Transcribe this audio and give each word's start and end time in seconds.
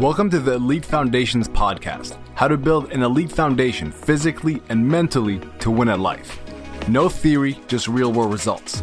Welcome 0.00 0.28
to 0.28 0.40
the 0.40 0.52
Elite 0.52 0.84
Foundations 0.84 1.48
podcast 1.48 2.18
how 2.34 2.48
to 2.48 2.58
build 2.58 2.92
an 2.92 3.02
elite 3.02 3.32
foundation 3.32 3.90
physically 3.90 4.60
and 4.68 4.86
mentally 4.86 5.40
to 5.60 5.70
win 5.70 5.88
at 5.88 6.00
life. 6.00 6.38
No 6.86 7.08
theory, 7.08 7.58
just 7.66 7.88
real 7.88 8.12
world 8.12 8.30
results. 8.30 8.82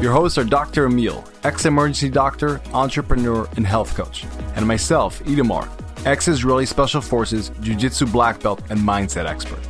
Your 0.00 0.14
hosts 0.14 0.38
are 0.38 0.44
Dr. 0.44 0.86
Emil, 0.86 1.22
ex 1.44 1.66
emergency 1.66 2.08
doctor, 2.08 2.62
entrepreneur, 2.72 3.46
and 3.58 3.66
health 3.66 3.94
coach, 3.94 4.24
and 4.54 4.66
myself, 4.66 5.22
Itamar, 5.24 5.68
ex 6.06 6.26
Israeli 6.26 6.64
Special 6.64 7.02
Forces, 7.02 7.50
Jiu 7.60 7.74
Jitsu 7.74 8.06
black 8.06 8.40
belt, 8.40 8.62
and 8.70 8.80
mindset 8.80 9.26
expert. 9.26 9.60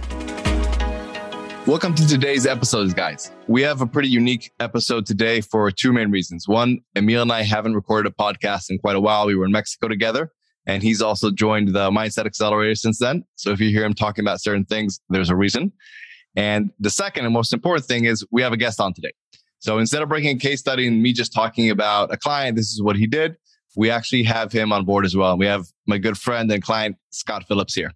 Welcome 1.66 1.96
to 1.96 2.06
today's 2.06 2.46
episode, 2.46 2.94
guys. 2.94 3.32
We 3.48 3.60
have 3.62 3.80
a 3.80 3.86
pretty 3.88 4.08
unique 4.08 4.52
episode 4.60 5.04
today 5.04 5.40
for 5.40 5.68
two 5.72 5.92
main 5.92 6.12
reasons. 6.12 6.46
One, 6.46 6.78
Emil 6.94 7.22
and 7.22 7.32
I 7.32 7.42
haven't 7.42 7.74
recorded 7.74 8.12
a 8.12 8.14
podcast 8.14 8.70
in 8.70 8.78
quite 8.78 8.94
a 8.94 9.00
while. 9.00 9.26
We 9.26 9.34
were 9.34 9.46
in 9.46 9.50
Mexico 9.50 9.88
together, 9.88 10.30
and 10.66 10.82
he's 10.82 11.00
also 11.00 11.30
joined 11.30 11.68
the 11.68 11.90
Mindset 11.90 12.26
Accelerator 12.26 12.74
since 12.74 12.98
then. 12.98 13.24
So 13.36 13.50
if 13.50 13.60
you 13.60 13.70
hear 13.70 13.84
him 13.84 13.94
talking 13.94 14.24
about 14.24 14.40
certain 14.40 14.64
things, 14.64 15.00
there's 15.08 15.30
a 15.30 15.36
reason. 15.36 15.72
And 16.34 16.70
the 16.80 16.90
second 16.90 17.24
and 17.24 17.32
most 17.32 17.52
important 17.52 17.86
thing 17.86 18.04
is 18.04 18.26
we 18.30 18.42
have 18.42 18.52
a 18.52 18.56
guest 18.56 18.80
on 18.80 18.92
today. 18.92 19.12
So 19.58 19.78
instead 19.78 20.02
of 20.02 20.08
breaking 20.08 20.36
a 20.36 20.38
case 20.38 20.60
study 20.60 20.86
and 20.86 21.02
me 21.02 21.12
just 21.12 21.32
talking 21.32 21.70
about 21.70 22.12
a 22.12 22.16
client, 22.16 22.56
this 22.56 22.72
is 22.72 22.82
what 22.82 22.96
he 22.96 23.06
did. 23.06 23.36
We 23.76 23.90
actually 23.90 24.22
have 24.24 24.52
him 24.52 24.72
on 24.72 24.84
board 24.84 25.04
as 25.04 25.16
well. 25.16 25.36
We 25.36 25.46
have 25.46 25.66
my 25.86 25.98
good 25.98 26.18
friend 26.18 26.50
and 26.50 26.62
client, 26.62 26.96
Scott 27.10 27.44
Phillips 27.46 27.74
here. 27.74 27.92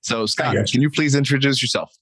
So 0.00 0.26
Scott, 0.26 0.54
can 0.70 0.82
you 0.82 0.90
please 0.90 1.14
introduce 1.14 1.62
yourself? 1.62 1.92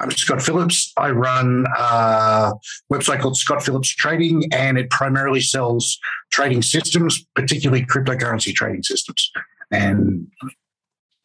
I'm 0.00 0.10
Scott 0.12 0.40
Phillips. 0.40 0.92
I 0.96 1.10
run 1.10 1.66
a 1.76 2.52
website 2.92 3.20
called 3.20 3.36
Scott 3.36 3.62
Phillips 3.62 3.88
Trading, 3.88 4.44
and 4.52 4.78
it 4.78 4.90
primarily 4.90 5.40
sells 5.40 5.98
trading 6.30 6.62
systems, 6.62 7.24
particularly 7.34 7.84
cryptocurrency 7.84 8.54
trading 8.54 8.82
systems. 8.84 9.30
And 9.72 10.28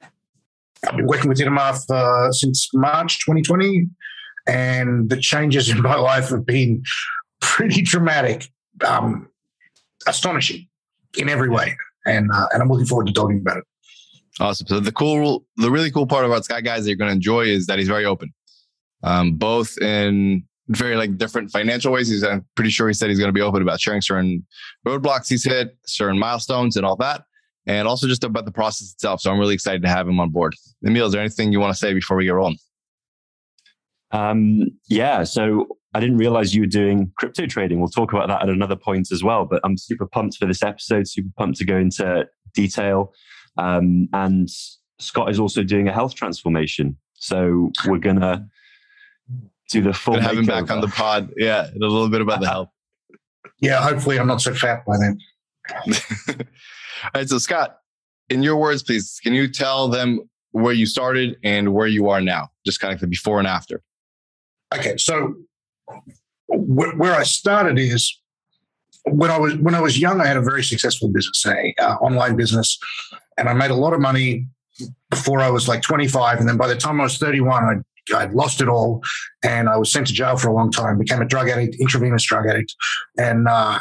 I've 0.02 0.98
been 0.98 1.06
working 1.06 1.30
with 1.30 1.38
Itamar 1.38 1.86
for, 1.86 2.32
since 2.32 2.70
March 2.74 3.20
2020, 3.20 3.88
and 4.48 5.10
the 5.10 5.18
changes 5.18 5.70
in 5.70 5.82
my 5.82 5.96
life 6.12 6.30
have 6.30 6.46
been 6.46 6.82
pretty 7.42 7.84
dramatic, 7.84 8.48
um, 8.86 9.30
astonishing 10.08 10.68
in 11.18 11.30
every 11.30 11.50
way. 11.50 11.78
And 12.06 12.30
uh, 12.34 12.48
and 12.52 12.62
I'm 12.62 12.70
looking 12.70 12.88
forward 12.88 13.08
to 13.08 13.14
talking 13.14 13.38
about 13.38 13.58
it. 13.58 13.64
Awesome. 14.40 14.68
So 14.68 14.80
the 14.80 14.92
cool, 14.92 15.46
the 15.58 15.70
really 15.70 15.92
cool 15.92 16.08
part 16.08 16.26
about 16.26 16.44
Scott 16.44 16.64
guys 16.64 16.84
that 16.84 16.90
you're 16.90 16.98
going 16.98 17.10
to 17.10 17.16
enjoy 17.16 17.42
is 17.42 17.68
that 17.68 17.78
he's 17.78 17.88
very 17.88 18.04
open 18.04 18.34
um, 19.04 19.34
both 19.36 19.78
in 19.80 20.44
very 20.70 20.96
like 20.96 21.18
different 21.18 21.52
financial 21.52 21.92
ways. 21.92 22.10
He's 22.10 22.24
I'm 22.24 22.46
pretty 22.56 22.72
sure 22.72 22.88
he 22.88 22.94
said 22.94 23.10
he's 23.10 23.20
going 23.20 23.30
to 23.30 23.34
be 23.34 23.42
open 23.42 23.62
about 23.62 23.80
sharing 23.80 24.02
certain 24.02 24.46
roadblocks 24.88 25.28
he's 25.30 25.44
hit, 25.44 25.78
certain 25.86 26.18
milestones, 26.18 26.78
and 26.78 26.86
all 26.86 26.96
that, 26.98 27.24
and 27.66 27.88
also 27.88 28.08
just 28.08 28.24
about 28.24 28.46
the 28.46 28.52
process 28.52 28.92
itself. 28.94 29.22
So 29.22 29.32
I'm 29.32 29.40
really 29.40 29.54
excited 29.54 29.82
to 29.84 29.90
have 29.90 30.08
him 30.08 30.20
on 30.20 30.30
board. 30.30 30.56
Emil, 30.86 31.08
is 31.08 31.12
there 31.12 31.22
anything 31.22 31.52
you 31.52 31.60
want 31.60 31.74
to 31.74 31.80
say 31.80 31.94
before 31.94 32.18
we 32.18 32.26
get 32.26 32.34
rolling? 32.34 32.58
Um, 34.12 34.68
yeah. 34.88 35.24
So 35.24 35.68
I 35.94 36.00
didn't 36.00 36.18
realize 36.18 36.56
you 36.56 36.62
were 36.62 36.68
doing 36.68 37.12
crypto 37.18 37.46
trading. 37.46 37.80
We'll 37.80 37.90
talk 37.90 38.14
about 38.14 38.28
that 38.28 38.44
at 38.44 38.50
another 38.50 38.76
point 38.76 39.12
as 39.12 39.24
well. 39.24 39.46
But 39.46 39.60
I'm 39.64 39.78
super 39.78 40.06
pumped 40.06 40.38
for 40.38 40.46
this 40.46 40.64
episode. 40.64 41.08
Super 41.08 41.30
pumped 41.38 41.58
to 41.58 41.66
go 41.66 41.78
into 41.78 42.26
detail. 42.54 43.12
Um, 43.58 44.08
and 44.14 44.50
Scott 45.00 45.30
is 45.30 45.40
also 45.40 45.64
doing 45.64 45.88
a 45.88 45.94
health 45.94 46.16
transformation. 46.16 46.98
So 47.16 47.72
we're 47.88 48.00
gonna 48.00 48.48
do 49.70 49.82
the 49.82 49.94
full. 49.94 50.20
Have 50.20 50.38
him 50.38 50.46
back 50.46 50.70
on 50.72 50.82
the 50.82 50.88
pod. 50.88 51.32
Yeah, 51.38 51.68
and 51.68 51.82
a 51.84 51.88
little 51.88 52.10
bit 52.10 52.22
about 52.22 52.42
the 52.42 52.48
help. 52.48 52.70
Yeah, 53.60 53.82
hopefully 53.82 54.20
I'm 54.20 54.28
not 54.28 54.42
so 54.42 54.54
fat 54.54 54.86
by 54.86 54.98
then. 54.98 55.20
All 57.04 57.12
right, 57.16 57.28
so 57.28 57.38
Scott, 57.38 57.78
in 58.30 58.44
your 58.44 58.58
words, 58.58 58.84
please, 58.84 59.20
can 59.24 59.34
you 59.34 59.48
tell 59.48 59.88
them 59.88 60.20
where 60.52 60.74
you 60.74 60.86
started 60.86 61.38
and 61.44 61.74
where 61.74 61.88
you 61.88 62.10
are 62.10 62.22
now? 62.22 62.50
Just 62.66 62.80
kind 62.80 62.94
of 62.94 63.00
the 63.00 63.08
before 63.08 63.40
and 63.40 63.48
after. 63.48 63.82
Okay, 64.76 64.98
so 64.98 65.36
where 66.48 67.16
I 67.16 67.24
started 67.24 67.80
is 67.80 68.20
when 69.06 69.30
I 69.30 69.38
was 69.38 69.56
when 69.56 69.76
I 69.76 69.82
was 69.82 70.00
young, 70.00 70.22
I 70.22 70.28
had 70.28 70.38
a 70.38 70.42
very 70.42 70.64
successful 70.64 71.10
business, 71.10 71.46
a 71.46 71.74
uh, 71.82 71.96
online 71.96 72.36
business, 72.36 72.78
and 73.38 73.50
I 73.50 73.54
made 73.54 73.72
a 73.72 73.76
lot 73.76 73.94
of 73.94 74.00
money 74.00 74.48
before 75.10 75.40
I 75.40 75.50
was 75.50 75.68
like 75.68 75.82
25, 75.82 76.40
and 76.40 76.50
then 76.50 76.58
by 76.58 76.68
the 76.68 76.76
time 76.76 77.00
I 77.00 77.04
was 77.04 77.18
31, 77.18 77.64
I 77.64 77.76
I'd 78.16 78.34
lost 78.34 78.62
it 78.62 78.68
all, 78.68 79.02
and 79.44 79.70
I 79.70 79.78
was 79.78 79.92
sent 79.92 80.08
to 80.08 80.14
jail 80.14 80.38
for 80.38 80.50
a 80.50 80.54
long 80.54 80.72
time. 80.72 80.98
Became 80.98 81.22
a 81.22 81.26
drug 81.26 81.50
addict, 81.50 81.76
intravenous 81.80 82.24
drug 82.24 82.48
addict, 82.48 82.76
and 83.18 83.48
uh, 83.48 83.80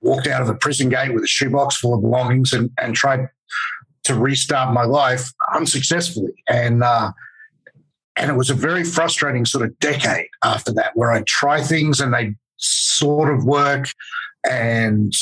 walked 0.00 0.26
out 0.26 0.42
of 0.42 0.48
the 0.48 0.54
prison 0.54 0.88
gate 0.88 1.14
with 1.14 1.24
a 1.24 1.28
shoebox 1.28 1.76
full 1.76 1.94
of 1.94 2.02
belongings, 2.02 2.52
and, 2.52 2.70
and 2.78 2.94
tried 2.94 3.28
to 4.04 4.14
restart 4.14 4.74
my 4.74 4.84
life 4.84 5.32
unsuccessfully. 5.54 6.32
And 6.48 6.82
uh, 6.82 7.12
and 8.16 8.30
it 8.30 8.34
was 8.34 8.50
a 8.50 8.54
very 8.54 8.84
frustrating 8.84 9.46
sort 9.46 9.64
of 9.64 9.78
decade 9.78 10.28
after 10.44 10.72
that, 10.74 10.92
where 10.94 11.12
I 11.12 11.22
try 11.22 11.62
things 11.62 12.00
and 12.00 12.12
they 12.12 12.34
sort 12.56 13.32
of 13.32 13.44
work, 13.44 13.92
and 14.48 15.12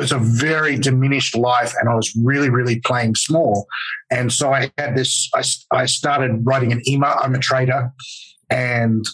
it 0.00 0.04
was 0.04 0.12
a 0.12 0.18
very 0.18 0.78
diminished 0.78 1.36
life 1.36 1.74
and 1.78 1.86
I 1.86 1.94
was 1.94 2.16
really, 2.16 2.48
really 2.48 2.80
playing 2.80 3.16
small. 3.16 3.66
And 4.10 4.32
so 4.32 4.50
I 4.50 4.72
had 4.78 4.96
this, 4.96 5.28
I, 5.34 5.42
I 5.76 5.84
started 5.84 6.40
writing 6.42 6.72
an 6.72 6.80
email. 6.88 7.14
I'm 7.20 7.34
a 7.34 7.38
trader 7.38 7.92
and 8.48 9.04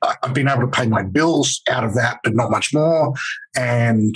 I've 0.00 0.32
been 0.32 0.46
able 0.46 0.60
to 0.60 0.68
pay 0.68 0.86
my 0.86 1.02
bills 1.02 1.60
out 1.68 1.82
of 1.82 1.94
that, 1.94 2.20
but 2.22 2.36
not 2.36 2.52
much 2.52 2.72
more. 2.72 3.14
And 3.56 4.14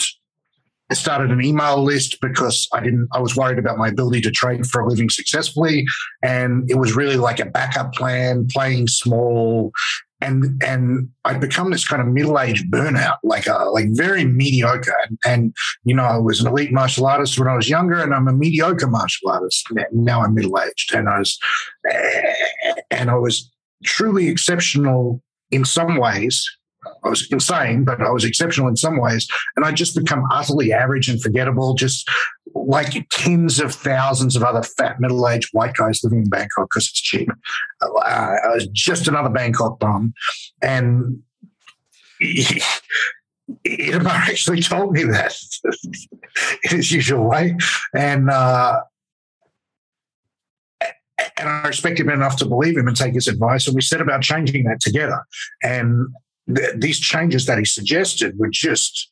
I 0.92 0.94
started 0.94 1.32
an 1.32 1.42
email 1.42 1.82
list 1.82 2.20
because 2.20 2.68
I 2.72 2.78
didn't, 2.84 3.08
I 3.12 3.18
was 3.18 3.34
worried 3.34 3.58
about 3.58 3.76
my 3.76 3.88
ability 3.88 4.20
to 4.22 4.30
trade 4.30 4.64
for 4.64 4.82
a 4.82 4.88
living 4.88 5.10
successfully. 5.10 5.86
And 6.22 6.70
it 6.70 6.76
was 6.76 6.94
really 6.94 7.16
like 7.16 7.40
a 7.40 7.46
backup 7.46 7.94
plan, 7.94 8.46
playing 8.48 8.86
small, 8.86 9.72
and 10.20 10.62
and 10.62 11.08
I'd 11.24 11.40
become 11.40 11.70
this 11.70 11.86
kind 11.86 12.00
of 12.00 12.08
middle 12.08 12.38
aged 12.38 12.70
burnout, 12.70 13.16
like 13.22 13.46
a, 13.46 13.58
uh, 13.58 13.70
like 13.70 13.86
very 13.90 14.24
mediocre. 14.24 14.94
And, 15.08 15.18
and, 15.26 15.54
you 15.84 15.94
know, 15.94 16.04
I 16.04 16.16
was 16.16 16.40
an 16.40 16.46
elite 16.46 16.72
martial 16.72 17.06
artist 17.06 17.38
when 17.38 17.48
I 17.48 17.56
was 17.56 17.68
younger, 17.68 18.00
and 18.00 18.14
I'm 18.14 18.28
a 18.28 18.32
mediocre 18.32 18.86
martial 18.86 19.30
artist 19.30 19.66
now. 19.92 20.22
I'm 20.22 20.34
middle 20.34 20.58
aged, 20.58 20.94
and 20.94 21.08
I 21.08 21.18
was 21.18 21.38
and 22.90 23.10
I 23.10 23.16
was 23.16 23.50
truly 23.84 24.28
exceptional 24.28 25.22
in 25.50 25.64
some 25.64 25.96
ways, 25.98 26.44
I 27.04 27.08
was 27.08 27.26
insane, 27.30 27.84
but 27.84 28.00
I 28.00 28.10
was 28.10 28.24
exceptional 28.24 28.68
in 28.68 28.76
some 28.76 29.00
ways. 29.00 29.26
And 29.56 29.64
I 29.64 29.72
just 29.72 29.96
become 29.96 30.24
utterly 30.32 30.72
average 30.72 31.08
and 31.08 31.20
forgettable, 31.20 31.74
just 31.74 32.08
like 32.64 33.08
tens 33.10 33.60
of 33.60 33.74
thousands 33.74 34.36
of 34.36 34.42
other 34.42 34.62
fat 34.62 35.00
middle 35.00 35.28
aged 35.28 35.50
white 35.52 35.74
guys 35.74 36.00
living 36.02 36.22
in 36.22 36.28
Bangkok 36.28 36.68
because 36.70 36.84
it's 36.84 37.00
cheap. 37.00 37.28
Uh, 37.80 37.88
I 37.98 38.54
was 38.54 38.66
just 38.68 39.08
another 39.08 39.28
Bangkok 39.28 39.78
bum. 39.78 40.14
And 40.62 41.22
Itamar 42.22 44.06
actually 44.06 44.62
told 44.62 44.92
me 44.92 45.04
that 45.04 45.34
in 46.64 46.76
his 46.76 46.90
usual 46.90 47.28
way. 47.28 47.56
And, 47.94 48.30
uh, 48.30 48.80
and 51.38 51.48
I 51.48 51.66
respect 51.66 52.00
him 52.00 52.08
enough 52.08 52.36
to 52.38 52.46
believe 52.46 52.76
him 52.76 52.88
and 52.88 52.96
take 52.96 53.14
his 53.14 53.28
advice. 53.28 53.66
And 53.66 53.74
we 53.74 53.82
set 53.82 54.00
about 54.00 54.22
changing 54.22 54.64
that 54.64 54.80
together. 54.80 55.24
And 55.62 56.08
th- 56.54 56.76
these 56.76 57.00
changes 57.00 57.46
that 57.46 57.58
he 57.58 57.64
suggested 57.64 58.38
were 58.38 58.50
just 58.50 59.10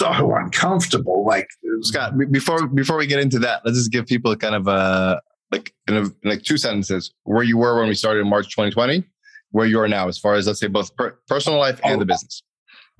so 0.00 0.34
uncomfortable. 0.34 1.24
Like 1.26 1.48
Scott, 1.82 2.14
before 2.30 2.66
before 2.66 2.96
we 2.96 3.06
get 3.06 3.20
into 3.20 3.38
that, 3.40 3.62
let's 3.64 3.76
just 3.76 3.92
give 3.92 4.06
people 4.06 4.34
kind 4.36 4.54
of 4.54 4.66
a 4.66 5.20
like 5.50 5.74
in 5.88 5.96
a, 5.96 6.28
like 6.28 6.42
two 6.42 6.56
sentences 6.56 7.12
where 7.24 7.42
you 7.42 7.58
were 7.58 7.78
when 7.78 7.88
we 7.88 7.94
started 7.94 8.20
in 8.20 8.28
March 8.28 8.46
2020, 8.46 9.04
where 9.50 9.66
you 9.66 9.78
are 9.80 9.88
now, 9.88 10.08
as 10.08 10.18
far 10.18 10.34
as 10.34 10.46
let's 10.46 10.60
say 10.60 10.68
both 10.68 10.94
per- 10.96 11.18
personal 11.28 11.58
life 11.58 11.80
and 11.84 11.96
oh, 11.96 11.98
the 11.98 12.06
business. 12.06 12.42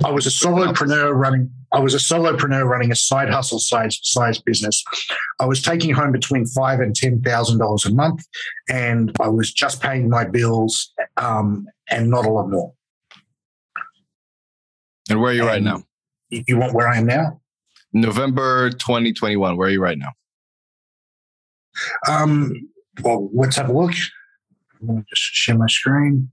I 0.04 0.10
was 0.10 0.26
a 0.26 0.30
solopreneur 0.30 1.14
running. 1.14 1.50
I 1.72 1.78
was 1.78 1.94
a 1.94 1.98
solopreneur 1.98 2.64
running 2.64 2.90
a 2.90 2.96
side 2.96 3.30
hustle 3.30 3.58
size 3.58 3.98
size 4.02 4.38
business. 4.40 4.82
I 5.40 5.46
was 5.46 5.62
taking 5.62 5.94
home 5.94 6.12
between 6.12 6.46
five 6.46 6.80
and 6.80 6.94
ten 6.94 7.22
thousand 7.22 7.58
dollars 7.58 7.86
a 7.86 7.92
month, 7.92 8.26
and 8.68 9.14
I 9.20 9.28
was 9.28 9.52
just 9.52 9.82
paying 9.82 10.08
my 10.08 10.24
bills 10.24 10.92
um, 11.16 11.66
and 11.90 12.10
not 12.10 12.26
a 12.26 12.30
lot 12.30 12.50
more. 12.50 12.72
And 15.08 15.20
where 15.20 15.32
are 15.32 15.34
you 15.34 15.42
and 15.42 15.48
right 15.48 15.62
now? 15.62 15.84
You 16.30 16.58
want 16.58 16.74
where 16.74 16.88
I 16.88 16.98
am 16.98 17.06
now? 17.06 17.40
November 17.92 18.70
2021. 18.70 19.56
Where 19.56 19.68
are 19.68 19.70
you 19.70 19.82
right 19.82 19.98
now? 19.98 20.12
Um, 22.08 22.68
well, 23.02 23.28
let's 23.32 23.56
have 23.56 23.68
a 23.68 23.72
look. 23.72 23.92
I'm 24.80 24.86
going 24.86 25.00
to 25.00 25.06
just 25.08 25.22
share 25.22 25.56
my 25.56 25.66
screen. 25.66 26.30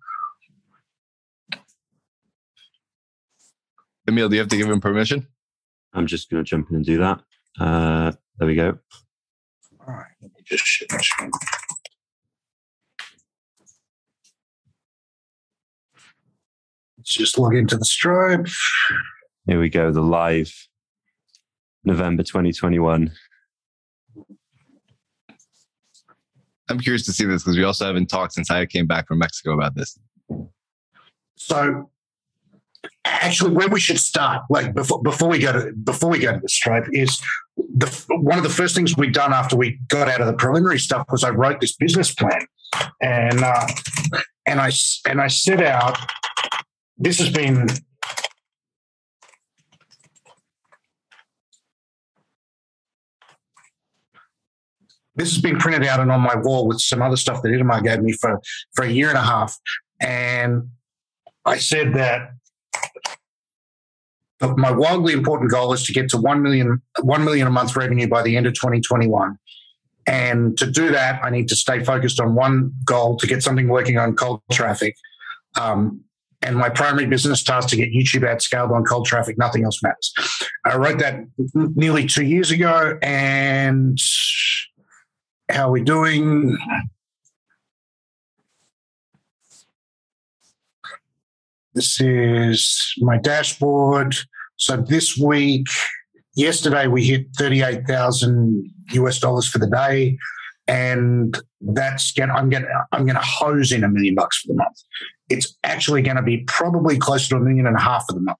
Emil, 4.07 4.29
do 4.29 4.35
you 4.35 4.41
have 4.41 4.49
to 4.49 4.57
give 4.57 4.69
him 4.69 4.79
permission? 4.79 5.27
I'm 5.94 6.07
just 6.07 6.29
going 6.29 6.44
to 6.44 6.47
jump 6.47 6.69
in 6.69 6.77
and 6.77 6.85
do 6.85 6.99
that. 6.99 7.21
Uh, 7.59 8.11
there 8.38 8.47
we 8.47 8.55
go. 8.55 8.77
All 9.85 9.94
right, 9.94 10.05
let 10.21 10.31
me 10.31 10.41
just 10.45 10.65
share 10.65 10.88
my 10.91 11.01
screen. 11.01 11.31
Let's 16.97 17.13
just 17.15 17.39
log 17.39 17.55
into 17.55 17.77
the 17.77 17.85
Stripe. 17.85 18.47
Here 19.47 19.61
we 19.61 19.69
go, 19.69 19.94
the 19.94 20.01
live 20.01 20.53
November 21.85 22.21
2021. 22.21 23.09
I'm 26.69 26.79
curious 26.81 27.05
to 27.05 27.13
see 27.13 27.23
this 27.23 27.44
because 27.44 27.55
we 27.55 27.63
also 27.63 27.85
haven't 27.85 28.07
talked 28.07 28.33
since 28.33 28.51
I 28.51 28.65
came 28.65 28.88
back 28.88 29.07
from 29.07 29.19
Mexico 29.19 29.53
about 29.53 29.73
this. 29.73 29.97
So 31.35 31.89
actually 33.05 33.51
where 33.51 33.69
we 33.69 33.79
should 33.79 33.99
start 33.99 34.44
like 34.49 34.73
before 34.73 35.01
before 35.01 35.29
we 35.29 35.39
go 35.39 35.53
to 35.53 35.71
before 35.71 36.09
we 36.09 36.19
go 36.19 36.33
to 36.33 36.39
the 36.39 36.49
stripe 36.49 36.85
is 36.91 37.21
the 37.55 37.88
one 38.09 38.38
of 38.38 38.44
the 38.44 38.49
first 38.49 38.75
things 38.75 38.97
we'd 38.97 39.13
done 39.13 39.31
after 39.31 39.55
we 39.55 39.79
got 39.88 40.09
out 40.09 40.19
of 40.19 40.27
the 40.27 40.33
preliminary 40.33 40.77
stuff 40.77 41.05
was 41.09 41.23
I 41.23 41.29
wrote 41.29 41.61
this 41.61 41.75
business 41.75 42.13
plan 42.13 42.45
and 43.01 43.41
uh, 43.41 43.67
and 44.45 44.59
I 44.59 44.71
and 45.07 45.21
I 45.21 45.27
set 45.27 45.61
out 45.61 45.97
this 46.97 47.17
has 47.19 47.29
been 47.29 47.67
this 55.18 55.34
has 55.34 55.42
been 55.42 55.58
printed 55.58 55.86
out 55.86 56.00
and 56.00 56.12
on 56.12 56.22
my 56.22 56.36
wall 56.36 56.68
with 56.68 56.80
some 56.80 57.02
other 57.02 57.18
stuff 57.18 57.42
that 57.42 57.50
Itamar 57.50 57.84
gave 57.84 58.02
me 58.02 58.14
for 58.14 58.42
for 58.75 58.86
a 58.86 58.90
year 58.90 59.10
and 59.10 59.18
a 59.18 59.24
half 59.24 59.58
and 60.00 60.69
I 61.46 61.58
said 61.58 61.94
that 61.94 62.31
my 64.42 64.72
wildly 64.72 65.14
important 65.14 65.50
goal 65.50 65.74
is 65.74 65.84
to 65.86 65.94
get 65.94 66.10
to 66.10 66.18
1 66.18 66.44
million, 66.44 66.81
1 67.02 67.25
million 67.25 67.48
a 67.48 67.50
month 67.50 67.75
revenue 67.75 68.08
by 68.08 68.22
the 68.22 68.38
end 68.38 68.46
of 68.46 68.54
2021. 68.54 69.38
And 70.06 70.58
to 70.58 70.69
do 70.69 70.92
that, 70.92 71.24
I 71.24 71.30
need 71.30 71.48
to 71.50 71.56
stay 71.56 71.84
focused 71.84 72.19
on 72.19 72.36
one 72.36 72.74
goal 72.86 73.18
to 73.18 73.28
get 73.28 73.44
something 73.44 73.68
working 73.68 73.98
on 73.98 74.16
cold 74.16 74.42
traffic. 74.52 74.96
Um, 75.60 76.02
and 76.42 76.56
my 76.56 76.69
primary 76.69 77.08
business 77.08 77.44
task 77.44 77.69
to 77.69 77.75
get 77.75 77.90
YouTube 77.90 78.25
ads 78.25 78.46
scaled 78.46 78.72
on 78.72 78.84
cold 78.84 79.06
traffic. 79.06 79.38
Nothing 79.38 79.64
else 79.64 79.81
matters. 79.81 80.14
I 80.66 80.78
wrote 80.78 81.00
that 81.00 81.25
nearly 81.54 82.06
two 82.06 82.24
years 82.24 82.52
ago. 82.52 82.98
And 83.02 83.98
how 85.49 85.71
we 85.71 85.81
doing? 85.81 86.57
This 91.73 92.01
is 92.01 92.94
my 92.99 93.17
dashboard. 93.17 94.15
So 94.57 94.77
this 94.77 95.17
week, 95.17 95.67
yesterday 96.35 96.88
we 96.88 97.05
hit 97.05 97.27
38,000 97.38 98.71
US 98.94 99.19
dollars 99.19 99.47
for 99.47 99.59
the 99.59 99.67
day. 99.67 100.17
And 100.67 101.38
that's 101.61 102.11
gonna. 102.11 102.33
I'm 102.33 102.49
to, 102.49 102.67
I'm 102.91 103.05
going 103.05 103.15
to 103.15 103.21
hose 103.21 103.71
in 103.71 103.85
a 103.85 103.88
million 103.88 104.15
bucks 104.15 104.41
for 104.41 104.49
the 104.49 104.55
month. 104.55 104.77
It's 105.29 105.55
actually 105.63 106.01
going 106.01 106.17
to 106.17 106.21
be 106.21 106.39
probably 106.39 106.97
closer 106.97 107.29
to 107.29 107.35
a 107.38 107.39
million 107.39 107.67
and 107.67 107.77
a 107.77 107.79
half 107.79 108.05
for 108.05 108.13
the 108.13 108.19
month. 108.19 108.39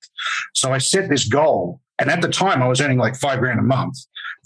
So 0.54 0.74
I 0.74 0.80
set 0.80 1.10
this 1.10 1.26
goal. 1.26 1.80
And 2.00 2.12
at 2.12 2.22
the 2.22 2.28
time 2.28 2.62
I 2.62 2.68
was 2.68 2.82
earning 2.82 2.98
like 2.98 3.16
five 3.16 3.40
grand 3.40 3.60
a 3.60 3.64
month. 3.64 3.98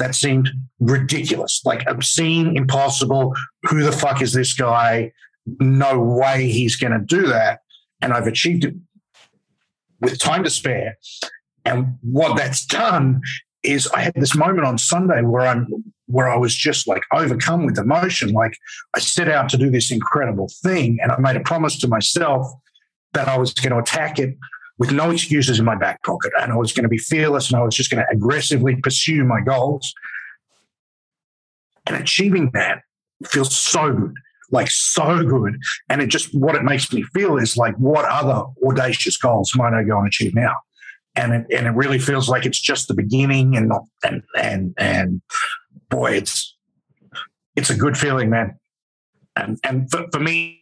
That 0.01 0.15
seemed 0.15 0.49
ridiculous, 0.79 1.61
like 1.63 1.83
obscene, 1.87 2.57
impossible. 2.57 3.35
Who 3.69 3.83
the 3.83 3.91
fuck 3.91 4.21
is 4.21 4.33
this 4.33 4.53
guy? 4.53 5.11
No 5.59 5.99
way 5.99 6.49
he's 6.49 6.75
going 6.75 6.93
to 6.93 7.05
do 7.05 7.27
that 7.27 7.59
and 8.01 8.13
I've 8.13 8.27
achieved 8.27 8.65
it 8.65 8.75
with 9.99 10.19
time 10.19 10.43
to 10.43 10.49
spare. 10.49 10.97
And 11.65 11.97
what 12.01 12.35
that's 12.35 12.65
done 12.65 13.21
is 13.63 13.87
I 13.93 14.01
had 14.01 14.15
this 14.15 14.35
moment 14.35 14.65
on 14.65 14.77
Sunday 14.77 15.21
where 15.21 15.45
I'm 15.45 15.67
where 16.07 16.27
I 16.27 16.35
was 16.35 16.53
just 16.53 16.87
like 16.87 17.03
overcome 17.13 17.65
with 17.65 17.77
emotion. 17.77 18.31
Like 18.31 18.57
I 18.95 18.99
set 18.99 19.29
out 19.29 19.47
to 19.49 19.57
do 19.57 19.69
this 19.69 19.91
incredible 19.91 20.49
thing 20.61 20.97
and 21.01 21.11
I 21.11 21.17
made 21.19 21.37
a 21.37 21.41
promise 21.41 21.77
to 21.79 21.87
myself 21.87 22.51
that 23.13 23.27
I 23.27 23.37
was 23.37 23.53
going 23.53 23.71
to 23.71 23.79
attack 23.79 24.19
it 24.19 24.35
with 24.81 24.91
no 24.91 25.11
excuses 25.11 25.59
in 25.59 25.65
my 25.65 25.75
back 25.75 26.01
pocket 26.01 26.31
and 26.41 26.51
I 26.51 26.55
was 26.55 26.73
going 26.73 26.85
to 26.85 26.89
be 26.89 26.97
fearless 26.97 27.51
and 27.51 27.59
I 27.59 27.63
was 27.63 27.75
just 27.75 27.91
going 27.91 28.03
to 28.03 28.11
aggressively 28.11 28.75
pursue 28.77 29.23
my 29.23 29.39
goals. 29.39 29.93
And 31.85 31.95
achieving 31.95 32.49
that 32.55 32.81
feels 33.27 33.55
so 33.55 33.93
good 33.93 34.15
like 34.49 34.71
so 34.71 35.23
good. 35.23 35.59
And 35.87 36.01
it 36.01 36.07
just 36.07 36.33
what 36.33 36.55
it 36.55 36.63
makes 36.63 36.91
me 36.91 37.03
feel 37.13 37.37
is 37.37 37.55
like, 37.55 37.75
what 37.75 38.05
other 38.05 38.43
audacious 38.67 39.17
goals 39.17 39.53
might 39.55 39.71
I 39.71 39.83
go 39.83 39.99
and 39.99 40.07
achieve 40.07 40.33
now? 40.33 40.55
And 41.15 41.31
it, 41.31 41.45
and 41.55 41.67
it 41.67 41.75
really 41.75 41.99
feels 41.99 42.27
like 42.27 42.47
it's 42.47 42.59
just 42.59 42.87
the 42.87 42.95
beginning, 42.95 43.55
and 43.55 43.69
not 43.69 43.83
and 44.03 44.23
and 44.35 44.73
and 44.79 45.21
boy, 45.89 46.13
it's 46.13 46.57
it's 47.55 47.69
a 47.69 47.75
good 47.75 47.97
feeling, 47.99 48.31
man. 48.31 48.57
And 49.35 49.59
and 49.63 49.91
for, 49.91 50.07
for 50.11 50.19
me, 50.19 50.60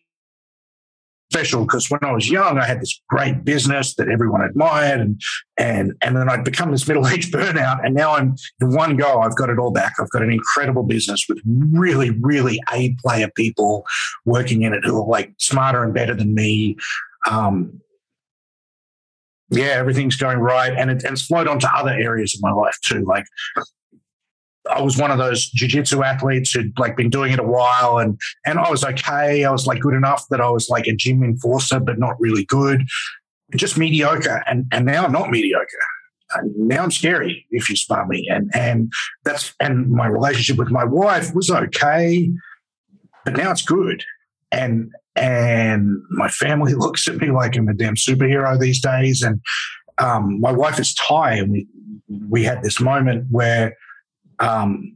special 1.32 1.62
because 1.62 1.90
when 1.90 2.00
I 2.04 2.12
was 2.12 2.30
young, 2.30 2.58
I 2.58 2.66
had 2.66 2.82
this 2.82 3.02
great 3.08 3.44
business 3.44 3.96
that 3.96 4.10
everyone 4.10 4.42
admired, 4.42 5.00
and 5.00 5.22
and 5.58 5.94
and 6.02 6.16
then 6.16 6.30
I'd 6.30 6.44
become 6.44 6.72
this 6.72 6.88
middle 6.88 7.08
aged 7.08 7.34
burnout, 7.34 7.86
and 7.86 7.96
now 7.96 8.16
I'm 8.16 8.36
in 8.62 8.74
one 8.74 8.98
go. 8.98 9.20
I've 9.20 9.36
got 9.36 9.50
it 9.50 9.60
all 9.60 9.72
back. 9.72 9.94
I've 10.00 10.10
got 10.10 10.24
an 10.24 10.32
incredible 10.32 10.84
business 10.84 11.26
with 11.30 11.40
really, 11.46 12.12
really 12.22 12.60
A 12.74 12.96
player 12.96 13.30
people 13.36 13.86
working 14.26 14.64
in 14.64 14.74
it 14.74 14.84
who 14.84 15.02
are 15.02 15.08
like 15.08 15.34
smarter 15.38 15.84
and 15.84 15.94
better 15.94 16.16
than 16.16 16.34
me. 16.34 16.78
Um, 17.30 17.82
yeah, 19.52 19.74
everything's 19.78 20.16
going 20.16 20.38
right, 20.38 20.74
and, 20.74 20.92
it, 20.92 21.04
and 21.04 21.14
it's 21.14 21.26
flowed 21.26 21.48
on 21.48 21.60
to 21.60 21.70
other 21.76 21.90
areas 21.92 22.36
of 22.36 22.42
my 22.42 22.52
life 22.52 22.78
too. 22.84 23.04
Like 23.04 23.26
I 24.70 24.82
was 24.82 24.98
one 24.98 25.12
of 25.12 25.18
those 25.18 25.50
jiu-jitsu 25.50 26.04
athletes 26.04 26.52
who'd 26.52 26.78
like 26.78 26.96
been 26.96 27.10
doing 27.10 27.34
it 27.34 27.40
a 27.40 27.44
while 27.44 27.98
and 27.98 28.20
and 28.46 28.60
I 28.60 28.70
was 28.70 28.84
okay. 28.84 29.44
I 29.44 29.52
was 29.52 29.66
like 29.66 29.82
good 29.82 29.94
enough 29.94 30.26
that 30.30 30.42
I 30.42 30.50
was 30.50 30.70
like 30.70 30.88
a 30.88 30.96
gym 30.96 31.24
enforcer, 31.24 31.80
but 31.80 32.00
not 32.00 32.20
really 32.20 32.46
good. 32.46 32.84
Just 33.56 33.78
mediocre. 33.78 34.44
And 34.46 34.66
and 34.72 34.86
now 34.86 35.06
I'm 35.06 35.12
not 35.12 35.32
mediocre. 35.32 35.66
Now 36.56 36.84
I'm 36.84 36.92
scary 36.92 37.48
if 37.50 37.70
you 37.70 37.76
spar 37.76 38.06
me. 38.08 38.28
And 38.30 38.52
and 38.54 38.92
that's 39.24 39.54
and 39.60 39.90
my 39.90 40.08
relationship 40.08 40.58
with 40.58 40.70
my 40.70 40.86
wife 40.86 41.34
was 41.34 41.50
okay, 41.50 42.32
but 43.26 43.36
now 43.36 43.52
it's 43.52 43.64
good. 43.64 44.04
And 44.52 44.92
and 45.16 45.98
my 46.12 46.30
family 46.30 46.74
looks 46.76 47.08
at 47.08 47.18
me 47.18 47.32
like 47.32 47.56
I'm 47.58 47.68
a 47.68 47.74
damn 47.74 47.96
superhero 47.96 48.60
these 48.60 48.82
days. 48.82 49.24
And 49.24 49.42
um, 49.98 50.40
my 50.40 50.52
wife 50.52 50.80
is 50.80 50.94
Thai, 50.94 51.34
and 51.34 51.52
we 51.52 51.68
we 52.30 52.44
had 52.44 52.64
this 52.64 52.80
moment 52.80 53.26
where 53.30 53.76
um, 54.40 54.96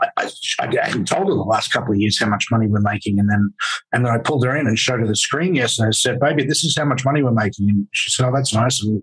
I, 0.00 0.08
I, 0.18 0.30
I, 0.60 0.86
hadn't 0.86 1.08
told 1.08 1.28
her 1.28 1.34
the 1.34 1.40
last 1.40 1.72
couple 1.72 1.92
of 1.92 1.98
years 1.98 2.20
how 2.20 2.28
much 2.28 2.46
money 2.50 2.66
we're 2.66 2.80
making, 2.80 3.18
and 3.18 3.30
then 3.30 3.50
and 3.92 4.04
then 4.04 4.12
I 4.12 4.18
pulled 4.18 4.44
her 4.44 4.54
in 4.54 4.66
and 4.66 4.78
showed 4.78 5.00
her 5.00 5.06
the 5.06 5.16
screen 5.16 5.54
yesterday. 5.54 5.88
I 5.88 5.92
said, 5.92 6.20
"Baby, 6.20 6.44
this 6.44 6.64
is 6.64 6.76
how 6.76 6.84
much 6.84 7.02
money 7.04 7.22
we're 7.22 7.32
making." 7.32 7.70
And 7.70 7.88
she 7.92 8.10
said, 8.10 8.26
"Oh, 8.26 8.32
that's 8.34 8.52
nice." 8.52 8.82
And 8.82 9.02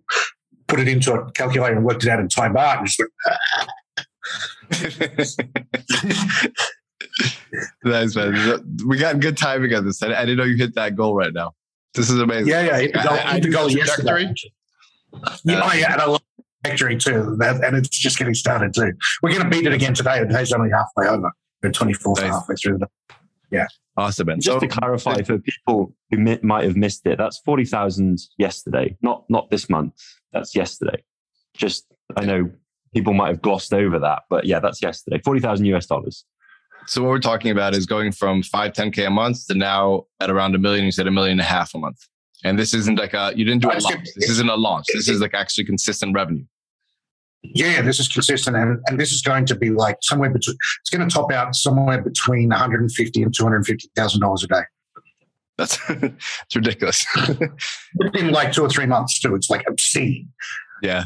put 0.67 0.79
it 0.79 0.87
into 0.87 1.13
a 1.13 1.31
calculator 1.31 1.75
and 1.75 1.85
worked 1.85 2.03
it 2.03 2.09
out 2.09 2.19
in 2.19 2.27
Thai 2.27 2.49
baht. 2.49 2.79
And 2.79 2.87
just 2.87 3.01
nice 7.83 8.15
man. 8.15 8.77
We 8.87 8.97
got 8.97 9.19
good 9.19 9.37
timing 9.37 9.73
on 9.73 9.85
this. 9.85 10.01
I, 10.01 10.13
I, 10.13 10.25
didn't 10.25 10.37
know 10.37 10.43
you 10.43 10.57
hit 10.57 10.75
that 10.75 10.95
goal 10.95 11.15
right 11.15 11.33
now. 11.33 11.53
This 11.93 12.09
is 12.09 12.19
amazing. 12.19 12.47
Yeah, 12.47 12.61
yeah. 12.61 12.79
Hit 12.79 12.93
the 12.93 12.99
goal, 12.99 13.13
I, 13.13 13.33
hit 13.33 13.43
the 13.43 13.49
goal 13.49 13.71
yesterday. 13.71 14.33
Yeah, 15.43 15.59
uh, 15.59 15.73
yeah, 15.73 15.93
and 15.93 16.01
I 16.01 16.05
love 16.05 16.23
victory 16.63 16.97
too, 16.97 17.35
that, 17.39 17.63
and 17.63 17.75
it's 17.75 17.89
just 17.89 18.17
getting 18.17 18.33
started 18.33 18.73
too. 18.73 18.93
We're 19.21 19.31
going 19.31 19.43
to 19.43 19.49
beat 19.49 19.65
it 19.65 19.73
again 19.73 19.93
today. 19.93 20.19
The 20.19 20.25
day's 20.25 20.53
only 20.53 20.69
halfway 20.69 21.07
over. 21.07 21.31
We're 21.61 21.71
24th 21.71 22.21
nice. 22.21 22.31
halfway 22.31 22.55
through 22.55 22.79
the 22.79 22.87
yeah. 23.53 23.67
Awesome. 23.95 24.29
And 24.29 24.41
just 24.41 24.55
so, 24.55 24.59
to 24.59 24.67
clarify 24.67 25.21
for 25.21 25.37
people 25.37 25.93
who 26.09 26.17
mi- 26.17 26.39
might 26.41 26.63
have 26.63 26.75
missed 26.75 27.05
it, 27.05 27.19
that's 27.19 27.37
40,000 27.39 28.17
yesterday, 28.39 28.97
not, 29.01 29.23
not 29.29 29.51
this 29.51 29.69
month. 29.69 29.93
That's 30.31 30.55
yesterday. 30.55 31.03
Just, 31.55 31.85
I 32.17 32.25
know 32.25 32.49
people 32.93 33.13
might 33.13 33.27
have 33.27 33.41
glossed 33.43 33.71
over 33.71 33.99
that, 33.99 34.23
but 34.31 34.45
yeah, 34.45 34.59
that's 34.59 34.81
yesterday. 34.81 35.21
40,000 35.23 35.67
US 35.67 35.85
dollars. 35.85 36.25
So 36.87 37.03
what 37.03 37.09
we're 37.09 37.19
talking 37.19 37.51
about 37.51 37.75
is 37.75 37.85
going 37.85 38.11
from 38.11 38.41
five, 38.41 38.73
10K 38.73 39.05
a 39.05 39.11
month 39.11 39.45
to 39.47 39.53
now 39.53 40.05
at 40.19 40.31
around 40.31 40.55
a 40.55 40.57
million, 40.57 40.85
you 40.85 40.91
said 40.91 41.05
a 41.05 41.11
million 41.11 41.33
and 41.33 41.41
a 41.41 41.45
half 41.45 41.75
a 41.75 41.77
month. 41.77 41.99
And 42.43 42.57
this 42.57 42.73
isn't 42.73 42.97
like 42.97 43.13
a, 43.13 43.31
you 43.35 43.45
didn't 43.45 43.61
do 43.61 43.69
a 43.69 43.79
launch. 43.79 44.09
This 44.15 44.31
isn't 44.31 44.49
a 44.49 44.55
launch. 44.55 44.87
This 44.91 45.07
is 45.07 45.21
like 45.21 45.35
actually 45.35 45.65
consistent 45.65 46.13
revenue 46.15 46.43
yeah, 47.43 47.81
this 47.81 47.99
is 47.99 48.07
consistent, 48.07 48.55
and, 48.55 48.79
and 48.87 48.99
this 48.99 49.11
is 49.11 49.21
going 49.21 49.45
to 49.47 49.55
be 49.55 49.69
like 49.69 49.97
somewhere 50.01 50.29
between. 50.29 50.55
It's 50.81 50.89
going 50.89 51.07
to 51.07 51.13
top 51.13 51.31
out 51.31 51.55
somewhere 51.55 52.01
between 52.01 52.49
one 52.49 52.57
hundred 52.57 52.81
and 52.81 52.91
fifty 52.91 53.21
and 53.21 53.33
two 53.33 53.43
hundred 53.43 53.65
fifty 53.65 53.89
thousand 53.95 54.21
dollars 54.21 54.43
a 54.43 54.47
day. 54.47 54.61
That's 55.57 55.77
it's 55.89 56.55
ridiculous. 56.55 57.05
In 58.15 58.31
like 58.31 58.53
two 58.53 58.63
or 58.63 58.69
three 58.69 58.85
months 58.85 59.19
too, 59.19 59.35
it's 59.35 59.49
like 59.49 59.65
obscene. 59.67 60.29
Yeah, 60.81 61.05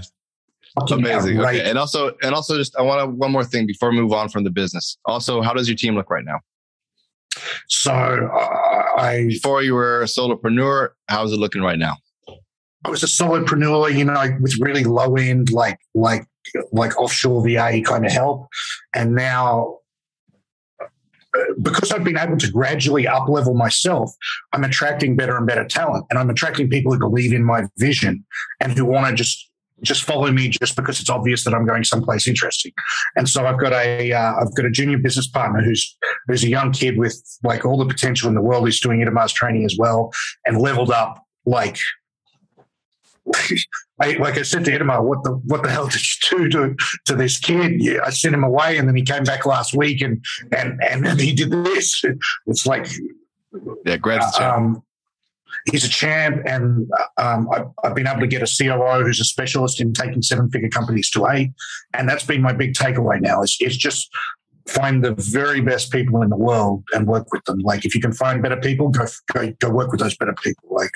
amazing. 0.92 1.40
Okay, 1.40 1.68
and 1.68 1.78
also, 1.78 2.16
and 2.22 2.36
also, 2.36 2.56
just 2.56 2.76
I 2.78 2.84
want 2.84 3.02
to 3.02 3.08
one 3.08 3.32
more 3.32 3.44
thing 3.44 3.66
before 3.66 3.90
we 3.90 4.00
move 4.00 4.14
on 4.14 4.30
from 4.30 4.44
the 4.44 4.52
business. 4.52 4.98
Also, 5.06 5.42
how 5.42 5.54
does 5.54 5.68
your 5.68 5.78
team 5.78 5.96
look 5.96 6.10
right 6.10 6.26
now? 6.26 6.40
So 7.68 7.92
uh, 7.92 8.84
I 8.98 9.26
before 9.28 9.64
you 9.64 9.74
were 9.74 10.02
a 10.02 10.06
solopreneur, 10.06 10.90
how's 11.08 11.32
it 11.32 11.38
looking 11.38 11.62
right 11.62 11.80
now? 11.80 11.96
I 12.88 12.90
was 12.90 13.04
a 13.04 13.08
solopreneur, 13.08 13.94
you 13.94 14.06
know, 14.06 14.38
with 14.40 14.58
really 14.62 14.86
low 14.86 15.16
end, 15.18 15.52
like 15.52 15.78
like 15.94 16.26
like 16.72 16.98
offshore 16.98 17.44
VA 17.44 17.82
kind 17.84 18.06
of 18.06 18.12
help, 18.14 18.48
and 18.96 19.14
now 19.14 19.80
uh, 20.82 20.88
because 21.62 21.92
I've 21.92 22.06
been 22.06 22.18
able 22.18 22.38
to 22.38 22.50
gradually 22.50 23.06
up 23.06 23.28
level 23.28 23.56
myself, 23.56 24.12
I'm 24.54 24.64
attracting 24.64 25.18
better 25.18 25.36
and 25.36 25.46
better 25.46 25.66
talent, 25.66 26.06
and 26.10 26.18
I'm 26.18 26.30
attracting 26.30 26.70
people 26.70 26.94
who 26.94 27.00
believe 27.00 27.34
in 27.34 27.44
my 27.44 27.64
vision 27.78 28.26
and 28.62 28.72
who 28.72 28.86
want 28.86 29.08
to 29.08 29.16
just 29.16 29.52
just 29.84 30.04
follow 30.04 30.32
me 30.32 30.48
just 30.48 30.76
because 30.76 31.00
it's 31.02 31.10
obvious 31.10 31.44
that 31.44 31.54
I'm 31.54 31.66
going 31.66 31.84
someplace 31.84 32.28
interesting. 32.28 32.72
And 33.16 33.28
so 33.28 33.46
I've 33.46 33.60
got 33.60 33.74
a 33.74 34.10
have 34.12 34.48
uh, 34.48 34.50
got 34.56 34.66
a 34.66 34.72
junior 34.72 34.98
business 34.98 35.28
partner 35.28 35.62
who's 35.62 35.98
who's 36.28 36.44
a 36.46 36.50
young 36.50 36.72
kid 36.72 36.98
with 36.98 37.22
like 37.44 37.66
all 37.66 37.78
the 37.78 37.86
potential 37.86 38.30
in 38.30 38.36
the 38.36 38.42
world. 38.42 38.66
He's 38.66 38.80
doing 38.80 39.06
Mars 39.14 39.34
training 39.34 39.66
as 39.66 39.76
well 39.78 40.14
and 40.46 40.58
leveled 40.58 40.92
up 40.92 41.22
like 41.46 41.80
I, 44.00 44.14
like 44.14 44.38
I 44.38 44.44
said 44.44 44.66
to 44.66 44.72
Itamar, 44.72 45.04
what 45.04 45.24
the 45.24 45.32
what 45.46 45.64
the 45.64 45.70
hell 45.70 45.88
did 45.88 46.02
you 46.02 46.38
do 46.38 46.50
to, 46.50 46.76
to 47.06 47.16
this 47.16 47.40
kid? 47.40 47.82
Yeah, 47.82 48.00
I 48.06 48.12
sent 48.12 48.36
him 48.36 48.44
away, 48.44 48.78
and 48.78 48.88
then 48.88 48.96
he 48.96 49.04
came 49.04 49.24
back 49.24 49.46
last 49.46 49.74
week, 49.74 50.02
and 50.02 50.24
and 50.56 50.80
and 50.84 51.06
then 51.06 51.18
he 51.18 51.34
did 51.34 51.52
this. 51.52 52.04
It's 52.46 52.66
like, 52.66 52.88
yeah, 53.86 53.98
great. 53.98 54.22
Um, 54.40 54.84
he's 55.72 55.84
a 55.84 55.90
champ, 55.90 56.44
and 56.46 56.88
um, 57.18 57.50
I've, 57.52 57.68
I've, 57.84 57.96
been 57.96 58.08
able 58.08 58.22
to 58.22 58.28
get 58.28 58.42
a 58.42 58.46
COO 58.46 59.04
who's 59.04 59.20
a 59.20 59.26
specialist 59.26 59.82
in 59.82 59.94
taking 59.94 60.22
seven 60.22 60.50
figure 60.50 60.70
companies 60.70 61.10
to 61.12 61.28
eight, 61.28 61.52
and 61.94 62.08
that's 62.08 62.26
been 62.26 62.42
my 62.42 62.54
big 62.54 62.74
takeaway 62.74 63.20
now. 63.20 63.42
Is 63.42 63.58
it's 63.60 63.76
just 63.76 64.10
find 64.68 65.04
the 65.04 65.16
very 65.16 65.62
best 65.62 65.92
people 65.92 66.22
in 66.22 66.30
the 66.30 66.38
world 66.38 66.84
and 66.94 67.08
work 67.08 67.32
with 67.32 67.44
them. 67.46 67.60
Like 67.60 67.86
if 67.86 67.96
you 67.96 68.02
can 68.02 68.12
find 68.12 68.42
better 68.44 68.58
people, 68.58 68.90
go 68.90 69.06
go, 69.34 69.52
go 69.60 69.70
work 69.70 69.92
with 69.92 70.02
those 70.02 70.16
better 70.18 70.34
people. 70.34 70.70
Like 70.70 70.92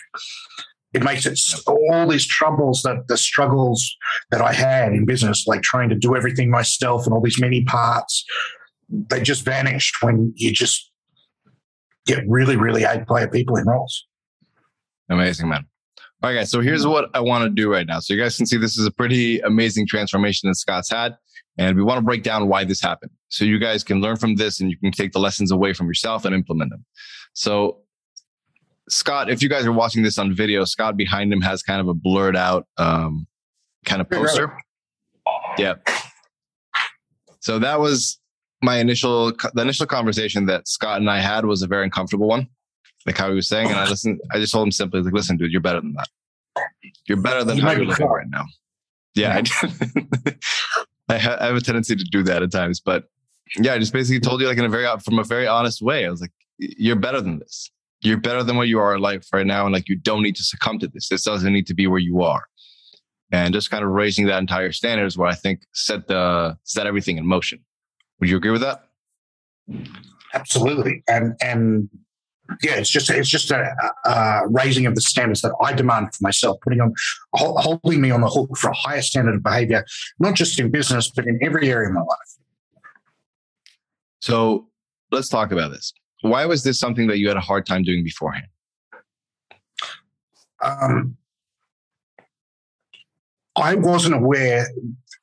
it 0.94 1.04
makes 1.04 1.26
it 1.26 1.40
all 1.68 2.08
these 2.08 2.26
troubles 2.26 2.82
that 2.84 3.08
the 3.08 3.18
struggles 3.18 3.96
that 4.30 4.42
I 4.42 4.52
had 4.52 4.94
in 4.94 5.06
business, 5.06 5.48
like 5.48 5.62
trying 5.62 5.90
to 5.90 5.96
do 5.96 6.16
everything 6.16 6.50
myself 6.50 7.06
and 7.06 7.14
all 7.14 7.22
these 7.22 7.40
many 7.40 7.64
parts, 7.64 8.26
they 8.90 9.22
just 9.22 9.44
vanished 9.44 9.96
when 10.02 10.34
you 10.36 10.52
just 10.52 10.92
get 12.06 12.24
really, 12.28 12.58
really 12.58 12.84
A 12.84 13.06
player 13.08 13.28
people 13.28 13.56
in 13.56 13.66
roles. 13.66 14.06
Amazing, 15.10 15.50
man. 15.50 15.66
All 16.24 16.30
right, 16.30 16.38
guys. 16.38 16.52
So 16.52 16.62
here's 16.62 16.86
what 16.86 17.10
I 17.14 17.20
want 17.20 17.44
to 17.46 17.50
do 17.50 17.72
right 17.72 17.88
now. 17.88 18.00
So 18.00 18.14
you 18.14 18.22
guys 18.22 18.38
can 18.38 18.46
see 18.46 18.58
this 18.58 18.78
is 18.78 18.86
a 18.86 18.92
pretty 18.92 19.40
amazing 19.40 19.88
transformation 19.88 20.50
that 20.50 20.56
Scott's 20.56 20.90
had. 20.90 21.16
And 21.58 21.76
we 21.76 21.84
want 21.84 21.98
to 21.98 22.02
break 22.02 22.24
down 22.24 22.48
why 22.48 22.64
this 22.64 22.82
happened. 22.82 23.12
So 23.30 23.44
you 23.44 23.60
guys 23.60 23.84
can 23.84 24.02
learn 24.02 24.18
from 24.18 24.36
this 24.36 24.62
and 24.62 24.70
you 24.70 24.78
can 24.78 24.92
take 24.92 25.12
the 25.14 25.20
lessons 25.20 25.52
away 25.52 25.74
from 25.74 25.88
yourself 25.88 26.26
and 26.26 26.34
implement 26.36 26.72
them. 26.72 26.86
So 27.34 27.81
Scott, 28.90 29.30
if 29.30 29.42
you 29.42 29.50
guys 29.50 29.66
are 29.66 29.72
watching 29.72 30.04
this 30.04 30.18
on 30.18 30.34
video, 30.34 30.66
Scott 30.66 30.98
behind 30.98 31.32
him 31.32 31.42
has 31.42 31.62
kind 31.62 31.82
of 31.82 31.88
a 31.88 31.94
blurred 31.94 32.36
out 32.36 32.68
um, 32.78 33.28
kind 33.86 34.02
of 34.02 34.10
poster. 34.10 34.58
Yeah. 35.58 35.76
So 37.40 37.60
that 37.60 37.80
was 37.80 38.20
my 38.62 38.78
initial 38.78 39.34
the 39.54 39.62
initial 39.62 39.86
conversation 39.86 40.46
that 40.46 40.68
Scott 40.68 41.00
and 41.00 41.10
I 41.10 41.20
had 41.20 41.46
was 41.46 41.62
a 41.62 41.68
very 41.68 41.84
uncomfortable 41.84 42.28
one, 42.28 42.48
like 43.06 43.18
how 43.18 43.30
he 43.30 43.36
was 43.36 43.48
saying, 43.48 43.70
and 43.70 43.78
I 43.78 43.88
listened. 43.88 44.20
I 44.32 44.38
just 44.38 44.52
told 44.52 44.68
him 44.68 44.72
simply 44.72 45.02
like, 45.02 45.14
"Listen, 45.14 45.38
dude, 45.38 45.52
you're 45.52 45.62
better 45.62 45.82
than 45.82 45.94
that. 45.94 46.10
You're 47.08 47.22
better 47.22 47.44
than 47.44 47.58
you 47.58 47.64
how 47.64 47.72
you're 47.72 47.86
looking 47.86 48.08
right 48.08 48.30
now." 48.30 48.46
Yeah, 49.16 49.42
I, 49.44 50.36
I, 51.10 51.18
have 51.18 51.56
a 51.56 51.62
tendency 51.62 51.96
to 51.96 52.04
do 52.04 52.24
that 52.24 52.44
at 52.44 52.52
times, 52.52 52.80
but 52.80 53.06
yeah, 53.58 53.74
I 53.74 53.80
just 53.80 53.92
basically 53.92 54.22
told 54.22 54.40
you 54.40 54.48
like 54.48 54.58
in 54.58 54.66
a 54.66 54.70
very 54.70 54.88
from 55.00 55.20
a 55.20 55.24
very 55.24 55.48
honest 55.48 55.82
way. 55.82 56.06
I 56.06 56.10
was 56.10 56.22
like, 56.22 56.32
"You're 56.58 56.96
better 56.96 57.22
than 57.22 57.40
this 57.40 57.72
you're 58.02 58.18
better 58.18 58.44
than 58.44 58.58
where 58.58 58.66
you 58.66 58.80
are 58.80 58.96
in 58.96 59.02
life 59.02 59.28
right 59.32 59.46
now. 59.46 59.66
And 59.66 59.74
like, 59.74 59.88
you 59.88 59.96
don't 59.96 60.24
need 60.24 60.36
to 60.36 60.44
succumb 60.44 60.80
to 60.80 60.88
this. 60.88 61.10
This 61.10 61.24
doesn't 61.24 61.54
need 61.54 61.68
to 61.68 61.74
be 61.74 61.88
where 61.88 62.00
you 62.00 62.22
are. 62.22 62.44
And 63.32 63.54
just 63.54 63.72
kind 63.72 63.84
of 63.84 63.92
raising 63.92 64.26
that 64.26 64.40
entire 64.40 64.72
standard 64.72 65.06
is 65.06 65.18
what 65.18 65.32
I 65.32 65.36
think 65.36 65.62
set 65.74 66.08
the, 66.08 66.58
set 66.64 66.88
everything 66.88 67.18
in 67.18 67.26
motion. 67.26 67.60
Would 68.20 68.30
you 68.30 68.38
agree 68.38 68.52
with 68.52 68.62
that? 68.62 68.84
Absolutely. 70.34 71.04
And, 71.08 71.36
and 71.42 71.90
yeah, 72.62 72.74
it's 72.74 72.90
just, 72.90 73.10
it's 73.10 73.30
just 73.30 73.52
a, 73.52 73.74
a 74.06 74.42
raising 74.50 74.86
of 74.86 74.96
the 74.96 75.02
standards 75.02 75.42
that 75.42 75.54
I 75.62 75.74
demand 75.74 76.14
for 76.14 76.24
myself, 76.24 76.58
putting 76.62 76.82
on, 76.82 76.94
holding 77.34 78.02
me 78.02 78.12
on 78.12 78.22
the 78.22 78.28
hook 78.28 78.58
for 78.58 78.72
a 78.72 78.76
higher 78.76 79.02
standard 79.02 79.36
of 79.36 79.44
behavior, 79.44 79.86
not 80.20 80.36
just 80.36 80.60
in 80.60 80.70
business, 80.70 81.10
but 81.10 81.26
in 81.26 81.40
every 81.42 81.70
area 81.70 81.88
of 81.88 81.94
my 81.94 82.02
life. 82.02 82.18
So 84.20 84.68
let's 85.12 85.30
talk 85.30 85.52
about 85.52 85.72
this 85.72 85.94
why 86.22 86.46
was 86.46 86.64
this 86.64 86.80
something 86.80 87.08
that 87.08 87.18
you 87.18 87.28
had 87.28 87.38
a 87.38 87.42
hard 87.42 87.66
time 87.66 87.84
doing 87.84 88.04
beforehand? 88.04 88.48
Um, 90.62 91.18
I 93.56 93.76
wasn't 93.76 94.16
aware 94.16 94.68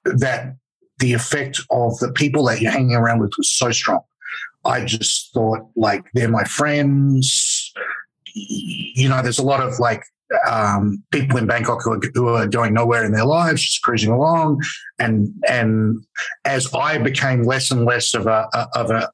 that 0.05 0.57
the 0.99 1.13
effect 1.13 1.61
of 1.71 1.99
the 1.99 2.13
people 2.13 2.45
that 2.45 2.61
you're 2.61 2.73
hanging 2.73 2.97
around 2.97 3.21
with 3.21 3.33
was 3.39 3.51
so 3.51 3.71
strong. 3.71 4.01
I 4.65 4.85
just 4.85 5.33
thought 5.33 5.69
like 5.77 6.05
they're 6.15 6.29
my 6.29 6.45
friends. 6.45 7.73
You 8.35 9.09
know, 9.09 9.23
there's 9.23 9.39
a 9.39 9.45
lot 9.45 9.61
of 9.61 9.79
like 9.79 10.03
um, 10.47 11.03
people 11.11 11.39
in 11.39 11.47
Bangkok 11.47 11.83
who 11.83 11.93
are, 11.93 12.01
who 12.15 12.29
are, 12.29 12.47
going 12.47 12.75
nowhere 12.75 13.05
in 13.05 13.13
their 13.13 13.25
lives, 13.25 13.63
just 13.63 13.83
cruising 13.83 14.11
along, 14.11 14.61
and 14.99 15.33
and 15.49 16.05
as 16.45 16.73
I 16.75 16.99
became 16.99 17.45
less 17.45 17.71
and 17.71 17.85
less 17.85 18.15
of 18.15 18.27
a 18.27 18.49
of 18.75 18.91
a 18.91 19.09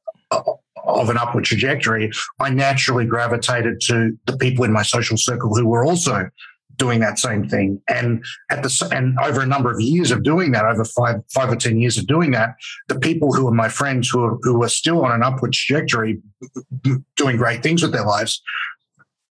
of 0.87 1.09
an 1.11 1.17
upward 1.17 1.45
trajectory, 1.45 2.11
I 2.41 2.50
naturally 2.50 3.07
gravitated 3.07 3.81
to 3.83 4.19
the 4.26 4.37
people 4.37 4.64
in 4.64 4.73
my 4.73 4.83
social 4.83 5.17
circle 5.17 5.55
who 5.55 5.67
were 5.67 5.85
also 5.85 6.29
doing 6.76 7.00
that 7.00 7.19
same 7.19 7.49
thing. 7.49 7.81
And 7.88 8.25
at 8.50 8.62
the 8.62 8.88
and 8.93 9.19
over 9.21 9.41
a 9.41 9.47
number 9.47 9.71
of 9.71 9.81
years 9.81 10.11
of 10.11 10.23
doing 10.23 10.53
that, 10.53 10.64
over 10.64 10.85
five 10.85 11.17
five 11.33 11.50
or 11.50 11.57
ten 11.57 11.79
years 11.79 11.99
of 11.99 12.07
doing 12.07 12.33
that, 12.33 12.55
the 12.88 12.99
people 12.99 13.33
who 13.33 13.47
are 13.49 13.55
my 13.55 13.69
friends 13.69 14.09
who 14.09 14.23
are 14.25 14.38
who 14.43 14.62
are 14.62 14.69
still 14.69 15.05
on 15.05 15.12
an 15.12 15.23
upward 15.23 15.53
trajectory, 15.53 16.21
doing 17.17 17.37
great 17.37 17.62
things 17.62 17.83
with 17.83 17.93
their 17.93 18.05
lives, 18.05 18.43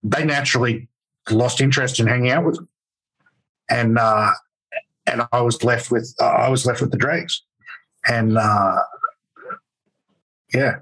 they 0.03 0.25
naturally 0.25 0.89
lost 1.31 1.61
interest 1.61 2.01
in 2.01 2.07
hanging 2.07 2.31
out 2.31 2.45
with 2.45 2.57
them, 2.57 2.69
and 3.69 3.99
uh, 3.99 4.33
and 5.07 5.23
I 5.33 5.41
was 5.41 5.63
left 5.65 5.91
with 5.91 6.15
uh, 6.21 6.27
I 6.27 6.49
was 6.49 6.67
left 6.67 6.81
with 6.81 6.91
the 6.91 6.99
dregs, 6.99 7.43
and 8.07 8.37
uh, 8.37 8.83
yeah, 10.53 10.77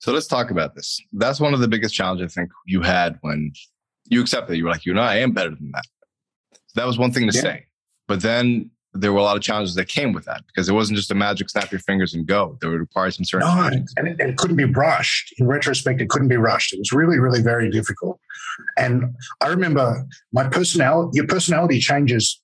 so 0.00 0.12
let's 0.12 0.26
talk 0.26 0.50
about 0.50 0.74
this. 0.74 1.00
That's 1.12 1.40
one 1.40 1.52
of 1.52 1.60
the 1.60 1.68
biggest 1.68 1.94
challenges 1.94 2.32
I 2.32 2.40
think 2.40 2.50
you 2.66 2.80
had 2.80 3.18
when 3.20 3.52
you 4.06 4.22
accepted. 4.22 4.56
You 4.56 4.64
were 4.64 4.70
like, 4.70 4.86
you 4.86 4.94
know, 4.94 5.02
I 5.02 5.16
am 5.16 5.32
better 5.32 5.50
than 5.50 5.70
that. 5.72 5.84
So 6.52 6.80
that 6.80 6.86
was 6.86 6.98
one 6.98 7.12
thing 7.12 7.28
to 7.30 7.34
yeah. 7.36 7.42
say. 7.42 7.66
But 8.08 8.22
then 8.22 8.70
there 8.94 9.12
were 9.12 9.18
a 9.18 9.22
lot 9.22 9.36
of 9.36 9.42
challenges 9.42 9.74
that 9.74 9.88
came 9.88 10.12
with 10.12 10.24
that 10.24 10.42
because 10.46 10.68
it 10.68 10.72
wasn't 10.72 10.96
just 10.96 11.10
a 11.10 11.14
magic 11.14 11.50
snap 11.50 11.70
your 11.70 11.80
fingers 11.80 12.14
and 12.14 12.26
go. 12.26 12.56
There 12.60 12.70
would 12.70 12.80
require 12.80 13.10
some 13.10 13.24
certain. 13.24 13.46
No, 13.46 13.70
and 13.98 14.08
it, 14.08 14.18
it, 14.18 14.36
couldn't 14.38 14.56
be 14.56 14.64
rushed. 14.64 15.34
In 15.38 15.46
retrospect, 15.46 16.00
it 16.00 16.08
couldn't 16.08 16.28
be 16.28 16.36
rushed. 16.36 16.72
It 16.72 16.78
was 16.78 16.92
really, 16.92 17.18
really 17.18 17.42
very 17.42 17.70
difficult. 17.70 18.18
And 18.78 19.14
I 19.42 19.48
remember 19.48 20.06
my 20.32 20.48
personality. 20.48 21.10
Your 21.14 21.26
personality 21.26 21.78
changes 21.78 22.40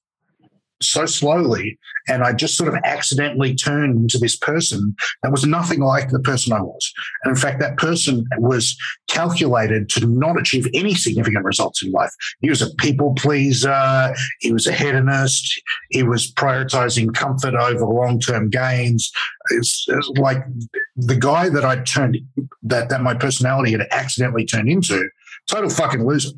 so 0.80 1.06
slowly. 1.06 1.78
And 2.08 2.22
I 2.22 2.32
just 2.32 2.56
sort 2.56 2.72
of 2.72 2.80
accidentally 2.84 3.54
turned 3.54 3.96
into 3.96 4.18
this 4.18 4.36
person 4.36 4.94
that 5.22 5.32
was 5.32 5.44
nothing 5.44 5.80
like 5.80 6.10
the 6.10 6.20
person 6.20 6.52
I 6.52 6.60
was. 6.60 6.92
And 7.24 7.30
in 7.30 7.36
fact, 7.36 7.60
that 7.60 7.78
person 7.78 8.24
was 8.38 8.76
calculated 9.08 9.88
to 9.90 10.06
not 10.06 10.38
achieve 10.38 10.68
any 10.74 10.94
significant 10.94 11.44
results 11.44 11.82
in 11.82 11.90
life. 11.92 12.10
He 12.40 12.50
was 12.50 12.62
a 12.62 12.74
people 12.76 13.14
pleaser. 13.14 14.14
He 14.40 14.52
was 14.52 14.66
a 14.66 14.72
hedonist. 14.72 15.60
He 15.90 16.02
was 16.02 16.32
prioritizing 16.32 17.14
comfort 17.14 17.54
over 17.54 17.86
long 17.86 18.20
term 18.20 18.50
gains. 18.50 19.10
It's, 19.50 19.86
it's, 19.88 20.08
like 20.18 20.38
the 20.96 21.16
guy 21.16 21.48
that 21.48 21.64
I 21.64 21.82
turned, 21.82 22.18
that, 22.62 22.88
that 22.88 23.02
my 23.02 23.14
personality 23.14 23.72
had 23.72 23.86
accidentally 23.90 24.44
turned 24.44 24.68
into, 24.68 25.08
total 25.46 25.70
fucking 25.70 26.06
loser 26.06 26.30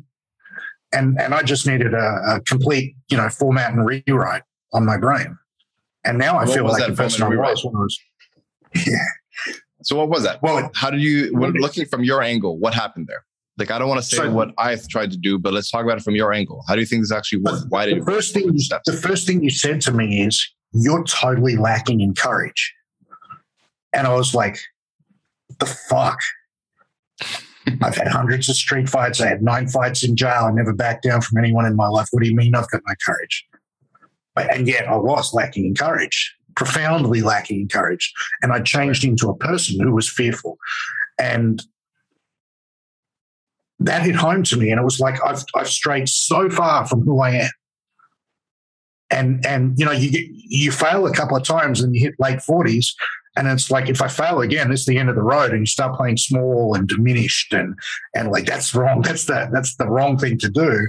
and 0.91 1.19
and 1.19 1.33
I 1.33 1.43
just 1.43 1.67
needed 1.67 1.93
a, 1.93 2.21
a, 2.27 2.41
complete 2.41 2.95
you 3.09 3.17
know 3.17 3.29
format 3.29 3.73
and 3.73 3.85
rewrite 3.85 4.43
on 4.73 4.85
my 4.85 4.97
brain. 4.97 5.37
And 6.05 6.17
now 6.17 6.37
I 6.37 6.45
what 6.45 6.55
feel 6.55 6.65
like 6.65 6.87
the 6.87 6.95
person 6.95 7.23
I 7.23 7.29
was 7.29 7.65
I 7.65 7.69
was. 7.69 7.99
Yeah. 8.85 9.53
So 9.83 9.95
what 9.95 10.09
was 10.09 10.23
that? 10.23 10.41
Well, 10.41 10.69
how 10.75 10.89
did 10.89 11.01
you 11.01 11.33
when, 11.33 11.53
looking 11.53 11.85
from 11.85 12.03
your 12.03 12.21
angle? 12.21 12.57
What 12.57 12.73
happened 12.73 13.07
there? 13.07 13.23
Like 13.57 13.71
I 13.71 13.79
don't 13.79 13.89
want 13.89 14.01
to 14.01 14.07
say 14.07 14.17
so, 14.17 14.31
what 14.31 14.51
I've 14.57 14.87
tried 14.87 15.11
to 15.11 15.17
do, 15.17 15.37
but 15.37 15.53
let's 15.53 15.69
talk 15.69 15.83
about 15.83 15.97
it 15.97 16.03
from 16.03 16.15
your 16.15 16.33
angle. 16.33 16.63
How 16.67 16.75
do 16.75 16.81
you 16.81 16.87
think 16.87 17.01
this 17.01 17.11
actually 17.11 17.41
worked? 17.41 17.65
Why 17.69 17.85
did 17.85 18.01
the 18.01 18.05
first 18.05 18.33
thing? 18.33 18.47
The 18.47 18.99
first 19.01 19.27
thing 19.27 19.43
you 19.43 19.49
said 19.49 19.81
to 19.81 19.91
me 19.91 20.23
is 20.23 20.49
you're 20.71 21.03
totally 21.03 21.57
lacking 21.57 21.99
in 22.01 22.13
courage, 22.13 22.73
and 23.93 24.07
I 24.07 24.13
was 24.13 24.33
like, 24.33 24.59
"The 25.59 25.65
fuck." 25.65 26.19
I've 27.81 27.95
had 27.95 28.07
hundreds 28.07 28.49
of 28.49 28.55
street 28.55 28.89
fights. 28.89 29.21
I 29.21 29.27
had 29.27 29.41
nine 29.41 29.67
fights 29.67 30.03
in 30.03 30.15
jail. 30.15 30.45
I 30.45 30.51
never 30.51 30.73
backed 30.73 31.03
down 31.03 31.21
from 31.21 31.37
anyone 31.37 31.65
in 31.65 31.75
my 31.75 31.87
life. 31.87 32.07
What 32.11 32.23
do 32.23 32.29
you 32.29 32.35
mean 32.35 32.55
I've 32.55 32.69
got 32.69 32.81
no 32.87 32.93
courage? 33.05 33.45
And 34.35 34.67
yet 34.67 34.87
I 34.87 34.95
was 34.95 35.33
lacking 35.33 35.65
in 35.65 35.75
courage, 35.75 36.35
profoundly 36.55 37.21
lacking 37.21 37.61
in 37.61 37.67
courage. 37.67 38.13
And 38.41 38.53
I 38.53 38.61
changed 38.61 39.03
into 39.03 39.29
a 39.29 39.35
person 39.35 39.79
who 39.79 39.93
was 39.93 40.09
fearful. 40.09 40.57
And 41.19 41.61
that 43.79 44.03
hit 44.03 44.15
home 44.15 44.43
to 44.43 44.57
me. 44.57 44.71
And 44.71 44.79
it 44.79 44.83
was 44.83 44.99
like 44.99 45.23
I've, 45.25 45.43
I've 45.55 45.67
strayed 45.67 46.07
so 46.07 46.49
far 46.49 46.87
from 46.87 47.01
who 47.01 47.19
I 47.21 47.31
am. 47.31 47.49
And, 49.11 49.45
and 49.45 49.77
you 49.77 49.85
know, 49.85 49.91
you, 49.91 50.27
you 50.31 50.71
fail 50.71 51.07
a 51.07 51.13
couple 51.13 51.35
of 51.35 51.43
times 51.43 51.81
and 51.81 51.95
you 51.95 52.01
hit 52.01 52.15
late 52.19 52.39
40s 52.39 52.93
and 53.35 53.47
it's 53.47 53.71
like 53.71 53.89
if 53.89 54.01
I 54.01 54.07
fail 54.07 54.41
again, 54.41 54.71
it's 54.71 54.85
the 54.85 54.97
end 54.97 55.09
of 55.09 55.15
the 55.15 55.21
road, 55.21 55.51
and 55.51 55.61
you 55.61 55.65
start 55.65 55.95
playing 55.95 56.17
small 56.17 56.75
and 56.75 56.87
diminished, 56.87 57.53
and 57.53 57.75
and 58.15 58.31
like 58.31 58.45
that's 58.45 58.73
wrong. 58.75 59.01
That's 59.09 59.25
the 59.25 59.49
that's 59.51 59.75
the 59.75 59.87
wrong 59.87 60.17
thing 60.17 60.37
to 60.39 60.49
do. 60.49 60.87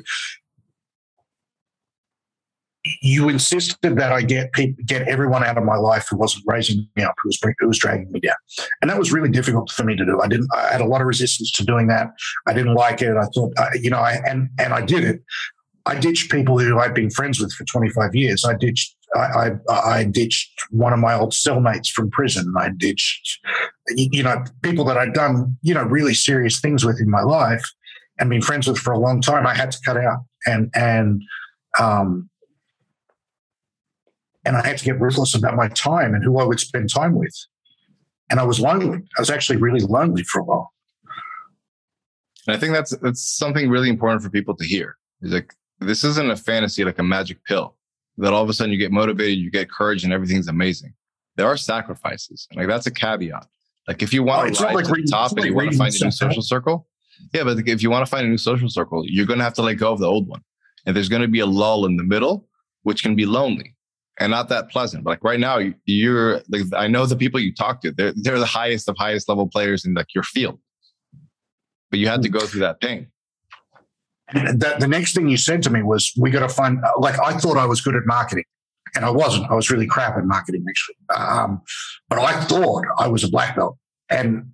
you 3.02 3.28
insisted 3.28 3.97
that 3.97 4.12
I 4.12 4.23
get 4.23 4.52
people, 4.52 4.82
get 4.87 5.06
everyone 5.06 5.44
out 5.44 5.59
of 5.59 5.64
my 5.64 5.76
life 5.76 6.06
who 6.09 6.16
wasn't 6.16 6.44
raising 6.47 6.88
me 6.97 7.02
up, 7.02 7.14
who 7.23 7.28
was 7.28 7.38
who 7.59 7.68
was 7.68 7.78
dragging 7.78 8.11
me 8.11 8.20
down, 8.20 8.37
and 8.80 8.90
that 8.90 8.99
was 8.99 9.12
really 9.12 9.28
difficult 9.28 9.70
for 9.70 9.85
me 9.85 9.97
to 9.97 10.04
do. 10.04 10.20
I 10.20 10.28
didn't. 10.28 10.49
I 10.54 10.73
had 10.73 10.80
a 10.80 10.87
lot 10.87 11.00
of 11.00 11.06
resistance 11.06 11.50
to 11.52 11.64
doing 11.64 11.88
that. 11.88 12.09
I 12.47 12.52
didn't 12.52 12.75
like 12.75 13.02
it. 13.02 13.16
I 13.16 13.26
thought, 13.35 13.52
you 13.80 13.90
know, 13.90 13.99
I, 13.99 14.20
and 14.26 14.49
and 14.59 14.73
I 14.73 14.80
did 14.80 15.04
it. 15.04 15.23
I 15.87 15.99
ditched 15.99 16.30
people 16.30 16.59
who 16.59 16.78
I'd 16.78 16.94
been 16.94 17.11
friends 17.11 17.40
with 17.40 17.52
for 17.52 17.64
25 17.64 18.14
years. 18.14 18.44
I 18.44 18.54
ditched. 18.54 18.97
I, 19.14 19.50
I, 19.69 19.75
I 19.75 20.05
ditched 20.05 20.52
one 20.71 20.93
of 20.93 20.99
my 20.99 21.14
old 21.14 21.33
cellmates 21.33 21.88
from 21.88 22.11
prison. 22.11 22.52
I 22.57 22.71
ditched, 22.76 23.40
you 23.88 24.23
know, 24.23 24.45
people 24.62 24.85
that 24.85 24.97
I'd 24.97 25.14
done, 25.14 25.57
you 25.62 25.75
know, 25.75 25.83
really 25.83 26.14
serious 26.14 26.61
things 26.61 26.85
with 26.85 27.00
in 27.00 27.11
my 27.11 27.23
life 27.23 27.64
and 28.19 28.31
been 28.31 28.43
friends 28.43 28.69
with 28.69 28.79
for 28.79 28.93
a 28.93 28.99
long 28.99 29.21
time. 29.21 29.47
I 29.47 29.55
had 29.55 29.73
to 29.73 29.79
cut 29.85 29.97
out 29.97 30.25
and 30.47 30.71
and 30.75 31.23
um, 31.79 32.29
and 34.45 34.57
I 34.57 34.67
had 34.67 34.79
to 34.79 34.85
get 34.85 35.00
ruthless 35.00 35.35
about 35.35 35.57
my 35.57 35.69
time 35.69 36.14
and 36.14 36.23
who 36.23 36.38
I 36.38 36.45
would 36.45 36.61
spend 36.61 36.90
time 36.93 37.14
with. 37.14 37.35
And 38.31 38.38
I 38.38 38.45
was 38.45 38.61
lonely. 38.61 38.99
I 39.19 39.21
was 39.21 39.31
actually 39.31 39.57
really 39.57 39.81
lonely 39.81 40.23
for 40.23 40.40
a 40.40 40.45
while. 40.45 40.73
And 42.47 42.57
I 42.57 42.61
think 42.61 42.73
that's 42.73 42.97
that's 42.99 43.25
something 43.25 43.69
really 43.69 43.88
important 43.88 44.23
for 44.23 44.31
people 44.31 44.55
to 44.57 44.64
hear. 44.64 44.97
Is 45.23 45.33
like 45.33 45.52
this 45.81 46.05
isn't 46.05 46.31
a 46.31 46.37
fantasy 46.37 46.85
like 46.85 46.99
a 46.99 47.02
magic 47.02 47.45
pill 47.45 47.76
that 48.21 48.33
all 48.33 48.43
of 48.43 48.49
a 48.49 48.53
sudden 48.53 48.73
you 48.73 48.79
get 48.79 48.93
motivated, 48.93 49.39
you 49.39 49.50
get 49.50 49.71
courage, 49.71 50.05
and 50.05 50.12
everything's 50.12 50.49
amazing. 50.49 50.93
There 51.37 51.47
are 51.47 51.57
sacrifices. 51.57 52.47
Like 52.55 52.69
that's 52.69 52.87
a 52.87 52.91
caveat. 52.91 53.47
Like 53.89 54.03
if 54.03 54.12
you 54.12 54.23
want 54.23 54.50
oh, 54.50 54.55
to 54.55 54.65
rise 54.65 54.75
like 54.75 54.85
to 54.87 54.93
the 54.93 55.09
top 55.11 55.33
and 55.33 55.45
you 55.45 55.55
want 55.55 55.73
to 55.73 55.79
find 55.79 55.95
a 55.95 56.05
new 56.05 56.11
social 56.11 56.43
circle, 56.43 56.87
yeah, 57.33 57.45
but 57.45 57.59
if 57.67 57.83
you 57.83 57.91
want 57.91 58.05
to 58.05 58.11
find 58.11 58.27
a 58.27 58.29
new 58.29 58.39
social 58.39 58.69
circle, 58.69 59.05
you're 59.07 59.27
going 59.27 59.39
to 59.39 59.45
have 59.45 59.55
to 59.55 59.62
let 59.62 59.75
go 59.75 59.93
of 59.93 59.99
the 59.99 60.07
old 60.07 60.29
one, 60.29 60.43
and 60.87 60.95
there's 60.95 61.09
going 61.09 61.23
to 61.23 61.29
be 61.29 61.41
a 61.41 61.47
lull 61.47 61.87
in 61.87 61.97
the 61.97 62.05
middle, 62.05 62.47
which 62.83 63.03
can 63.03 63.15
be 63.15 63.27
lonely 63.27 63.75
and 64.21 64.31
not 64.31 64.49
that 64.50 64.69
pleasant. 64.69 65.03
But 65.03 65.11
like 65.11 65.25
right 65.25 65.41
now, 65.41 65.59
you're 65.87 66.43
like 66.49 66.62
I 66.77 66.87
know 66.87 67.07
the 67.07 67.17
people 67.17 67.41
you 67.41 67.53
talk 67.53 67.81
to, 67.83 67.91
they're 67.91 68.12
they're 68.15 68.39
the 68.39 68.47
highest 68.47 68.89
of 68.89 68.97
highest 68.97 69.29
level 69.29 69.49
players 69.49 69.85
in 69.85 69.95
like 69.95 70.15
your 70.15 70.25
field. 70.25 70.59
But 71.91 71.99
you 71.99 72.07
had 72.07 72.23
to 72.23 72.29
go 72.29 72.41
through 72.41 72.61
that 72.61 72.81
pain. 72.81 73.09
The, 74.33 74.77
the 74.79 74.89
next 74.89 75.15
thing 75.15 75.29
you 75.29 75.37
said 75.37 75.63
to 75.65 75.71
me 75.71 75.83
was, 75.83 76.13
"We 76.17 76.31
got 76.31 76.41
to 76.41 76.49
find." 76.49 76.83
Like 76.99 77.19
I 77.21 77.33
thought 77.33 77.57
I 77.57 77.67
was 77.67 77.81
good 77.81 77.97
at 77.97 78.07
marketing, 78.07 78.45
and 78.95 79.05
I 79.05 79.11
wasn't. 79.11 79.51
I 79.51 79.55
was 79.55 79.71
really 79.71 79.87
crap 79.87 80.17
at 80.17 80.25
marketing 80.25 80.65
actually. 80.69 80.97
Um, 81.17 81.63
but 82.09 82.19
I 82.19 82.41
thought 82.45 82.85
I 82.99 83.09
was 83.09 83.25
a 83.25 83.29
black 83.29 83.57
belt, 83.57 83.77
and 84.09 84.53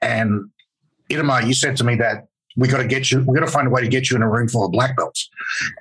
and 0.00 0.50
Itamar, 1.10 1.46
you 1.46 1.54
said 1.54 1.76
to 1.78 1.84
me 1.84 1.96
that 1.96 2.26
we 2.56 2.68
got 2.68 2.78
to 2.78 2.86
get 2.86 3.10
you, 3.10 3.24
we 3.26 3.38
got 3.38 3.44
to 3.44 3.50
find 3.50 3.66
a 3.66 3.70
way 3.70 3.80
to 3.80 3.88
get 3.88 4.10
you 4.10 4.16
in 4.16 4.22
a 4.22 4.30
room 4.30 4.48
full 4.48 4.64
of 4.64 4.72
black 4.72 4.96
belts, 4.96 5.28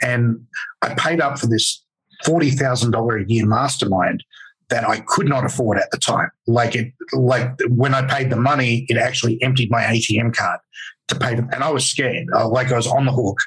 and 0.01 0.45
I 0.81 0.93
paid 0.95 1.21
up 1.21 1.39
for 1.39 1.47
this 1.47 1.83
$40,000 2.25 3.23
a 3.23 3.29
year 3.29 3.45
mastermind 3.45 4.23
that 4.69 4.87
I 4.87 5.01
could 5.01 5.27
not 5.27 5.45
afford 5.45 5.77
at 5.77 5.91
the 5.91 5.97
time. 5.97 6.29
Like 6.47 6.75
it, 6.75 6.93
like 7.11 7.51
when 7.67 7.93
I 7.93 8.07
paid 8.07 8.29
the 8.29 8.37
money, 8.37 8.85
it 8.89 8.97
actually 8.97 9.41
emptied 9.43 9.69
my 9.69 9.83
ATM 9.83 10.33
card 10.35 10.59
to 11.07 11.15
pay 11.15 11.35
them. 11.35 11.49
And 11.51 11.63
I 11.63 11.69
was 11.71 11.85
scared, 11.85 12.27
uh, 12.35 12.47
like 12.47 12.71
I 12.71 12.75
was 12.75 12.87
on 12.87 13.05
the 13.05 13.11
hook. 13.11 13.37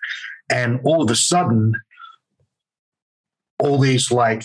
And 0.50 0.80
all 0.84 1.02
of 1.02 1.10
a 1.10 1.16
sudden, 1.16 1.72
all 3.58 3.78
these 3.78 4.10
like, 4.10 4.44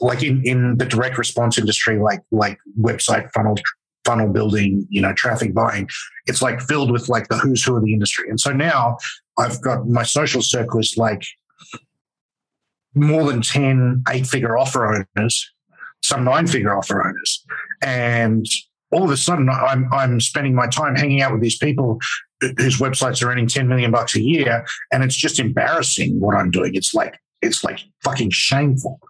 like 0.00 0.22
in, 0.22 0.42
in 0.44 0.76
the 0.78 0.84
direct 0.84 1.18
response 1.18 1.58
industry, 1.58 1.98
like, 1.98 2.20
like 2.30 2.58
website 2.78 3.30
funnel, 3.32 3.56
funnel 4.04 4.28
building, 4.28 4.86
you 4.90 5.00
know, 5.00 5.12
traffic 5.12 5.54
buying, 5.54 5.88
it's 6.26 6.42
like 6.42 6.60
filled 6.60 6.90
with 6.90 7.08
like 7.08 7.28
the 7.28 7.36
who's 7.36 7.64
who 7.64 7.76
of 7.76 7.84
the 7.84 7.92
industry. 7.92 8.28
And 8.28 8.40
so 8.40 8.52
now 8.52 8.96
I've 9.38 9.60
got 9.62 9.86
my 9.86 10.02
social 10.02 10.42
circle 10.42 10.80
is 10.80 10.96
like 10.96 11.24
more 12.94 13.24
than 13.30 13.42
10 13.42 14.02
eight 14.10 14.26
figure 14.26 14.58
offer 14.58 15.06
owners, 15.16 15.52
some 16.02 16.24
nine 16.24 16.46
figure 16.46 16.76
offer 16.76 17.06
owners. 17.06 17.44
And 17.82 18.46
all 18.90 19.04
of 19.04 19.10
a 19.10 19.16
sudden 19.16 19.48
I'm, 19.48 19.92
I'm 19.92 20.20
spending 20.20 20.54
my 20.54 20.66
time 20.66 20.96
hanging 20.96 21.22
out 21.22 21.32
with 21.32 21.42
these 21.42 21.58
people 21.58 21.98
whose 22.40 22.78
websites 22.78 23.22
are 23.22 23.30
earning 23.30 23.48
10 23.48 23.68
million 23.68 23.90
bucks 23.90 24.14
a 24.14 24.22
year. 24.22 24.64
And 24.92 25.02
it's 25.02 25.16
just 25.16 25.40
embarrassing 25.40 26.20
what 26.20 26.36
I'm 26.36 26.50
doing. 26.50 26.74
It's 26.74 26.94
like, 26.94 27.18
it's 27.42 27.64
like 27.64 27.80
fucking 28.02 28.30
shameful. 28.30 29.00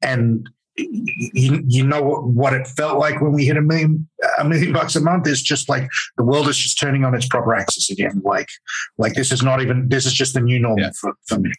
And 0.00 0.48
you, 0.76 1.62
you 1.66 1.86
know 1.86 2.02
what 2.02 2.54
it 2.54 2.66
felt 2.66 2.98
like 2.98 3.20
when 3.20 3.32
we 3.32 3.44
hit 3.44 3.56
a 3.56 3.60
million 3.60 4.08
a 4.38 4.44
million 4.44 4.72
bucks 4.72 4.96
a 4.96 5.00
month 5.00 5.26
is 5.26 5.42
just 5.42 5.68
like 5.68 5.88
the 6.16 6.24
world 6.24 6.48
is 6.48 6.56
just 6.56 6.80
turning 6.80 7.04
on 7.04 7.14
its 7.14 7.26
proper 7.26 7.54
axis 7.54 7.90
again 7.90 8.22
like 8.24 8.48
like 8.96 9.12
this 9.12 9.32
is 9.32 9.42
not 9.42 9.60
even 9.60 9.88
this 9.88 10.06
is 10.06 10.14
just 10.14 10.32
the 10.32 10.40
new 10.40 10.58
normal 10.58 10.84
yeah. 10.84 10.90
for, 10.98 11.12
for 11.26 11.38
me 11.38 11.52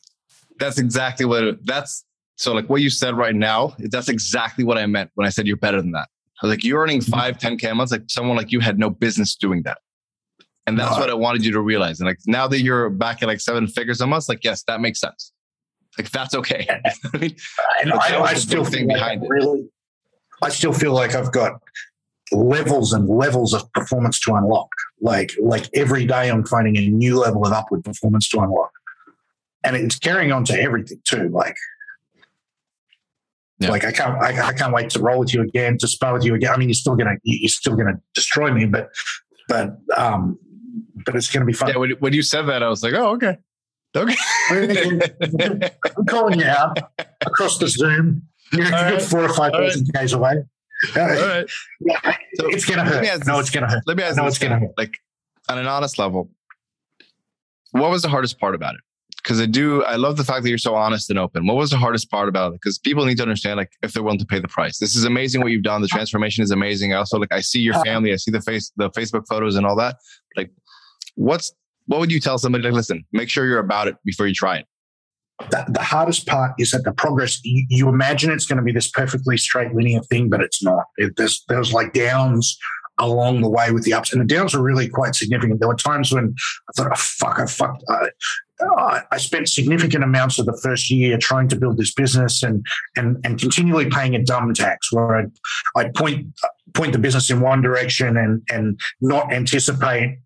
that's 0.57 0.79
exactly 0.79 1.25
what 1.25 1.43
it, 1.43 1.65
that's 1.65 2.03
so 2.37 2.53
like 2.53 2.67
what 2.69 2.81
you 2.81 2.89
said 2.89 3.15
right 3.15 3.35
now 3.35 3.75
that's 3.91 4.09
exactly 4.09 4.63
what 4.63 4.79
i 4.79 4.85
meant 4.85 5.11
when 5.13 5.27
i 5.27 5.29
said 5.29 5.45
you're 5.45 5.57
better 5.57 5.79
than 5.79 5.91
that 5.91 6.09
i 6.41 6.47
was 6.47 6.49
like 6.49 6.63
you're 6.63 6.81
earning 6.81 6.99
mm-hmm. 6.99 7.11
five 7.11 7.37
10k 7.37 7.71
a 7.71 7.75
month 7.75 7.91
like 7.91 8.03
someone 8.07 8.35
like 8.35 8.51
you 8.51 8.59
had 8.59 8.79
no 8.79 8.89
business 8.89 9.35
doing 9.35 9.61
that 9.61 9.77
and 10.67 10.79
that's 10.79 10.95
no. 10.95 10.99
what 10.99 11.09
i 11.09 11.13
wanted 11.13 11.43
you 11.45 11.51
to 11.51 11.61
realize 11.61 11.99
and 11.99 12.07
like 12.07 12.19
now 12.25 12.47
that 12.47 12.61
you're 12.61 12.89
back 12.89 13.21
at 13.21 13.27
like 13.27 13.39
seven 13.39 13.67
figures 13.67 14.01
a 14.01 14.07
month 14.07 14.27
like 14.29 14.43
yes 14.43 14.63
that 14.67 14.81
makes 14.81 14.99
sense 14.99 15.31
like 15.97 16.09
that's 16.11 16.33
okay 16.33 16.67
i 17.13 17.17
mean 17.17 17.35
I, 17.85 18.19
I, 18.19 18.33
still 18.33 18.65
think 18.65 18.87
behind 18.87 19.21
like 19.21 19.29
it 19.43 19.69
i 20.41 20.49
still 20.49 20.73
feel 20.73 20.93
like 20.93 21.15
i've 21.15 21.31
got 21.31 21.61
levels 22.31 22.93
and 22.93 23.07
levels 23.07 23.53
of 23.53 23.71
performance 23.73 24.19
to 24.21 24.33
unlock 24.33 24.69
like 25.01 25.33
like 25.41 25.69
every 25.75 26.05
day 26.05 26.31
i'm 26.31 26.45
finding 26.45 26.77
a 26.77 26.87
new 26.87 27.19
level 27.19 27.45
of 27.45 27.51
upward 27.51 27.83
performance 27.83 28.27
to 28.29 28.39
unlock 28.39 28.71
and 29.63 29.75
it's 29.75 29.97
carrying 29.97 30.31
on 30.31 30.43
to 30.45 30.59
everything 30.59 30.99
too. 31.03 31.29
Like, 31.29 31.55
yeah. 33.59 33.69
like 33.69 33.85
I 33.85 33.91
can't, 33.91 34.21
I, 34.21 34.47
I, 34.47 34.53
can't 34.53 34.73
wait 34.73 34.89
to 34.91 34.99
roll 34.99 35.19
with 35.19 35.33
you 35.33 35.41
again, 35.41 35.77
to 35.79 35.87
spar 35.87 36.13
with 36.13 36.23
you 36.23 36.35
again. 36.35 36.51
I 36.53 36.57
mean, 36.57 36.69
you're 36.69 36.75
still 36.75 36.95
gonna, 36.95 37.15
you're 37.23 37.49
still 37.49 37.75
gonna 37.75 37.99
destroy 38.13 38.51
me, 38.51 38.65
but, 38.65 38.89
but, 39.47 39.77
um, 39.95 40.37
but 41.05 41.15
it's 41.15 41.31
gonna 41.31 41.45
be 41.45 41.53
fun. 41.53 41.69
Yeah. 41.69 41.77
When, 41.77 41.91
when 41.99 42.13
you 42.13 42.21
said 42.21 42.43
that, 42.43 42.63
I 42.63 42.69
was 42.69 42.83
like, 42.83 42.93
oh, 42.93 43.13
okay, 43.13 43.37
okay. 43.95 44.15
I'm 45.97 46.05
calling 46.05 46.39
you 46.39 46.45
out 46.45 46.79
across 47.21 47.57
the 47.57 47.67
Zoom. 47.67 48.23
You're 48.51 48.69
right. 48.69 49.01
four 49.01 49.23
or 49.23 49.33
five 49.33 49.53
thousand 49.53 49.89
right. 49.95 50.11
away. 50.11 50.43
All 50.95 51.07
right. 51.07 51.49
Yeah, 51.79 51.99
so 52.35 52.47
it's 52.47 52.65
gonna 52.65 52.85
hurt. 52.85 53.25
No, 53.25 53.39
it's 53.39 53.49
gonna 53.49 53.69
hurt. 53.69 53.83
Let 53.85 53.97
me 53.97 54.03
ask. 54.03 54.17
No, 54.17 54.27
it's 54.27 54.37
gonna 54.37 54.59
hurt. 54.59 54.73
Like 54.77 54.97
on 55.49 55.57
an 55.57 55.67
honest 55.67 55.97
level, 55.97 56.29
what 57.71 57.89
was 57.89 58.01
the 58.01 58.09
hardest 58.09 58.39
part 58.39 58.55
about 58.55 58.75
it? 58.75 58.81
because 59.23 59.39
I 59.39 59.45
do, 59.45 59.83
I 59.83 59.95
love 59.95 60.17
the 60.17 60.25
fact 60.25 60.43
that 60.43 60.49
you're 60.49 60.57
so 60.57 60.75
honest 60.75 61.09
and 61.09 61.17
open. 61.17 61.47
What 61.47 61.55
was 61.55 61.69
the 61.69 61.77
hardest 61.77 62.11
part 62.11 62.27
about 62.27 62.51
it? 62.51 62.55
Because 62.55 62.77
people 62.77 63.05
need 63.05 63.15
to 63.17 63.23
understand, 63.23 63.57
like, 63.57 63.71
if 63.81 63.93
they're 63.93 64.03
willing 64.03 64.19
to 64.19 64.25
pay 64.25 64.39
the 64.39 64.49
price. 64.49 64.79
This 64.79 64.95
is 64.95 65.05
amazing 65.05 65.41
what 65.41 65.51
you've 65.51 65.63
done. 65.63 65.81
The 65.81 65.85
uh-huh. 65.85 65.97
transformation 65.97 66.43
is 66.43 66.51
amazing. 66.51 66.93
I 66.93 66.97
also 66.97 67.17
like, 67.17 67.31
I 67.31 67.39
see 67.39 67.59
your 67.59 67.73
uh-huh. 67.75 67.83
family, 67.85 68.11
I 68.11 68.17
see 68.17 68.31
the 68.31 68.41
face, 68.41 68.71
the 68.75 68.89
Facebook 68.91 69.25
photos 69.29 69.55
and 69.55 69.65
all 69.65 69.77
that. 69.77 69.95
Like, 70.35 70.51
what's, 71.15 71.53
what 71.87 71.99
would 71.99 72.11
you 72.11 72.19
tell 72.19 72.37
somebody? 72.37 72.63
Like, 72.63 72.73
listen, 72.73 73.05
make 73.11 73.29
sure 73.29 73.45
you're 73.45 73.59
about 73.59 73.87
it 73.87 73.95
before 74.05 74.27
you 74.27 74.33
try 74.33 74.57
it. 74.57 74.65
The, 75.49 75.65
the 75.67 75.81
hardest 75.81 76.27
part 76.27 76.53
is 76.59 76.71
that 76.71 76.83
the 76.83 76.93
progress. 76.93 77.39
You, 77.43 77.65
you, 77.67 77.89
imagine 77.89 78.31
it's 78.31 78.45
going 78.45 78.57
to 78.57 78.63
be 78.63 78.71
this 78.71 78.89
perfectly 78.89 79.35
straight 79.35 79.73
linear 79.73 80.01
thing, 80.03 80.29
but 80.29 80.41
it's 80.41 80.63
not. 80.63 80.85
It, 80.97 81.13
there's 81.17 81.43
there's 81.49 81.73
like 81.73 81.91
downs 81.91 82.57
along 82.99 83.41
the 83.41 83.49
way 83.49 83.71
with 83.71 83.83
the 83.83 83.93
ups 83.93 84.13
and 84.13 84.21
the 84.21 84.25
downs 84.25 84.53
were 84.53 84.61
really 84.61 84.87
quite 84.87 85.15
significant. 85.15 85.59
There 85.59 85.67
were 85.67 85.75
times 85.75 86.11
when 86.11 86.35
I 86.69 86.71
thought, 86.73 86.91
oh, 86.91 86.95
fuck, 86.95 87.39
I 87.39 87.45
fucked. 87.47 87.83
Uh, 87.89 89.01
I 89.11 89.17
spent 89.17 89.49
significant 89.49 90.03
amounts 90.03 90.39
of 90.39 90.45
the 90.45 90.57
first 90.63 90.89
year 90.89 91.17
trying 91.17 91.47
to 91.49 91.55
build 91.55 91.77
this 91.77 91.93
business 91.93 92.43
and 92.43 92.65
and 92.95 93.17
and 93.25 93.39
continually 93.39 93.89
paying 93.89 94.15
a 94.15 94.23
dumb 94.23 94.53
tax 94.53 94.93
where 94.93 95.17
I'd, 95.17 95.31
I'd 95.75 95.93
point 95.95 96.27
point 96.73 96.93
the 96.93 96.99
business 96.99 97.29
in 97.29 97.41
one 97.41 97.61
direction 97.61 98.15
and 98.15 98.41
and 98.49 98.79
not 99.01 99.33
anticipate 99.33 100.19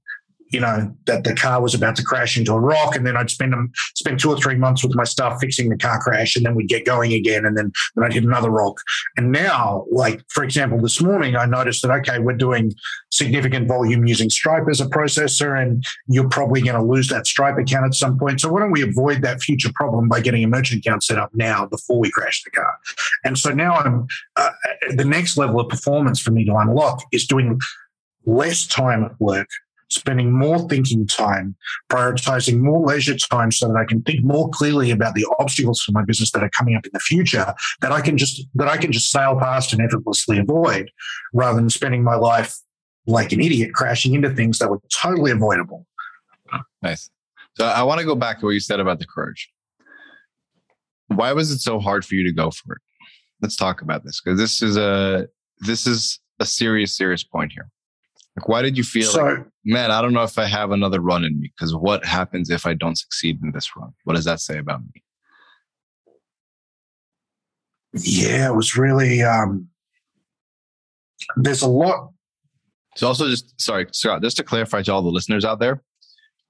you 0.49 0.59
know 0.59 0.93
that 1.05 1.23
the 1.23 1.35
car 1.35 1.61
was 1.61 1.73
about 1.73 1.95
to 1.95 2.03
crash 2.03 2.37
into 2.37 2.53
a 2.53 2.59
rock 2.59 2.95
and 2.95 3.05
then 3.05 3.17
i'd 3.17 3.29
spend 3.29 3.53
them 3.53 3.71
spend 3.95 4.19
two 4.19 4.29
or 4.29 4.37
three 4.37 4.55
months 4.55 4.83
with 4.83 4.95
my 4.95 5.03
staff 5.03 5.39
fixing 5.39 5.69
the 5.69 5.77
car 5.77 5.99
crash 5.99 6.35
and 6.35 6.45
then 6.45 6.55
we'd 6.55 6.69
get 6.69 6.85
going 6.85 7.13
again 7.13 7.45
and 7.45 7.57
then, 7.57 7.71
then 7.95 8.05
i'd 8.05 8.13
hit 8.13 8.23
another 8.23 8.49
rock. 8.49 8.77
And 9.17 9.31
now 9.31 9.85
like 9.91 10.21
for 10.29 10.43
example 10.43 10.79
this 10.81 11.01
morning 11.01 11.35
i 11.35 11.45
noticed 11.45 11.81
that 11.81 11.91
okay 11.91 12.19
we're 12.19 12.33
doing 12.33 12.73
significant 13.11 13.67
volume 13.67 14.05
using 14.05 14.29
stripe 14.29 14.65
as 14.69 14.79
a 14.79 14.85
processor 14.85 15.59
and 15.61 15.83
you're 16.07 16.29
probably 16.29 16.61
going 16.61 16.75
to 16.75 16.83
lose 16.83 17.09
that 17.09 17.25
stripe 17.25 17.57
account 17.57 17.85
at 17.85 17.93
some 17.93 18.17
point. 18.17 18.41
So 18.41 18.49
why 18.49 18.59
don't 18.59 18.71
we 18.71 18.83
avoid 18.83 19.21
that 19.23 19.41
future 19.41 19.71
problem 19.73 20.07
by 20.07 20.19
getting 20.21 20.43
a 20.43 20.47
merchant 20.47 20.85
account 20.85 21.03
set 21.03 21.17
up 21.17 21.31
now 21.33 21.65
before 21.65 21.99
we 21.99 22.11
crash 22.11 22.43
the 22.43 22.51
car? 22.51 22.77
And 23.23 23.37
so 23.37 23.51
now 23.51 23.75
i'm 23.75 24.07
uh, 24.35 24.51
the 24.95 25.05
next 25.05 25.37
level 25.37 25.59
of 25.59 25.69
performance 25.69 26.19
for 26.19 26.31
me 26.31 26.45
to 26.45 26.55
unlock 26.55 27.03
is 27.11 27.25
doing 27.25 27.59
less 28.25 28.67
time 28.67 29.03
at 29.03 29.19
work 29.19 29.47
spending 29.89 30.31
more 30.31 30.67
thinking 30.67 31.07
time, 31.07 31.55
prioritizing 31.89 32.59
more 32.59 32.85
leisure 32.85 33.15
time 33.15 33.51
so 33.51 33.67
that 33.67 33.77
I 33.77 33.85
can 33.85 34.01
think 34.03 34.23
more 34.23 34.49
clearly 34.49 34.91
about 34.91 35.15
the 35.15 35.25
obstacles 35.39 35.81
for 35.81 35.91
my 35.91 36.03
business 36.03 36.31
that 36.31 36.43
are 36.43 36.49
coming 36.49 36.75
up 36.75 36.85
in 36.85 36.91
the 36.93 36.99
future 36.99 37.53
that 37.81 37.91
I 37.91 38.01
can 38.01 38.17
just 38.17 38.45
that 38.55 38.67
I 38.67 38.77
can 38.77 38.91
just 38.91 39.11
sail 39.11 39.37
past 39.39 39.73
and 39.73 39.81
effortlessly 39.81 40.39
avoid 40.39 40.91
rather 41.33 41.59
than 41.59 41.69
spending 41.69 42.03
my 42.03 42.15
life 42.15 42.55
like 43.05 43.31
an 43.31 43.39
idiot 43.39 43.73
crashing 43.73 44.13
into 44.13 44.29
things 44.29 44.59
that 44.59 44.69
were 44.69 44.81
totally 45.01 45.31
avoidable. 45.31 45.85
Nice. 46.81 47.09
So 47.55 47.65
I 47.65 47.83
want 47.83 47.99
to 47.99 48.05
go 48.05 48.15
back 48.15 48.39
to 48.39 48.45
what 48.45 48.51
you 48.51 48.59
said 48.59 48.79
about 48.79 48.99
the 48.99 49.07
courage. 49.07 49.49
why 51.07 51.31
was 51.33 51.51
it 51.51 51.59
so 51.59 51.79
hard 51.79 52.05
for 52.05 52.15
you 52.15 52.23
to 52.23 52.33
go 52.33 52.51
for 52.51 52.73
it? 52.73 52.81
Let's 53.41 53.55
talk 53.55 53.81
about 53.81 54.03
this 54.03 54.21
because 54.21 54.37
this 54.37 54.61
is 54.61 54.77
a 54.77 55.27
this 55.59 55.87
is 55.87 56.19
a 56.39 56.45
serious 56.45 56.95
serious 56.95 57.23
point 57.23 57.53
here. 57.53 57.69
Like, 58.37 58.47
why 58.47 58.61
did 58.61 58.77
you 58.77 58.83
feel 58.83 59.09
so, 59.09 59.23
like, 59.23 59.39
man, 59.65 59.89
I 59.89 59.99
don't 59.99 60.13
know 60.13 60.21
if 60.21 60.37
I 60.37 60.45
have 60.45 60.69
another 60.69 61.01
run 61.01 61.23
in 61.23 61.39
me? 61.39 61.51
Because 61.57 61.75
what 61.75 62.05
happens 62.05 62.51
if 62.51 62.67
I 62.67 62.75
don't 62.75 62.95
succeed 62.95 63.39
in 63.41 63.51
this 63.51 63.75
run? 63.75 63.93
What 64.03 64.15
does 64.15 64.25
that 64.25 64.39
say 64.39 64.59
about 64.59 64.81
me? 64.81 65.03
Yeah, 67.93 68.49
it 68.49 68.55
was 68.55 68.77
really. 68.77 69.23
um 69.23 69.69
There's 71.35 71.63
a 71.63 71.67
lot. 71.67 72.11
So 72.95 73.07
also, 73.07 73.27
just 73.27 73.59
sorry, 73.59 73.87
Scott, 73.91 74.21
just 74.21 74.37
to 74.37 74.43
clarify 74.43 74.83
to 74.83 74.93
all 74.93 75.01
the 75.01 75.09
listeners 75.09 75.43
out 75.43 75.59
there, 75.59 75.81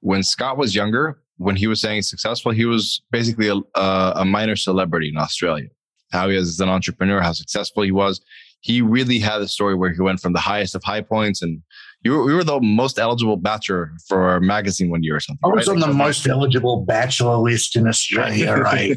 when 0.01 0.23
Scott 0.23 0.57
was 0.57 0.75
younger, 0.75 1.21
when 1.37 1.55
he 1.55 1.67
was 1.67 1.79
saying 1.79 2.01
successful, 2.01 2.51
he 2.51 2.65
was 2.65 3.01
basically 3.11 3.47
a, 3.47 3.61
a 4.15 4.25
minor 4.25 4.57
celebrity 4.57 5.07
in 5.09 5.17
Australia. 5.17 5.67
How 6.11 6.29
he 6.29 6.35
is 6.35 6.49
as 6.49 6.59
an 6.59 6.69
entrepreneur, 6.69 7.21
how 7.21 7.33
successful 7.33 7.83
he 7.83 7.91
was. 7.91 8.21
He 8.61 8.81
really 8.81 9.19
had 9.19 9.41
a 9.41 9.47
story 9.47 9.75
where 9.75 9.93
he 9.93 10.01
went 10.01 10.19
from 10.19 10.33
the 10.33 10.39
highest 10.39 10.73
of 10.73 10.83
high 10.83 11.01
points 11.01 11.41
and 11.41 11.61
you 12.07 12.13
were, 12.13 12.29
you 12.29 12.35
were 12.37 12.43
the 12.43 12.61
most 12.61 12.97
eligible 12.97 13.35
bachelor 13.35 13.91
for 14.07 14.29
our 14.29 14.39
magazine 14.39 14.89
one 14.89 15.03
year 15.03 15.17
or 15.17 15.19
something. 15.19 15.41
I 15.43 15.53
was 15.53 15.67
right? 15.67 15.73
on 15.73 15.79
the 15.81 15.93
most 15.93 16.25
eligible 16.25 16.85
bachelor 16.85 17.35
list 17.35 17.75
in 17.75 17.85
Australia, 17.85 18.53
right? 18.57 18.95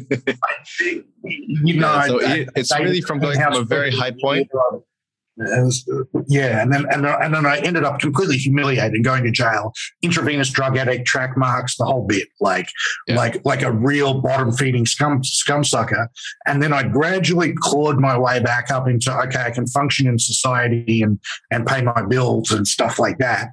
you 1.23 1.79
know, 1.79 1.93
yeah, 1.93 2.07
so 2.07 2.21
I, 2.21 2.47
it's 2.55 2.71
I, 2.71 2.79
really 2.79 3.01
from 3.01 3.19
going 3.19 3.37
from 3.37 3.55
a 3.55 3.63
very 3.63 3.91
high 3.91 4.13
point 4.21 4.49
was, 5.37 5.89
yeah, 6.27 6.61
and 6.61 6.73
then 6.73 6.85
and, 6.91 7.05
and 7.05 7.33
then 7.33 7.45
I 7.45 7.57
ended 7.59 7.83
up 7.83 7.99
completely 7.99 8.37
humiliated, 8.37 9.03
going 9.03 9.23
to 9.23 9.31
jail, 9.31 9.73
intravenous 10.01 10.49
drug 10.49 10.77
addict, 10.77 11.07
track 11.07 11.37
marks, 11.37 11.77
the 11.77 11.85
whole 11.85 12.05
bit, 12.05 12.27
like 12.39 12.69
yeah. 13.07 13.15
like 13.15 13.43
like 13.45 13.61
a 13.61 13.71
real 13.71 14.21
bottom 14.21 14.51
feeding 14.51 14.85
scum 14.85 15.23
scum 15.23 15.63
sucker. 15.63 16.09
And 16.45 16.61
then 16.61 16.73
I 16.73 16.83
gradually 16.83 17.53
clawed 17.55 17.97
my 17.97 18.17
way 18.17 18.39
back 18.39 18.71
up 18.71 18.87
into 18.87 19.15
okay, 19.19 19.43
I 19.43 19.51
can 19.51 19.67
function 19.67 20.07
in 20.07 20.19
society 20.19 21.01
and 21.01 21.19
and 21.49 21.65
pay 21.65 21.81
my 21.81 22.05
bills 22.05 22.51
and 22.51 22.67
stuff 22.67 22.99
like 22.99 23.17
that. 23.19 23.49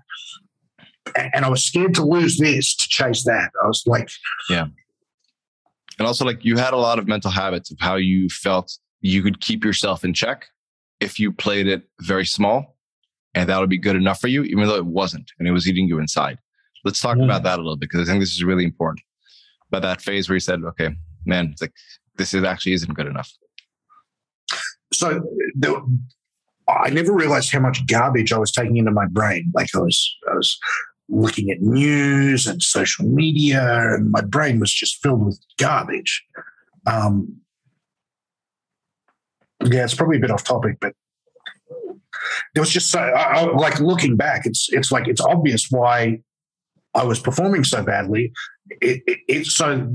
And 1.16 1.44
I 1.44 1.48
was 1.48 1.64
scared 1.64 1.94
to 1.94 2.04
lose 2.04 2.38
this 2.38 2.76
to 2.76 2.88
chase 2.88 3.24
that. 3.24 3.50
I 3.62 3.66
was 3.66 3.82
like, 3.86 4.10
yeah. 4.50 4.66
And 5.98 6.06
also, 6.06 6.24
like 6.24 6.44
you 6.44 6.56
had 6.56 6.74
a 6.74 6.76
lot 6.76 6.98
of 6.98 7.08
mental 7.08 7.30
habits 7.30 7.70
of 7.70 7.78
how 7.80 7.96
you 7.96 8.28
felt 8.28 8.76
you 9.00 9.22
could 9.22 9.40
keep 9.40 9.64
yourself 9.64 10.04
in 10.04 10.12
check 10.12 10.46
if 11.00 11.18
you 11.18 11.32
played 11.32 11.66
it 11.66 11.88
very 12.00 12.26
small 12.26 12.76
and 13.34 13.48
that 13.48 13.58
would 13.60 13.70
be 13.70 13.78
good 13.78 13.96
enough 13.96 14.20
for 14.20 14.28
you, 14.28 14.42
even 14.44 14.66
though 14.66 14.76
it 14.76 14.86
wasn't 14.86 15.30
and 15.38 15.46
it 15.46 15.52
was 15.52 15.68
eating 15.68 15.86
you 15.86 15.98
inside. 15.98 16.38
Let's 16.84 17.00
talk 17.00 17.18
yeah. 17.18 17.24
about 17.24 17.42
that 17.42 17.58
a 17.58 17.62
little 17.62 17.76
bit 17.76 17.90
because 17.90 18.08
I 18.08 18.12
think 18.12 18.22
this 18.22 18.32
is 18.32 18.44
really 18.44 18.64
important. 18.64 19.02
But 19.70 19.82
that 19.82 20.00
phase 20.00 20.28
where 20.28 20.36
you 20.36 20.40
said, 20.40 20.62
okay, 20.64 20.90
man, 21.24 21.50
it's 21.52 21.60
like 21.60 21.72
this 22.16 22.34
is 22.34 22.44
actually 22.44 22.72
isn't 22.72 22.94
good 22.94 23.06
enough. 23.06 23.30
So 24.92 25.20
the, 25.54 25.98
I 26.68 26.90
never 26.90 27.12
realized 27.12 27.52
how 27.52 27.60
much 27.60 27.86
garbage 27.86 28.32
I 28.32 28.38
was 28.38 28.52
taking 28.52 28.76
into 28.76 28.90
my 28.90 29.06
brain. 29.06 29.50
Like 29.54 29.68
I 29.74 29.80
was, 29.80 30.16
I 30.30 30.34
was 30.34 30.58
looking 31.08 31.50
at 31.50 31.60
news 31.60 32.46
and 32.46 32.62
social 32.62 33.06
media, 33.06 33.94
and 33.94 34.10
my 34.10 34.20
brain 34.20 34.60
was 34.60 34.72
just 34.72 35.02
filled 35.02 35.24
with 35.24 35.38
garbage. 35.58 36.24
Um, 36.86 37.36
yeah, 39.64 39.84
it's 39.84 39.94
probably 39.94 40.18
a 40.18 40.20
bit 40.20 40.30
off 40.30 40.44
topic, 40.44 40.78
but 40.80 40.94
it 42.54 42.60
was 42.60 42.70
just 42.70 42.90
so 42.90 43.00
I, 43.00 43.40
I, 43.40 43.52
like 43.56 43.80
looking 43.80 44.16
back, 44.16 44.46
it's 44.46 44.68
it's 44.70 44.92
like 44.92 45.08
it's 45.08 45.20
obvious 45.20 45.68
why 45.70 46.20
I 46.94 47.04
was 47.04 47.20
performing 47.20 47.64
so 47.64 47.82
badly. 47.82 48.32
It, 48.80 49.02
it, 49.06 49.18
it, 49.28 49.46
so 49.46 49.90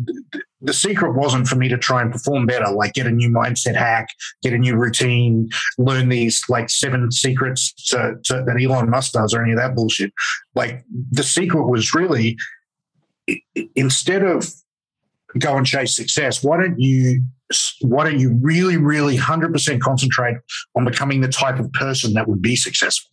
the 0.62 0.74
secret 0.74 1.16
wasn't 1.16 1.48
for 1.48 1.56
me 1.56 1.68
to 1.70 1.78
try 1.78 2.02
and 2.02 2.12
perform 2.12 2.48
better, 2.48 2.72
like 2.72 2.94
get 2.94 3.06
a 3.06 3.12
new 3.12 3.30
mindset 3.30 3.76
hack, 3.76 4.08
get 4.42 4.54
a 4.54 4.58
new 4.58 4.76
routine, 4.76 5.50
learn 5.78 6.10
these 6.10 6.44
like 6.50 6.70
seven 6.70 7.12
secrets 7.12 7.72
to, 7.90 8.16
to, 8.24 8.44
that 8.48 8.60
Elon 8.60 8.90
Musk 8.90 9.12
does 9.12 9.34
or 9.34 9.44
any 9.44 9.52
of 9.52 9.60
that 9.60 9.76
bullshit. 9.76 10.12
Like 10.56 10.84
the 11.12 11.24
secret 11.24 11.68
was 11.68 11.94
really 11.94 12.38
instead 13.76 14.24
of 14.24 14.52
go 15.40 15.58
and 15.58 15.66
chase 15.66 15.96
success, 15.96 16.44
why 16.44 16.58
don't 16.58 16.80
you 16.80 17.24
why 17.82 18.06
don't 18.06 18.20
you 18.20 18.38
really, 18.42 18.78
really 18.78 19.16
100% 19.16 19.80
concentrate 19.80 20.38
on 20.76 20.86
becoming 20.86 21.22
the 21.22 21.28
type 21.28 21.60
of 21.60 21.72
person 21.74 22.14
that 22.14 22.28
would 22.28 22.42
be 22.42 22.56
successful? 22.56 23.12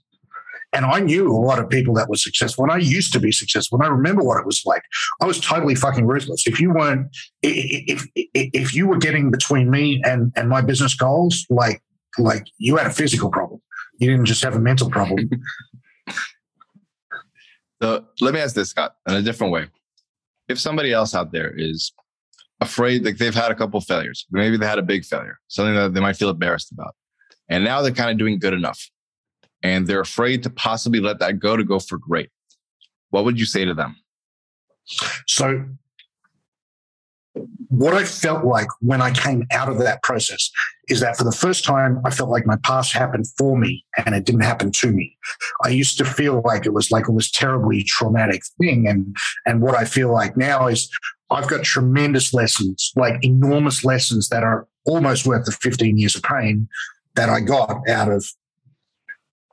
And 0.73 0.87
I 0.87 1.01
knew 1.01 1.31
a 1.31 1.35
lot 1.35 1.59
of 1.59 1.69
people 1.69 1.95
that 1.95 2.09
were 2.09 2.17
successful, 2.17 2.63
and 2.63 2.73
I 2.73 2.77
used 2.77 3.13
to 3.15 3.21
be 3.21 3.33
successful. 3.33 3.79
And 3.79 3.87
I 3.87 3.91
remember 3.91 4.23
what 4.23 4.39
it 4.39 4.47
was 4.47 4.63
like. 4.65 4.83
I 5.21 5.27
was 5.27 5.41
totally 5.41 5.75
fucking 5.75 6.07
ruthless. 6.07 6.47
If 6.47 6.61
you 6.61 6.73
weren't, 6.73 7.09
if 7.43 8.07
if 8.15 8.73
you 8.73 8.87
were 8.87 8.99
getting 8.99 9.33
between 9.33 9.69
me 9.69 10.01
and 10.05 10.33
and 10.37 10.49
my 10.49 10.61
business 10.61 10.95
goals, 10.95 11.45
like 11.51 11.83
like 12.19 12.47
you 12.59 12.77
had 12.77 12.87
a 12.87 12.93
physical 12.93 13.31
problem. 13.31 13.61
You 13.99 14.11
didn't 14.11 14.27
just 14.27 14.45
have 14.45 14.55
a 14.55 14.61
mental 14.61 14.89
problem. 14.89 15.29
so 17.83 18.05
let 18.21 18.33
me 18.33 18.41
ask 18.41 18.55
this, 18.55 18.71
Scott, 18.71 18.95
in 19.09 19.15
a 19.15 19.23
different 19.23 19.53
way. 19.53 19.67
If 20.49 20.61
somebody 20.61 20.93
else 20.93 21.15
out 21.15 21.33
there 21.33 21.53
is 21.57 21.93
afraid, 22.61 23.05
like 23.05 23.19
they've 23.19 23.35
had 23.35 23.51
a 23.51 23.55
couple 23.55 23.81
failures. 23.81 24.27
Maybe 24.31 24.57
they 24.57 24.67
had 24.67 24.79
a 24.79 24.83
big 24.83 25.05
failure, 25.05 25.39
something 25.49 25.75
that 25.75 25.95
they 25.95 26.01
might 26.01 26.17
feel 26.17 26.31
embarrassed 26.31 26.73
about. 26.73 26.95
And 27.49 27.65
now 27.65 27.83
they're 27.83 27.93
kind 27.93 28.11
of 28.11 28.19
doing 28.19 28.39
good 28.39 28.55
enough. 28.55 28.91
And 29.63 29.87
they're 29.87 30.01
afraid 30.01 30.43
to 30.45 30.51
possibly 30.51 31.01
let 31.01 31.19
that 31.19 31.39
go 31.39 31.57
to 31.57 31.65
go 31.65 31.79
for 31.79 31.99
great. 31.99 32.31
What 33.11 33.25
would 33.25 33.39
you 33.39 33.47
say 33.47 33.65
to 33.65 33.75
them? 33.75 33.97
So, 35.27 35.65
what 37.69 37.95
I 37.95 38.05
felt 38.05 38.45
like 38.45 38.67
when 38.81 39.01
I 39.01 39.13
came 39.13 39.47
out 39.53 39.69
of 39.69 39.79
that 39.79 40.03
process 40.03 40.51
is 40.91 41.01
that 41.01 41.17
for 41.17 41.25
the 41.25 41.33
first 41.33 41.65
time, 41.65 42.01
I 42.05 42.11
felt 42.11 42.31
like 42.31 42.47
my 42.47 42.57
past 42.65 42.93
happened 42.93 43.27
for 43.39 43.57
me 43.57 43.85
and 44.05 44.15
it 44.15 44.25
didn't 44.25 44.43
happen 44.43 44.73
to 44.73 44.93
me. 44.93 45.17
I 45.65 45.69
used 45.69 45.97
to 45.99 46.05
feel 46.05 46.43
like 46.45 46.67
it 46.67 46.75
was 46.75 46.91
like 46.91 47.09
it 47.09 47.13
was 47.13 47.31
terribly 47.31 47.85
traumatic 47.85 48.43
thing. 48.61 48.89
And, 48.89 49.17
and 49.47 49.63
what 49.63 49.77
I 49.77 49.85
feel 49.85 50.13
like 50.13 50.37
now 50.37 50.67
is 50.67 50.91
I've 51.31 51.49
got 51.49 51.63
tremendous 51.63 52.35
lessons, 52.35 52.93
like 52.97 53.15
enormous 53.23 53.85
lessons 53.85 54.29
that 54.31 54.43
are 54.43 54.67
almost 54.85 55.27
worth 55.27 55.47
the 55.47 55.53
15 55.53 55.97
years 55.97 56.17
of 56.17 56.23
pain 56.23 56.69
that 57.15 57.29
I 57.29 57.41
got 57.41 57.89
out 57.89 58.11
of 58.11 58.27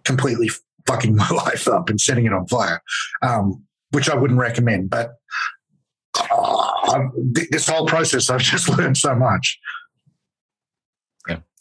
completely 0.04 0.50
fucking 0.88 1.16
my 1.16 1.30
life 1.30 1.68
up 1.68 1.90
and 1.90 2.02
setting 2.02 2.26
it 2.26 2.34
on 2.34 2.48
fire, 2.48 2.82
um, 3.22 3.64
which 3.92 4.10
I 4.10 4.16
wouldn't 4.16 4.40
recommend. 4.40 4.90
But 4.90 5.12
uh, 6.32 7.00
this 7.52 7.68
whole 7.68 7.86
process, 7.86 8.30
I've 8.30 8.42
just 8.42 8.70
learned 8.78 8.98
so 8.98 9.14
much. 9.14 9.60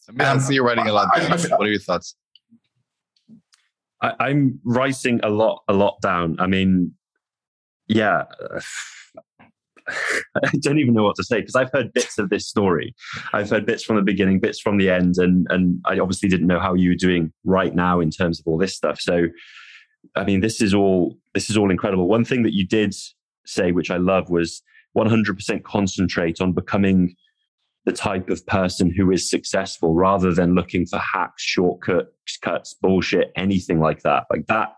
Yeah. 0.09 0.12
I 0.12 0.19
mean, 0.19 0.29
um, 0.29 0.38
I 0.38 0.40
see 0.40 0.55
you 0.55 0.64
writing 0.64 0.87
a 0.88 0.92
lot. 0.92 1.09
I, 1.12 1.21
I, 1.27 1.37
what 1.57 1.66
are 1.66 1.71
your 1.71 1.81
thoughts? 1.81 2.16
I, 4.01 4.31
am 4.31 4.61
writing 4.64 5.21
a 5.23 5.31
lot, 5.31 5.62
a 5.69 5.73
lot 5.73 6.01
down. 6.01 6.37
I 6.38 6.47
mean, 6.47 6.92
yeah, 7.88 8.25
I 9.88 10.51
don't 10.61 10.79
even 10.79 10.95
know 10.95 11.05
what 11.05 11.16
to 11.16 11.25
say 11.25 11.40
because 11.40 11.55
I've 11.55 11.71
heard 11.73 11.92
bits 11.92 12.19
of 12.19 12.29
this 12.29 12.47
story. 12.47 12.95
I've 13.33 13.51
heard 13.51 13.66
bits 13.66 13.85
from 13.85 13.97
the 13.97 14.03
beginning, 14.03 14.40
bits 14.40 14.61
from 14.61 14.79
the 14.79 14.90
end, 14.90 15.16
and 15.19 15.47
and 15.51 15.81
I 15.85 15.99
obviously 15.99 16.29
didn't 16.29 16.49
know 16.49 16.61
how 16.61 16.75
you 16.75 16.90
were 16.90 16.97
doing 16.97 17.33
right 17.45 17.75
now 17.75 18.01
in 18.01 18.11
terms 18.11 18.40
of 18.40 18.47
all 18.47 18.59
this 18.59 18.75
stuff. 18.75 19.01
So, 19.01 19.27
I 20.16 20.25
mean, 20.25 20.40
this 20.40 20.61
is 20.61 20.75
all 20.75 21.16
this 21.35 21.51
is 21.51 21.57
all 21.57 21.71
incredible. 21.71 22.09
One 22.09 22.25
thing 22.25 22.42
that 22.42 22.55
you 22.55 22.66
did 22.66 22.95
say, 23.45 23.71
which 23.73 23.90
I 23.90 23.97
love, 23.97 24.29
was 24.29 24.62
100% 24.97 25.62
concentrate 25.62 26.40
on 26.40 26.53
becoming 26.53 27.14
the 27.87 27.92
type 27.92 28.29
of 28.29 28.44
person 28.46 28.92
who 28.94 29.11
is 29.11 29.31
successful 29.31 29.94
rather 29.94 30.35
than 30.35 30.55
looking 30.55 30.85
for 30.87 30.99
hacks, 30.99 31.42
shortcuts, 31.42 32.37
cuts, 32.42 32.75
bullshit, 32.75 33.33
anything 33.37 33.81
like 33.81 34.03
that. 34.03 34.25
Like 34.31 34.46
that 34.49 34.75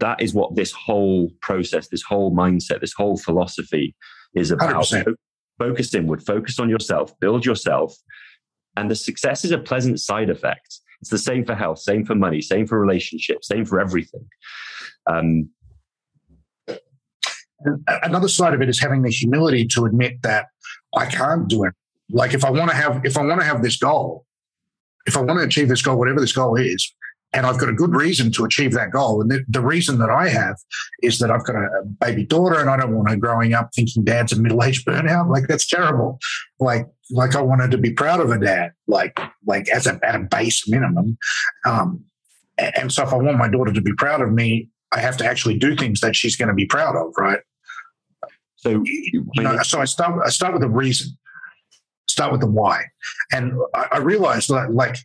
that 0.00 0.20
is 0.20 0.34
what 0.34 0.54
this 0.54 0.72
whole 0.72 1.30
process, 1.40 1.88
this 1.88 2.02
whole 2.02 2.34
mindset, 2.34 2.80
this 2.80 2.92
whole 2.92 3.16
philosophy 3.16 3.94
is 4.34 4.50
about 4.50 4.84
100%. 4.84 5.14
focus 5.58 5.94
inward, 5.94 6.22
focus 6.22 6.58
on 6.58 6.68
yourself, 6.68 7.18
build 7.20 7.46
yourself. 7.46 7.94
And 8.76 8.90
the 8.90 8.96
success 8.96 9.44
is 9.44 9.52
a 9.52 9.58
pleasant 9.58 10.00
side 10.00 10.30
effect. 10.30 10.80
It's 11.00 11.10
the 11.10 11.18
same 11.18 11.44
for 11.44 11.54
health, 11.54 11.78
same 11.78 12.04
for 12.04 12.14
money, 12.14 12.40
same 12.40 12.66
for 12.66 12.80
relationships, 12.80 13.48
same 13.48 13.64
for 13.64 13.80
everything. 13.80 14.26
Um, 15.06 15.50
Another 17.88 18.28
side 18.28 18.52
of 18.52 18.60
it 18.60 18.68
is 18.68 18.78
having 18.78 19.00
the 19.02 19.10
humility 19.10 19.66
to 19.68 19.86
admit 19.86 20.20
that 20.22 20.48
I 20.94 21.06
can't 21.06 21.48
do 21.48 21.64
it. 21.64 21.72
Like 22.10 22.34
if 22.34 22.44
I 22.44 22.50
want 22.50 22.70
to 22.70 22.76
have, 22.76 23.04
if 23.04 23.16
I 23.16 23.24
want 23.24 23.40
to 23.40 23.46
have 23.46 23.62
this 23.62 23.76
goal, 23.76 24.26
if 25.06 25.16
I 25.16 25.20
want 25.20 25.38
to 25.40 25.46
achieve 25.46 25.68
this 25.68 25.82
goal, 25.82 25.98
whatever 25.98 26.20
this 26.20 26.32
goal 26.32 26.56
is, 26.56 26.92
and 27.34 27.46
I've 27.46 27.58
got 27.58 27.68
a 27.68 27.72
good 27.72 27.94
reason 27.94 28.30
to 28.32 28.44
achieve 28.44 28.72
that 28.72 28.92
goal. 28.92 29.20
And 29.20 29.30
the, 29.30 29.44
the, 29.48 29.60
reason 29.60 29.98
that 29.98 30.08
I 30.08 30.28
have 30.28 30.56
is 31.02 31.18
that 31.18 31.32
I've 31.32 31.44
got 31.44 31.56
a 31.56 31.68
baby 32.00 32.24
daughter 32.24 32.60
and 32.60 32.70
I 32.70 32.76
don't 32.76 32.94
want 32.94 33.10
her 33.10 33.16
growing 33.16 33.54
up 33.54 33.70
thinking 33.74 34.04
dad's 34.04 34.32
a 34.32 34.40
middle-aged 34.40 34.86
burnout. 34.86 35.28
Like 35.28 35.48
that's 35.48 35.66
terrible. 35.66 36.20
Like, 36.60 36.86
like 37.10 37.34
I 37.34 37.42
wanted 37.42 37.72
to 37.72 37.78
be 37.78 37.92
proud 37.92 38.20
of 38.20 38.30
a 38.30 38.38
dad, 38.38 38.70
like, 38.86 39.18
like 39.44 39.68
as 39.68 39.88
a, 39.88 39.98
at 40.04 40.14
a 40.14 40.20
base 40.20 40.68
minimum. 40.68 41.18
Um, 41.66 42.04
and 42.56 42.92
so 42.92 43.02
if 43.02 43.12
I 43.12 43.16
want 43.16 43.36
my 43.36 43.48
daughter 43.48 43.72
to 43.72 43.82
be 43.82 43.94
proud 43.94 44.20
of 44.20 44.32
me, 44.32 44.68
I 44.92 45.00
have 45.00 45.16
to 45.16 45.26
actually 45.26 45.58
do 45.58 45.74
things 45.74 46.00
that 46.00 46.14
she's 46.14 46.36
going 46.36 46.48
to 46.48 46.54
be 46.54 46.66
proud 46.66 46.94
of. 46.94 47.14
Right. 47.18 47.40
So, 48.54 48.82
you 48.84 49.24
know, 49.36 49.60
so 49.62 49.80
I 49.80 49.86
start, 49.86 50.22
I 50.24 50.30
start 50.30 50.54
with 50.54 50.62
a 50.62 50.68
reason. 50.68 51.18
Start 52.08 52.32
with 52.32 52.40
the 52.40 52.46
why. 52.46 52.84
And 53.32 53.54
I, 53.74 53.86
I 53.92 53.98
realized 53.98 54.48
that, 54.50 54.72
like, 54.72 54.96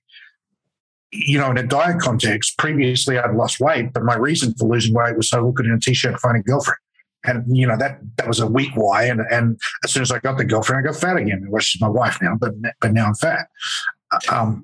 you 1.11 1.39
know, 1.39 1.49
in 1.49 1.57
a 1.57 1.63
diet 1.63 1.99
context, 1.99 2.57
previously 2.57 3.17
I'd 3.17 3.33
lost 3.33 3.59
weight, 3.59 3.93
but 3.93 4.03
my 4.03 4.15
reason 4.15 4.53
for 4.53 4.67
losing 4.67 4.93
weight 4.93 5.17
was 5.17 5.29
so 5.29 5.39
I 5.39 5.41
look 5.41 5.55
good 5.55 5.65
in 5.65 5.73
a 5.73 5.79
t-shirt, 5.79 6.11
and 6.11 6.21
find 6.21 6.37
a 6.37 6.41
girlfriend. 6.41 6.77
And 7.25 7.57
you 7.57 7.67
know 7.67 7.75
that 7.75 7.99
that 8.15 8.29
was 8.29 8.39
a 8.39 8.47
weak 8.47 8.71
why, 8.75 9.03
and 9.03 9.19
and 9.29 9.59
as 9.83 9.91
soon 9.91 10.03
as 10.03 10.11
I 10.11 10.19
got 10.19 10.37
the 10.37 10.45
girlfriend, 10.45 10.79
I 10.79 10.89
got 10.89 10.99
fat 10.99 11.17
again. 11.17 11.47
Well, 11.49 11.59
she's 11.59 11.81
my 11.81 11.89
wife 11.89 12.17
now, 12.21 12.37
but 12.39 12.53
but 12.79 12.93
now 12.93 13.07
I'm 13.07 13.13
fat. 13.13 13.49
Um, 14.31 14.63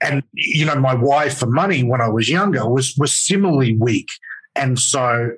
and 0.00 0.22
you 0.32 0.66
know, 0.66 0.76
my 0.76 0.94
why 0.94 1.30
for 1.30 1.46
money 1.46 1.82
when 1.82 2.00
I 2.00 2.08
was 2.08 2.28
younger 2.28 2.68
was 2.68 2.94
was 2.96 3.12
similarly 3.12 3.76
weak, 3.76 4.08
and 4.54 4.78
so 4.78 5.30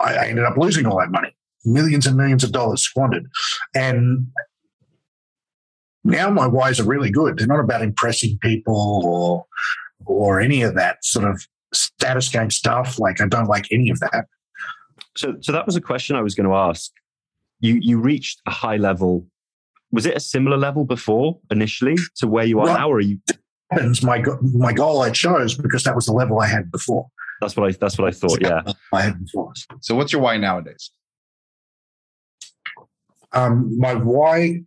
I 0.00 0.26
ended 0.26 0.44
up 0.44 0.56
losing 0.56 0.86
all 0.86 0.98
that 0.98 1.12
money, 1.12 1.36
millions 1.64 2.04
and 2.04 2.16
millions 2.16 2.42
of 2.42 2.50
dollars 2.50 2.82
squandered, 2.82 3.30
and 3.72 4.26
now 6.04 6.30
my 6.30 6.46
whys 6.46 6.80
are 6.80 6.84
really 6.84 7.10
good. 7.10 7.38
They're 7.38 7.46
not 7.46 7.60
about 7.60 7.82
impressing 7.82 8.38
people 8.38 9.02
or 9.04 9.46
or 10.04 10.40
any 10.40 10.62
of 10.62 10.74
that 10.74 11.04
sort 11.04 11.26
of 11.26 11.46
status 11.72 12.28
game 12.28 12.50
stuff. 12.50 12.98
Like 12.98 13.20
I 13.20 13.28
don't 13.28 13.48
like 13.48 13.66
any 13.70 13.90
of 13.90 14.00
that. 14.00 14.26
So, 15.16 15.36
so 15.40 15.52
that 15.52 15.66
was 15.66 15.76
a 15.76 15.80
question 15.80 16.16
I 16.16 16.22
was 16.22 16.34
going 16.34 16.48
to 16.48 16.54
ask. 16.54 16.90
You 17.60 17.78
you 17.80 17.98
reached 17.98 18.40
a 18.46 18.50
high 18.50 18.76
level. 18.76 19.26
Was 19.92 20.06
it 20.06 20.16
a 20.16 20.20
similar 20.20 20.56
level 20.56 20.84
before 20.84 21.38
initially 21.50 21.96
to 22.16 22.26
where 22.26 22.44
you 22.44 22.58
are 22.60 22.64
well, 22.64 22.78
now, 22.78 22.90
or 22.90 22.96
are 22.96 23.00
you? 23.00 23.18
Happens. 23.70 24.02
My 24.02 24.22
my 24.40 24.72
goal 24.72 25.02
I 25.02 25.10
chose 25.10 25.54
because 25.54 25.84
that 25.84 25.94
was 25.94 26.06
the 26.06 26.12
level 26.12 26.40
I 26.40 26.46
had 26.46 26.70
before. 26.70 27.06
That's 27.40 27.56
what 27.56 27.68
I. 27.68 27.76
That's 27.78 27.98
what 27.98 28.08
I 28.08 28.10
thought. 28.10 28.40
Yeah, 28.40 28.62
I 28.92 29.02
had 29.02 29.24
before. 29.24 29.52
So, 29.80 29.94
what's 29.94 30.12
your 30.12 30.22
why 30.22 30.36
nowadays? 30.38 30.90
Um, 33.32 33.78
my 33.78 33.94
why 33.94 34.62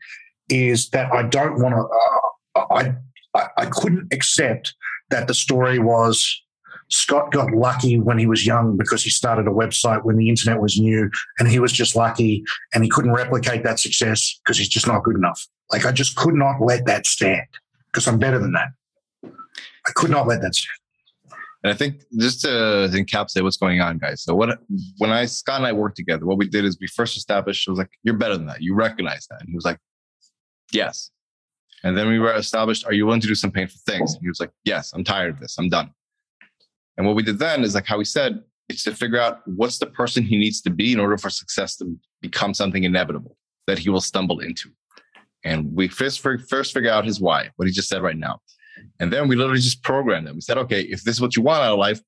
is 0.49 0.89
that 0.89 1.12
I 1.12 1.23
don't 1.23 1.62
want 1.62 1.75
to. 1.75 2.62
Uh, 2.62 2.93
I, 3.36 3.49
I 3.58 3.65
couldn't 3.65 4.13
accept 4.13 4.73
that 5.10 5.27
the 5.27 5.34
story 5.34 5.77
was 5.77 6.41
Scott 6.89 7.31
got 7.31 7.51
lucky 7.51 7.99
when 7.99 8.17
he 8.17 8.27
was 8.27 8.45
young 8.45 8.77
because 8.77 9.03
he 9.03 9.10
started 9.10 9.47
a 9.47 9.51
website 9.51 10.03
when 10.03 10.17
the 10.17 10.29
internet 10.29 10.62
was 10.62 10.79
new 10.79 11.10
and 11.39 11.47
he 11.47 11.60
was 11.60 11.71
just 11.71 11.95
lucky 11.95 12.43
and 12.73 12.84
he 12.84 12.89
couldn't 12.89 13.12
replicate 13.12 13.63
that 13.63 13.79
success 13.79 14.39
because 14.43 14.58
he's 14.58 14.69
just 14.69 14.88
not 14.88 15.03
good 15.03 15.15
enough. 15.15 15.47
Like 15.71 15.86
I 15.86 15.91
just 15.91 16.15
could 16.15 16.36
not 16.36 16.62
let 16.62 16.86
that 16.86 17.05
stand 17.05 17.47
because 17.91 18.08
I'm 18.08 18.19
better 18.19 18.39
than 18.39 18.53
that. 18.53 18.69
I 19.88 19.91
could 19.95 20.12
not 20.12 20.27
let 20.27 20.41
that 20.41 20.53
stand. 20.53 20.77
And 21.63 21.73
I 21.73 21.75
think 21.75 22.03
just 22.19 22.41
to 22.41 22.47
encapsulate 22.47 23.41
what's 23.41 23.58
going 23.58 23.81
on, 23.81 23.97
guys. 23.97 24.21
So 24.21 24.36
what 24.36 24.60
when 24.99 25.10
I 25.10 25.25
Scott 25.25 25.58
and 25.58 25.65
I 25.65 25.71
worked 25.71 25.97
together, 25.97 26.27
what 26.27 26.38
we 26.38 26.47
did 26.47 26.63
is 26.63 26.77
we 26.79 26.86
first 26.86 27.17
established 27.17 27.67
it 27.67 27.71
was 27.71 27.79
like, 27.79 27.89
you're 28.03 28.17
better 28.17 28.38
than 28.38 28.45
that. 28.45 28.62
You 28.62 28.75
recognize 28.75 29.25
that. 29.31 29.39
And 29.39 29.49
he 29.49 29.55
was 29.55 29.65
like, 29.65 29.79
Yes. 30.75 31.11
And 31.83 31.97
then 31.97 32.07
we 32.07 32.19
were 32.19 32.33
established, 32.33 32.85
are 32.85 32.93
you 32.93 33.05
willing 33.05 33.21
to 33.21 33.27
do 33.27 33.35
some 33.35 33.51
painful 33.51 33.79
things? 33.85 34.13
And 34.13 34.21
he 34.21 34.27
was 34.27 34.39
like, 34.39 34.51
Yes, 34.63 34.93
I'm 34.93 35.03
tired 35.03 35.35
of 35.35 35.39
this. 35.39 35.57
I'm 35.57 35.69
done. 35.69 35.91
And 36.97 37.05
what 37.05 37.15
we 37.15 37.23
did 37.23 37.39
then 37.39 37.63
is 37.63 37.75
like 37.75 37.85
how 37.85 37.97
we 37.97 38.05
said, 38.05 38.41
it's 38.69 38.83
to 38.83 38.95
figure 38.95 39.19
out 39.19 39.41
what's 39.45 39.77
the 39.77 39.85
person 39.85 40.23
he 40.23 40.38
needs 40.38 40.61
to 40.61 40.69
be 40.69 40.91
in 40.93 40.99
order 40.99 41.17
for 41.17 41.29
success 41.29 41.75
to 41.77 41.97
become 42.21 42.53
something 42.53 42.83
inevitable 42.83 43.38
that 43.67 43.77
he 43.77 43.89
will 43.89 44.01
stumble 44.01 44.39
into. 44.39 44.69
And 45.43 45.75
we 45.75 45.88
first, 45.88 46.21
first 46.21 46.73
figure 46.73 46.89
out 46.89 47.05
his 47.05 47.19
why, 47.19 47.49
what 47.57 47.67
he 47.67 47.73
just 47.73 47.89
said 47.89 48.01
right 48.01 48.17
now. 48.17 48.39
And 48.99 49.13
then 49.13 49.27
we 49.27 49.35
literally 49.35 49.61
just 49.61 49.83
programmed 49.83 50.25
them. 50.25 50.35
We 50.35 50.41
said, 50.41 50.57
okay, 50.57 50.81
if 50.81 51.03
this 51.03 51.15
is 51.15 51.21
what 51.21 51.35
you 51.35 51.43
want 51.43 51.63
out 51.63 51.73
of 51.73 51.79
life, 51.79 52.01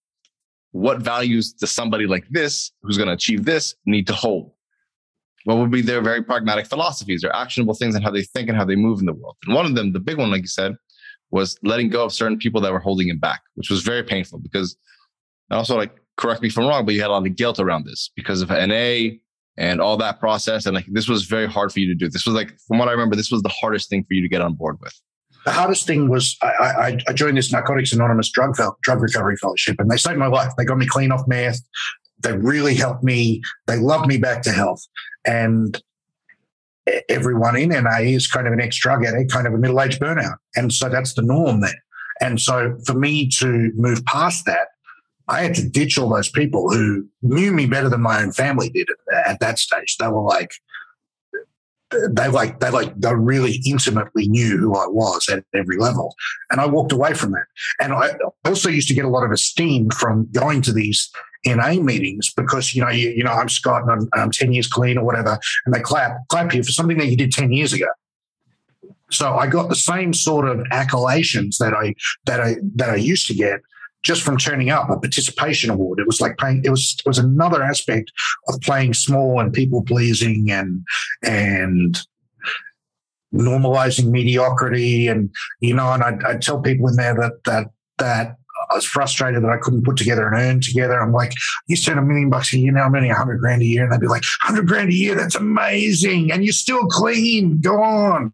what 0.71 0.99
values 0.99 1.53
does 1.53 1.71
somebody 1.71 2.07
like 2.07 2.27
this, 2.29 2.71
who's 2.81 2.97
going 2.97 3.07
to 3.07 3.13
achieve 3.13 3.45
this, 3.45 3.75
need 3.85 4.07
to 4.07 4.13
hold? 4.13 4.51
What 5.45 5.57
would 5.57 5.71
be 5.71 5.81
their 5.81 6.01
very 6.01 6.23
pragmatic 6.23 6.67
philosophies, 6.67 7.21
their 7.21 7.35
actionable 7.35 7.73
things, 7.73 7.95
and 7.95 8.03
how 8.03 8.11
they 8.11 8.23
think 8.23 8.49
and 8.49 8.57
how 8.57 8.65
they 8.65 8.75
move 8.75 8.99
in 8.99 9.05
the 9.05 9.13
world? 9.13 9.37
And 9.45 9.55
one 9.55 9.65
of 9.65 9.75
them, 9.75 9.93
the 9.93 9.99
big 9.99 10.17
one, 10.17 10.29
like 10.29 10.41
you 10.41 10.47
said, 10.47 10.75
was 11.31 11.57
letting 11.63 11.89
go 11.89 12.03
of 12.05 12.13
certain 12.13 12.37
people 12.37 12.61
that 12.61 12.71
were 12.71 12.79
holding 12.79 13.07
him 13.07 13.19
back, 13.19 13.41
which 13.55 13.69
was 13.69 13.81
very 13.81 14.03
painful 14.03 14.39
because 14.39 14.77
also 15.49 15.77
like 15.77 15.95
correct 16.17 16.41
me 16.41 16.49
if 16.49 16.57
I'm 16.57 16.65
wrong, 16.65 16.85
but 16.85 16.93
you 16.93 17.01
had 17.01 17.09
a 17.09 17.13
lot 17.13 17.25
of 17.25 17.35
guilt 17.35 17.59
around 17.59 17.85
this 17.85 18.11
because 18.15 18.41
of 18.41 18.49
NA 18.49 19.17
and 19.57 19.79
all 19.79 19.97
that 19.97 20.19
process. 20.19 20.65
And 20.65 20.75
like 20.75 20.85
this 20.89 21.07
was 21.07 21.25
very 21.25 21.47
hard 21.47 21.71
for 21.71 21.79
you 21.79 21.87
to 21.87 21.95
do. 21.95 22.09
This 22.09 22.25
was 22.25 22.35
like, 22.35 22.57
from 22.67 22.79
what 22.79 22.89
I 22.89 22.91
remember, 22.91 23.15
this 23.15 23.31
was 23.31 23.41
the 23.41 23.49
hardest 23.49 23.89
thing 23.89 24.03
for 24.03 24.13
you 24.13 24.21
to 24.21 24.27
get 24.27 24.41
on 24.41 24.53
board 24.53 24.77
with. 24.81 24.93
The 25.45 25.51
hardest 25.51 25.87
thing 25.87 26.09
was 26.09 26.35
I, 26.41 26.97
I 27.07 27.13
joined 27.13 27.37
this 27.37 27.53
Narcotics 27.53 27.93
Anonymous 27.93 28.29
drug 28.31 28.57
drug 28.81 29.01
recovery 29.01 29.37
fellowship, 29.37 29.77
and 29.79 29.89
they 29.89 29.95
saved 29.95 30.17
my 30.17 30.27
life. 30.27 30.51
They 30.57 30.65
got 30.65 30.77
me 30.77 30.85
clean 30.85 31.11
off 31.11 31.25
meth. 31.25 31.61
They 32.19 32.35
really 32.35 32.75
helped 32.75 33.03
me. 33.03 33.41
They 33.67 33.77
loved 33.77 34.07
me 34.07 34.17
back 34.17 34.41
to 34.43 34.51
health, 34.51 34.85
and 35.25 35.79
everyone 37.09 37.57
in 37.57 37.69
NA 37.69 37.99
is 37.99 38.27
kind 38.27 38.47
of 38.47 38.53
an 38.53 38.61
ex 38.61 38.77
drug 38.77 39.05
addict, 39.05 39.31
kind 39.31 39.47
of 39.47 39.53
a 39.53 39.57
middle 39.57 39.81
aged 39.81 39.99
burnout. 39.99 40.37
And 40.55 40.71
so 40.71 40.89
that's 40.89 41.13
the 41.13 41.21
norm 41.21 41.61
there. 41.61 41.83
And 42.21 42.39
so 42.39 42.77
for 42.85 42.93
me 42.93 43.29
to 43.39 43.71
move 43.75 44.03
past 44.05 44.45
that, 44.45 44.69
I 45.27 45.41
had 45.41 45.55
to 45.55 45.67
ditch 45.67 45.97
all 45.97 46.09
those 46.09 46.29
people 46.29 46.69
who 46.71 47.05
knew 47.21 47.51
me 47.51 47.65
better 47.65 47.89
than 47.89 48.01
my 48.01 48.21
own 48.21 48.31
family 48.31 48.69
did 48.69 48.87
at, 49.11 49.31
at 49.31 49.39
that 49.41 49.59
stage. 49.59 49.97
They 49.97 50.07
were 50.07 50.21
like, 50.21 50.51
they 51.89 52.27
like 52.27 52.59
they 52.59 52.69
like 52.69 52.99
they 52.99 53.15
really 53.15 53.61
intimately 53.65 54.27
knew 54.27 54.57
who 54.57 54.75
I 54.75 54.87
was 54.87 55.29
at 55.29 55.45
every 55.53 55.77
level, 55.77 56.13
and 56.51 56.59
I 56.59 56.65
walked 56.65 56.91
away 56.91 57.13
from 57.13 57.31
that. 57.31 57.45
And 57.79 57.93
I 57.93 58.11
also 58.43 58.69
used 58.69 58.89
to 58.89 58.93
get 58.93 59.05
a 59.05 59.09
lot 59.09 59.23
of 59.23 59.31
esteem 59.31 59.89
from 59.91 60.27
going 60.33 60.61
to 60.63 60.73
these 60.73 61.09
NA 61.45 61.73
meetings 61.81 62.33
because 62.33 62.75
you 62.75 62.81
know 62.81 62.89
you, 62.89 63.09
you 63.09 63.23
know 63.23 63.31
I'm 63.31 63.49
Scott 63.49 63.83
and 63.83 63.91
I'm, 63.91 64.09
I'm 64.13 64.31
ten 64.31 64.51
years 64.51 64.67
clean 64.67 64.97
or 64.97 65.05
whatever, 65.05 65.39
and 65.65 65.73
they 65.73 65.79
clap 65.79 66.17
clap 66.29 66.53
you 66.53 66.63
for 66.63 66.71
something 66.71 66.97
that 66.97 67.07
you 67.07 67.17
did 67.17 67.31
ten 67.31 67.51
years 67.51 67.73
ago. 67.73 67.87
So 69.09 69.35
I 69.35 69.47
got 69.47 69.69
the 69.69 69.75
same 69.75 70.13
sort 70.13 70.47
of 70.47 70.59
accolades 70.71 71.57
that 71.59 71.73
I 71.73 71.95
that 72.25 72.39
I 72.39 72.55
that 72.75 72.89
I 72.89 72.95
used 72.95 73.27
to 73.27 73.33
get 73.33 73.61
just 74.03 74.21
from 74.21 74.37
turning 74.37 74.69
up 74.69 74.89
a 74.89 74.99
participation 74.99 75.69
award. 75.69 75.99
It 75.99 76.07
was 76.07 76.21
like 76.21 76.37
playing. 76.37 76.63
It 76.63 76.69
was 76.69 76.95
it 77.05 77.07
was 77.07 77.17
another 77.17 77.63
aspect 77.63 78.11
of 78.47 78.59
playing 78.61 78.93
small 78.93 79.39
and 79.39 79.53
people 79.53 79.83
pleasing 79.83 80.51
and 80.51 80.85
and 81.23 81.99
normalizing 83.33 84.09
mediocrity. 84.09 85.07
And 85.07 85.29
you 85.59 85.73
know, 85.73 85.91
and 85.91 86.03
I'd, 86.03 86.23
I'd 86.23 86.41
tell 86.41 86.61
people 86.61 86.87
in 86.87 86.95
there 86.95 87.15
that 87.15 87.43
that 87.45 87.67
that 87.97 88.36
I 88.69 88.75
was 88.75 88.85
frustrated 88.85 89.43
that 89.43 89.49
I 89.49 89.57
couldn't 89.57 89.83
put 89.83 89.97
together 89.97 90.27
an 90.27 90.33
earn 90.33 90.61
together. 90.61 91.01
I'm 91.01 91.13
like, 91.13 91.31
you 91.67 91.75
spend 91.75 91.99
a 91.99 92.01
million 92.01 92.29
bucks 92.29 92.53
a 92.53 92.59
year 92.59 92.71
now, 92.71 92.83
I'm 92.83 92.95
earning 92.95 93.11
a 93.11 93.15
hundred 93.15 93.39
grand 93.39 93.61
a 93.61 93.65
year. 93.65 93.83
And 93.83 93.91
they'd 93.91 94.01
be 94.01 94.07
like, 94.07 94.23
hundred 94.41 94.67
grand 94.67 94.89
a 94.89 94.95
year, 94.95 95.15
that's 95.15 95.35
amazing. 95.35 96.31
And 96.31 96.43
you're 96.43 96.53
still 96.53 96.85
clean. 96.87 97.59
Go 97.61 97.81
on. 97.81 98.33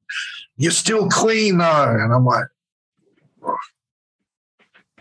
You're 0.57 0.71
still 0.71 1.09
clean 1.09 1.57
though. 1.57 1.97
And 1.99 2.13
I'm 2.13 2.25
like, 2.25 2.45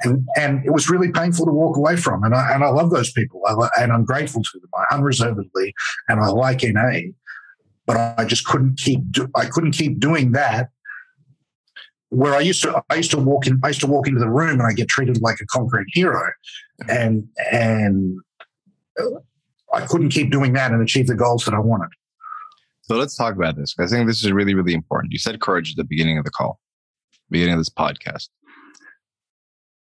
and 0.04 0.26
and 0.36 0.64
it 0.64 0.70
was 0.70 0.90
really 0.90 1.10
painful 1.10 1.46
to 1.46 1.52
walk 1.52 1.76
away 1.76 1.96
from. 1.96 2.24
And 2.24 2.34
I 2.34 2.52
and 2.52 2.64
I 2.64 2.68
love 2.68 2.90
those 2.90 3.12
people, 3.12 3.42
I, 3.46 3.82
and 3.82 3.92
I'm 3.92 4.04
grateful 4.04 4.42
to 4.42 4.58
them 4.58 4.70
unreservedly, 4.90 5.74
and 6.08 6.20
I 6.20 6.28
like 6.28 6.62
NA, 6.62 7.00
but 7.86 7.96
I 8.18 8.24
just 8.24 8.44
couldn't 8.44 8.78
keep 8.78 9.00
do, 9.10 9.28
I 9.34 9.46
couldn't 9.46 9.72
keep 9.72 10.00
doing 10.00 10.32
that. 10.32 10.70
Where 12.12 12.34
I 12.34 12.40
used 12.40 12.62
to 12.62 12.82
I 12.90 12.96
used 12.96 13.10
to 13.12 13.18
walk 13.18 13.46
in 13.46 13.58
I 13.64 13.68
used 13.68 13.80
to 13.80 13.86
walk 13.86 14.06
into 14.06 14.20
the 14.20 14.28
room 14.28 14.60
and 14.60 14.62
I 14.62 14.72
get 14.72 14.88
treated 14.88 15.20
like 15.22 15.40
a 15.40 15.46
conquering 15.46 15.86
hero, 15.88 16.30
and 16.88 17.26
and 17.50 18.18
I 19.72 19.86
couldn't 19.86 20.10
keep 20.10 20.30
doing 20.30 20.52
that 20.52 20.72
and 20.72 20.82
achieve 20.82 21.06
the 21.06 21.14
goals 21.14 21.46
that 21.46 21.54
I 21.54 21.58
wanted. 21.58 21.88
So 22.82 22.96
let's 22.96 23.16
talk 23.16 23.34
about 23.34 23.56
this. 23.56 23.74
I 23.78 23.86
think 23.86 24.06
this 24.06 24.22
is 24.22 24.30
really, 24.30 24.54
really 24.54 24.74
important. 24.74 25.12
You 25.12 25.18
said 25.18 25.40
courage 25.40 25.70
at 25.70 25.76
the 25.76 25.84
beginning 25.84 26.18
of 26.18 26.24
the 26.24 26.30
call, 26.30 26.60
beginning 27.30 27.54
of 27.54 27.60
this 27.60 27.70
podcast 27.70 28.28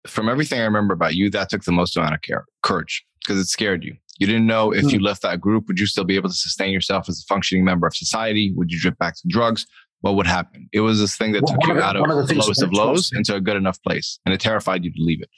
from 0.07 0.29
everything 0.29 0.59
I 0.59 0.63
remember 0.63 0.93
about 0.93 1.15
you, 1.15 1.29
that 1.29 1.49
took 1.49 1.63
the 1.63 1.71
most 1.71 1.95
amount 1.97 2.15
of 2.15 2.21
care, 2.21 2.45
courage, 2.63 3.05
because 3.19 3.39
it 3.39 3.47
scared 3.47 3.83
you. 3.83 3.95
You 4.19 4.27
didn't 4.27 4.45
know 4.45 4.71
if 4.71 4.85
mm. 4.85 4.93
you 4.93 4.99
left 4.99 5.21
that 5.23 5.41
group, 5.41 5.67
would 5.67 5.79
you 5.79 5.85
still 5.85 6.03
be 6.03 6.15
able 6.15 6.29
to 6.29 6.35
sustain 6.35 6.71
yourself 6.71 7.09
as 7.09 7.19
a 7.19 7.25
functioning 7.33 7.63
member 7.63 7.87
of 7.87 7.95
society? 7.95 8.51
Would 8.55 8.71
you 8.71 8.79
drift 8.79 8.99
back 8.99 9.15
to 9.15 9.27
drugs? 9.27 9.65
What 10.01 10.15
would 10.15 10.27
happen? 10.27 10.67
It 10.73 10.81
was 10.81 10.99
this 10.99 11.15
thing 11.15 11.31
that 11.33 11.43
well, 11.43 11.57
took 11.57 11.75
you 11.75 11.81
out 11.81 11.95
of, 11.95 12.03
of 12.03 12.27
the 12.27 12.35
lowest 12.35 12.61
of 12.61 12.73
lows 12.73 13.11
into 13.13 13.35
a 13.35 13.41
good 13.41 13.55
enough 13.55 13.81
place, 13.83 14.19
and 14.25 14.33
it 14.33 14.39
terrified 14.39 14.83
you 14.83 14.91
to 14.91 15.01
leave 15.01 15.21
it. 15.21 15.29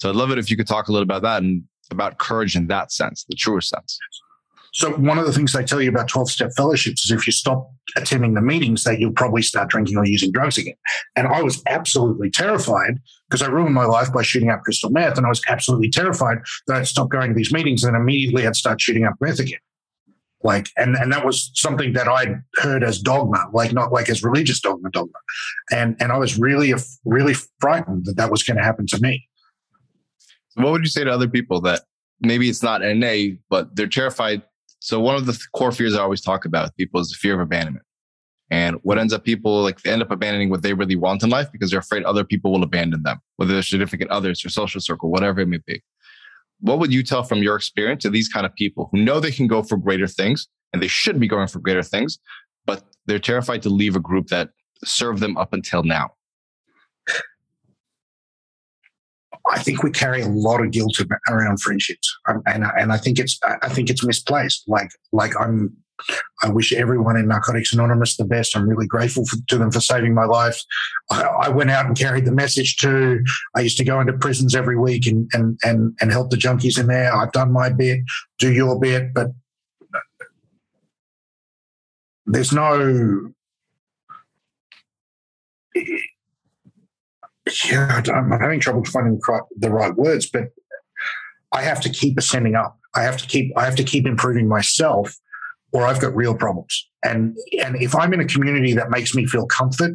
So 0.00 0.08
I'd 0.08 0.16
love 0.16 0.30
it 0.30 0.38
if 0.38 0.50
you 0.50 0.56
could 0.56 0.66
talk 0.66 0.88
a 0.88 0.92
little 0.92 1.04
about 1.04 1.22
that 1.22 1.42
and 1.42 1.64
about 1.90 2.18
courage 2.18 2.56
in 2.56 2.66
that 2.68 2.92
sense, 2.92 3.24
the 3.28 3.36
truer 3.36 3.60
sense. 3.60 3.98
So 4.72 4.90
one 4.92 5.18
of 5.18 5.26
the 5.26 5.32
things 5.32 5.52
they 5.52 5.64
tell 5.64 5.80
you 5.80 5.88
about 5.88 6.08
12 6.08 6.30
step 6.30 6.50
fellowships 6.56 7.04
is 7.04 7.10
if 7.10 7.26
you 7.26 7.32
stop 7.32 7.70
attending 7.96 8.34
the 8.34 8.42
meetings 8.42 8.84
that 8.84 9.00
you'll 9.00 9.12
probably 9.12 9.42
start 9.42 9.70
drinking 9.70 9.96
or 9.96 10.04
using 10.04 10.30
drugs 10.30 10.58
again. 10.58 10.74
And 11.16 11.26
I 11.26 11.42
was 11.42 11.62
absolutely 11.66 12.30
terrified 12.30 12.98
because 13.28 13.42
I 13.42 13.46
ruined 13.46 13.74
my 13.74 13.86
life 13.86 14.12
by 14.12 14.22
shooting 14.22 14.50
up 14.50 14.62
crystal 14.62 14.90
meth. 14.90 15.16
And 15.16 15.26
I 15.26 15.30
was 15.30 15.40
absolutely 15.48 15.90
terrified 15.90 16.38
that 16.66 16.76
I'd 16.76 16.86
stop 16.86 17.08
going 17.08 17.30
to 17.30 17.34
these 17.34 17.52
meetings 17.52 17.82
and 17.82 17.96
immediately 17.96 18.46
I'd 18.46 18.56
start 18.56 18.80
shooting 18.80 19.04
up 19.04 19.14
meth 19.20 19.40
again. 19.40 19.58
Like, 20.42 20.68
and, 20.76 20.94
and 20.96 21.12
that 21.12 21.24
was 21.24 21.50
something 21.54 21.94
that 21.94 22.06
I'd 22.06 22.42
heard 22.56 22.84
as 22.84 23.00
dogma, 23.00 23.46
like 23.52 23.72
not 23.72 23.92
like 23.92 24.08
as 24.08 24.22
religious 24.22 24.60
dogma, 24.60 24.90
dogma. 24.90 25.18
And, 25.72 25.96
and 26.00 26.12
I 26.12 26.18
was 26.18 26.38
really, 26.38 26.72
really 27.04 27.34
frightened 27.60 28.04
that 28.04 28.16
that 28.16 28.30
was 28.30 28.42
going 28.44 28.56
to 28.56 28.62
happen 28.62 28.86
to 28.88 29.00
me. 29.00 29.28
What 30.54 30.72
would 30.72 30.82
you 30.82 30.88
say 30.88 31.04
to 31.04 31.10
other 31.10 31.28
people 31.28 31.60
that 31.62 31.82
maybe 32.20 32.48
it's 32.48 32.62
not 32.62 32.82
NA, 32.82 33.36
but 33.50 33.74
they're 33.74 33.88
terrified 33.88 34.42
so 34.80 35.00
one 35.00 35.16
of 35.16 35.26
the 35.26 35.38
core 35.54 35.72
fears 35.72 35.94
I 35.94 36.02
always 36.02 36.20
talk 36.20 36.44
about 36.44 36.66
with 36.66 36.76
people 36.76 37.00
is 37.00 37.08
the 37.08 37.16
fear 37.16 37.34
of 37.34 37.40
abandonment. 37.40 37.84
And 38.50 38.76
what 38.82 38.98
ends 38.98 39.12
up 39.12 39.24
people 39.24 39.62
like 39.62 39.82
they 39.82 39.90
end 39.90 40.00
up 40.00 40.10
abandoning 40.10 40.48
what 40.48 40.62
they 40.62 40.72
really 40.72 40.96
want 40.96 41.22
in 41.22 41.28
life 41.28 41.52
because 41.52 41.70
they're 41.70 41.80
afraid 41.80 42.04
other 42.04 42.24
people 42.24 42.50
will 42.50 42.62
abandon 42.62 43.02
them, 43.02 43.20
whether 43.36 43.52
they're 43.52 43.62
significant 43.62 44.10
others 44.10 44.42
or 44.44 44.48
social 44.48 44.80
circle, 44.80 45.10
whatever 45.10 45.40
it 45.40 45.48
may 45.48 45.58
be. 45.66 45.82
What 46.60 46.78
would 46.78 46.92
you 46.92 47.02
tell 47.02 47.22
from 47.22 47.42
your 47.42 47.56
experience 47.56 48.02
to 48.02 48.10
these 48.10 48.28
kind 48.28 48.44
of 48.44 48.54
people 48.54 48.88
who 48.92 49.02
know 49.02 49.20
they 49.20 49.30
can 49.30 49.46
go 49.46 49.62
for 49.62 49.76
greater 49.76 50.06
things 50.06 50.48
and 50.72 50.82
they 50.82 50.88
should 50.88 51.20
be 51.20 51.28
going 51.28 51.48
for 51.48 51.60
greater 51.60 51.82
things, 51.82 52.18
but 52.66 52.82
they're 53.06 53.18
terrified 53.18 53.62
to 53.62 53.70
leave 53.70 53.96
a 53.96 54.00
group 54.00 54.28
that 54.28 54.50
served 54.84 55.20
them 55.20 55.36
up 55.36 55.52
until 55.52 55.82
now? 55.82 56.10
I 59.50 59.58
think 59.58 59.82
we 59.82 59.90
carry 59.90 60.20
a 60.20 60.28
lot 60.28 60.60
of 60.60 60.70
guilt 60.72 61.00
around 61.28 61.60
friendships, 61.60 62.14
um, 62.28 62.42
and 62.46 62.64
and 62.64 62.92
I 62.92 62.98
think 62.98 63.18
it's 63.18 63.38
I 63.62 63.68
think 63.68 63.88
it's 63.88 64.04
misplaced. 64.04 64.64
Like 64.68 64.90
like 65.12 65.32
I'm 65.40 65.76
I 66.42 66.48
wish 66.48 66.72
everyone 66.72 67.16
in 67.16 67.26
Narcotics 67.26 67.72
Anonymous 67.72 68.16
the 68.16 68.24
best. 68.24 68.56
I'm 68.56 68.68
really 68.68 68.86
grateful 68.86 69.26
for, 69.26 69.36
to 69.48 69.58
them 69.58 69.70
for 69.70 69.80
saving 69.80 70.14
my 70.14 70.24
life. 70.24 70.60
I, 71.10 71.22
I, 71.22 71.48
went 71.48 71.70
out 71.70 71.86
and 71.86 71.98
carried 71.98 72.24
the 72.24 72.32
message 72.32 72.76
too. 72.76 73.20
I 73.56 73.60
used 73.60 73.78
to 73.78 73.84
go 73.84 74.00
into 74.00 74.12
prisons 74.12 74.54
every 74.54 74.78
week 74.78 75.06
and, 75.06 75.28
and, 75.32 75.58
and, 75.64 75.96
and 76.00 76.12
help 76.12 76.30
the 76.30 76.36
junkies 76.36 76.78
in 76.78 76.86
there. 76.86 77.14
I've 77.14 77.32
done 77.32 77.52
my 77.52 77.70
bit, 77.70 78.00
do 78.38 78.52
your 78.52 78.78
bit, 78.78 79.12
but 79.12 79.28
there's 82.26 82.52
no. 82.52 83.32
Yeah, 87.64 88.02
I'm 88.12 88.30
having 88.30 88.60
trouble 88.60 88.84
finding 88.84 89.20
the 89.56 89.70
right 89.70 89.94
words, 89.94 90.28
but 90.30 90.50
I 91.52 91.62
have 91.62 91.80
to 91.80 91.88
keep 91.88 92.18
ascending 92.18 92.54
up. 92.54 92.78
I 92.94 93.02
have 93.02 93.16
to 93.16 93.26
keep. 93.26 93.56
I 93.56 93.64
have 93.64 93.76
to 93.76 93.84
keep 93.84 94.06
improving 94.06 94.48
myself 94.48 95.16
or 95.72 95.84
I've 95.86 96.00
got 96.00 96.14
real 96.14 96.34
problems. 96.34 96.88
And 97.04 97.36
and 97.62 97.80
if 97.80 97.94
I'm 97.94 98.12
in 98.12 98.20
a 98.20 98.24
community 98.24 98.72
that 98.74 98.90
makes 98.90 99.14
me 99.14 99.26
feel 99.26 99.46
comfort 99.46 99.92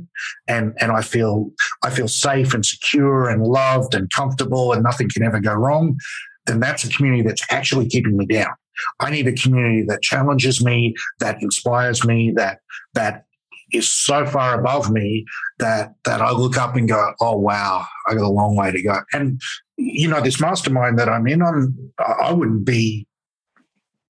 and 0.48 0.74
and 0.80 0.92
I 0.92 1.02
feel 1.02 1.52
I 1.84 1.90
feel 1.90 2.08
safe 2.08 2.54
and 2.54 2.66
secure 2.66 3.30
and 3.30 3.44
loved 3.44 3.94
and 3.94 4.10
comfortable 4.12 4.72
and 4.72 4.84
nothing 4.84 5.10
can 5.10 5.24
ever 5.24 5.40
go 5.40 5.54
wrong, 5.54 5.98
then 6.46 6.60
that's 6.60 6.84
a 6.84 6.90
community 6.90 7.24
that's 7.24 7.46
actually 7.50 7.88
keeping 7.90 8.18
me 8.18 8.26
down. 8.26 8.54
I 9.00 9.10
need 9.10 9.28
a 9.28 9.34
community 9.34 9.84
that 9.84 10.02
challenges 10.02 10.64
me, 10.64 10.96
that 11.20 11.42
inspires 11.42 12.06
me, 12.06 12.32
that 12.36 12.60
that 12.94 13.26
is 13.74 13.92
so 13.92 14.26
far 14.26 14.60
above 14.60 14.92
me 14.92 15.26
that 15.60 15.94
that 16.06 16.22
I 16.22 16.32
look 16.32 16.58
up 16.58 16.76
and 16.76 16.88
go, 16.88 17.14
oh 17.20 17.38
wow, 17.38 17.86
I 18.08 18.14
got 18.14 18.24
a 18.24 18.30
long 18.30 18.56
way 18.56 18.72
to 18.72 18.82
go. 18.82 19.00
And 19.12 19.42
you 19.78 20.08
know, 20.08 20.22
this 20.22 20.40
mastermind 20.40 21.00
that 21.00 21.10
I'm 21.10 21.28
in, 21.28 21.42
I'm 21.42 21.76
I 22.00 22.32
wouldn't 22.32 22.66
be 22.66 23.08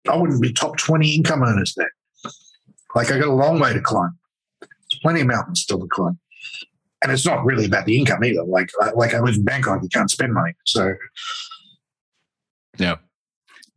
I 0.10 0.16
wouldn't 0.16 0.42
be 0.42 0.52
top 0.52 0.78
20 0.78 1.16
income 1.16 1.44
earners 1.44 1.74
there. 1.76 1.92
Like 2.96 3.12
I 3.12 3.18
got 3.18 3.28
a 3.28 3.34
long 3.34 3.60
way 3.60 3.74
to 3.74 3.82
climb. 3.82 4.18
There's 4.62 5.00
plenty 5.02 5.22
of 5.22 5.28
mountains 5.28 5.62
still 5.62 5.80
to 5.80 5.88
climb. 5.88 6.20
And 7.02 7.12
it's 7.12 7.26
not 7.26 7.44
really 7.44 7.66
about 7.66 7.86
the 7.86 7.98
income 7.98 8.24
either. 8.24 8.44
Like, 8.44 8.70
like 8.96 9.14
I 9.14 9.20
live 9.20 9.36
in 9.36 9.44
Bangkok, 9.44 9.82
you 9.82 9.90
can't 9.90 10.10
spend 10.10 10.34
money. 10.34 10.54
So, 10.66 10.94
yeah. 12.78 12.96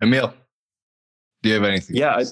Emil, 0.03 0.33
do 1.43 1.49
you 1.49 1.55
have 1.57 1.65
anything? 1.65 1.97
Yeah. 1.97 2.17
I, 2.17 2.25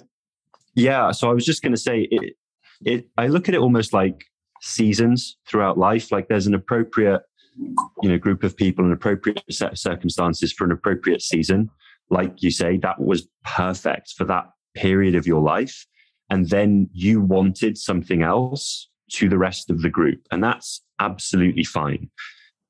yeah. 0.74 1.10
So 1.10 1.30
I 1.30 1.32
was 1.32 1.44
just 1.44 1.62
going 1.62 1.72
to 1.72 1.80
say 1.80 2.02
it, 2.10 2.36
it, 2.84 3.08
I 3.16 3.28
look 3.28 3.48
at 3.48 3.54
it 3.54 3.60
almost 3.60 3.92
like 3.92 4.24
seasons 4.60 5.36
throughout 5.48 5.78
life. 5.78 6.12
Like 6.12 6.28
there's 6.28 6.46
an 6.46 6.54
appropriate, 6.54 7.22
you 7.56 8.08
know, 8.08 8.18
group 8.18 8.44
of 8.44 8.56
people, 8.56 8.84
an 8.84 8.92
appropriate 8.92 9.42
set 9.50 9.72
of 9.72 9.78
circumstances 9.78 10.52
for 10.52 10.64
an 10.64 10.72
appropriate 10.72 11.22
season 11.22 11.70
like 12.10 12.42
you 12.42 12.50
say, 12.50 12.76
that 12.78 13.00
was 13.00 13.26
perfect 13.44 14.14
for 14.16 14.24
that 14.24 14.46
period 14.74 15.14
of 15.14 15.26
your 15.26 15.40
life. 15.40 15.86
And 16.30 16.48
then 16.48 16.88
you 16.92 17.20
wanted 17.20 17.76
something 17.78 18.22
else 18.22 18.88
to 19.12 19.28
the 19.28 19.38
rest 19.38 19.70
of 19.70 19.82
the 19.82 19.90
group. 19.90 20.20
And 20.30 20.42
that's 20.42 20.82
absolutely 20.98 21.64
fine. 21.64 22.10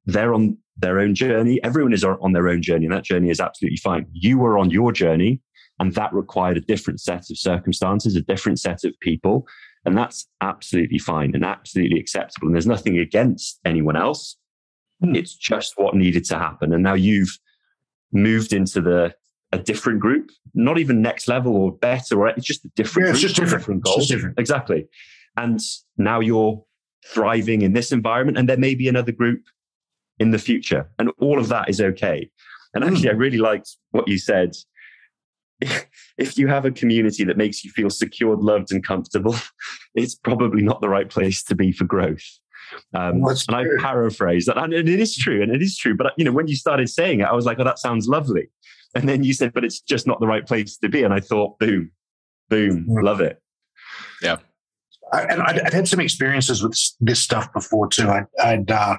They're 0.06 0.34
on 0.34 0.58
their 0.76 0.98
own 0.98 1.14
journey. 1.14 1.62
Everyone 1.62 1.92
is 1.92 2.04
on 2.04 2.32
their 2.32 2.48
own 2.48 2.62
journey, 2.62 2.86
and 2.86 2.94
that 2.94 3.04
journey 3.04 3.30
is 3.30 3.40
absolutely 3.40 3.78
fine. 3.78 4.06
You 4.12 4.38
were 4.38 4.58
on 4.58 4.70
your 4.70 4.92
journey, 4.92 5.40
and 5.78 5.94
that 5.94 6.12
required 6.12 6.56
a 6.56 6.60
different 6.60 7.00
set 7.00 7.30
of 7.30 7.38
circumstances, 7.38 8.16
a 8.16 8.20
different 8.20 8.60
set 8.60 8.84
of 8.84 8.92
people. 9.00 9.46
And 9.86 9.96
that's 9.96 10.26
absolutely 10.40 10.98
fine 10.98 11.34
and 11.34 11.44
absolutely 11.44 12.00
acceptable. 12.00 12.48
And 12.48 12.54
there's 12.54 12.66
nothing 12.66 12.98
against 12.98 13.60
anyone 13.64 13.96
else. 13.96 14.36
Hmm. 15.02 15.14
It's 15.14 15.34
just 15.34 15.74
what 15.76 15.94
needed 15.94 16.24
to 16.26 16.38
happen. 16.38 16.72
And 16.72 16.82
now 16.82 16.94
you've 16.94 17.38
moved 18.12 18.52
into 18.52 18.80
the 18.80 19.14
a 19.54 19.58
different 19.62 20.00
group, 20.00 20.30
not 20.54 20.78
even 20.78 21.00
next 21.00 21.28
level 21.28 21.56
or 21.56 21.72
better, 21.72 22.18
or 22.18 22.28
it's 22.28 22.46
just 22.46 22.64
a 22.64 22.68
different. 22.76 23.06
Yeah, 23.06 23.12
it's 23.12 23.20
just 23.20 23.36
different. 23.36 23.60
different 23.62 23.84
goals. 23.84 24.08
Different. 24.08 24.38
Exactly. 24.38 24.86
And 25.36 25.60
now 25.96 26.20
you're 26.20 26.62
thriving 27.06 27.62
in 27.62 27.72
this 27.72 27.92
environment, 27.92 28.38
and 28.38 28.48
there 28.48 28.56
may 28.56 28.74
be 28.74 28.88
another 28.88 29.12
group 29.12 29.42
in 30.18 30.30
the 30.30 30.38
future, 30.38 30.90
and 30.98 31.10
all 31.18 31.38
of 31.38 31.48
that 31.48 31.68
is 31.68 31.80
okay. 31.80 32.30
And 32.74 32.84
hmm. 32.84 32.90
actually, 32.90 33.08
mm. 33.08 33.14
I 33.14 33.16
really 33.16 33.38
liked 33.38 33.76
what 33.90 34.08
you 34.08 34.18
said. 34.18 34.54
If 36.16 36.38
you 36.38 36.46
have 36.46 36.64
a 36.64 36.70
community 36.70 37.24
that 37.24 37.36
makes 37.36 37.64
you 37.64 37.72
feel 37.72 37.90
secured, 37.90 38.38
loved, 38.38 38.70
and 38.70 38.86
comfortable, 38.86 39.34
it's 39.96 40.14
probably 40.14 40.62
not 40.62 40.80
the 40.80 40.88
right 40.88 41.10
place 41.10 41.42
to 41.44 41.56
be 41.56 41.72
for 41.72 41.82
growth. 41.86 42.22
Um, 42.94 43.24
and 43.24 43.56
I 43.56 43.64
paraphrase 43.80 44.46
that, 44.46 44.56
and 44.56 44.72
it 44.72 44.88
is 44.88 45.16
true, 45.16 45.42
and 45.42 45.52
it 45.52 45.60
is 45.60 45.76
true. 45.76 45.96
But 45.96 46.12
you 46.16 46.24
know, 46.24 46.30
when 46.30 46.46
you 46.46 46.54
started 46.54 46.88
saying 46.88 47.20
it, 47.20 47.24
I 47.24 47.32
was 47.32 47.46
like, 47.46 47.58
"Oh, 47.58 47.64
that 47.64 47.80
sounds 47.80 48.06
lovely." 48.06 48.48
And 48.94 49.08
then 49.08 49.24
you 49.24 49.34
said, 49.34 49.52
but 49.52 49.64
it's 49.64 49.80
just 49.80 50.06
not 50.06 50.20
the 50.20 50.26
right 50.26 50.46
place 50.46 50.76
to 50.78 50.88
be. 50.88 51.02
And 51.02 51.12
I 51.12 51.20
thought, 51.20 51.58
boom, 51.58 51.90
boom, 52.48 52.86
mm. 52.88 53.02
love 53.02 53.20
it. 53.20 53.40
Yeah. 54.22 54.36
I, 55.12 55.22
and 55.22 55.42
I'd, 55.42 55.60
I'd, 55.60 55.72
had 55.72 55.88
some 55.88 56.00
experiences 56.00 56.62
with 56.62 56.78
this 57.00 57.20
stuff 57.20 57.52
before 57.52 57.88
too. 57.88 58.08
I'd, 58.08 58.26
I'd, 58.42 58.70
uh, 58.70 58.96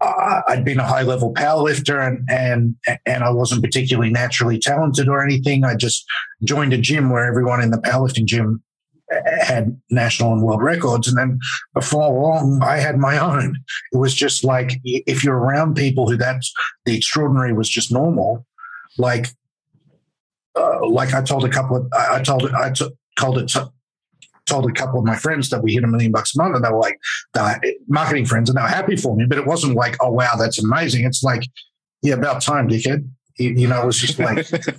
I'd 0.00 0.64
been 0.64 0.80
a 0.80 0.86
high 0.86 1.02
level 1.02 1.32
powerlifter 1.32 2.06
and, 2.06 2.28
and, 2.28 2.76
and 3.06 3.24
I 3.24 3.30
wasn't 3.30 3.62
particularly 3.62 4.10
naturally 4.10 4.58
talented 4.58 5.08
or 5.08 5.22
anything. 5.22 5.64
I 5.64 5.76
just 5.76 6.04
joined 6.42 6.72
a 6.72 6.78
gym 6.78 7.10
where 7.10 7.24
everyone 7.24 7.62
in 7.62 7.70
the 7.70 7.78
powerlifting 7.78 8.26
gym 8.26 8.62
had 9.40 9.80
national 9.90 10.32
and 10.32 10.42
world 10.42 10.62
records. 10.62 11.08
And 11.08 11.16
then 11.16 11.38
before 11.74 12.12
long, 12.20 12.60
I 12.62 12.78
had 12.78 12.98
my 12.98 13.18
own. 13.18 13.56
It 13.92 13.98
was 13.98 14.14
just 14.14 14.44
like 14.44 14.80
if 14.84 15.22
you're 15.22 15.38
around 15.38 15.76
people 15.76 16.08
who 16.08 16.16
that's 16.16 16.52
the 16.84 16.96
extraordinary 16.96 17.52
was 17.52 17.68
just 17.68 17.92
normal, 17.92 18.46
like 18.98 19.28
uh, 20.56 20.86
like 20.86 21.14
I 21.14 21.22
told 21.22 21.44
a 21.44 21.48
couple 21.48 21.76
of 21.76 21.92
I 21.92 22.22
told 22.22 22.50
I 22.52 22.70
t- 22.70 22.90
told 23.18 23.38
it 23.38 23.48
to, 23.48 23.70
told 24.46 24.68
a 24.68 24.72
couple 24.72 25.00
of 25.00 25.06
my 25.06 25.16
friends 25.16 25.50
that 25.50 25.62
we 25.62 25.72
hit 25.72 25.84
a 25.84 25.86
million 25.86 26.12
bucks 26.12 26.34
a 26.34 26.42
month, 26.42 26.56
and 26.56 26.64
they 26.64 26.70
were 26.70 26.78
like 26.78 26.98
they 27.32 27.76
marketing 27.88 28.26
friends, 28.26 28.48
and 28.48 28.56
they 28.56 28.62
were 28.62 28.68
happy 28.68 28.96
for 28.96 29.16
me. 29.16 29.26
But 29.26 29.38
it 29.38 29.46
wasn't 29.46 29.74
like, 29.74 29.96
oh 30.00 30.12
wow, 30.12 30.34
that's 30.38 30.62
amazing. 30.62 31.04
It's 31.04 31.22
like, 31.22 31.42
yeah, 32.02 32.14
about 32.14 32.42
time, 32.42 32.68
dickhead. 32.68 33.08
You, 33.38 33.50
you 33.50 33.66
know, 33.66 33.82
it 33.82 33.86
was 33.86 33.98
just 33.98 34.18
like 34.18 34.38
it, 34.38 34.74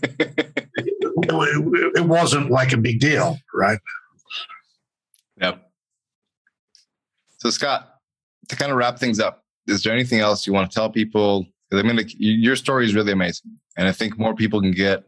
it, 0.77 2.05
wasn't 2.05 2.49
like 2.49 2.71
a 2.71 2.77
big 2.77 3.01
deal, 3.01 3.37
right? 3.53 3.79
Yep. 5.41 5.61
So 7.37 7.49
Scott, 7.49 7.95
to 8.47 8.55
kind 8.55 8.71
of 8.71 8.77
wrap 8.77 8.97
things 8.97 9.19
up, 9.19 9.43
is 9.67 9.83
there 9.83 9.91
anything 9.91 10.21
else 10.21 10.47
you 10.47 10.53
want 10.53 10.71
to 10.71 10.73
tell 10.73 10.89
people? 10.89 11.45
I 11.73 11.81
mean, 11.81 11.97
like, 11.97 12.11
your 12.17 12.55
story 12.55 12.85
is 12.85 12.95
really 12.95 13.11
amazing. 13.11 13.51
And 13.77 13.87
I 13.87 13.91
think 13.91 14.17
more 14.17 14.35
people 14.35 14.61
can 14.61 14.71
get 14.71 15.03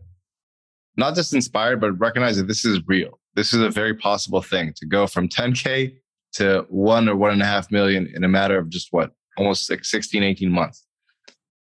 not 0.98 1.16
just 1.16 1.34
inspired, 1.34 1.80
but 1.80 1.92
recognize 1.94 2.38
that 2.38 2.48
this 2.48 2.66
is 2.66 2.82
real. 2.88 3.20
This 3.36 3.54
is 3.54 3.62
a 3.62 3.70
very 3.70 3.94
possible 3.94 4.42
thing 4.42 4.74
to 4.78 4.86
go 4.86 5.06
from 5.06 5.30
10K 5.30 5.96
to 6.34 6.66
one 6.70 7.08
or 7.08 7.16
one 7.16 7.32
and 7.32 7.42
a 7.42 7.46
half 7.46 7.72
million 7.72 8.12
in 8.14 8.24
a 8.24 8.28
matter 8.28 8.58
of 8.58 8.70
just 8.70 8.92
what, 8.92 9.12
almost 9.38 9.70
like 9.70 9.86
16, 9.86 10.24
18 10.24 10.52
months. 10.52 10.86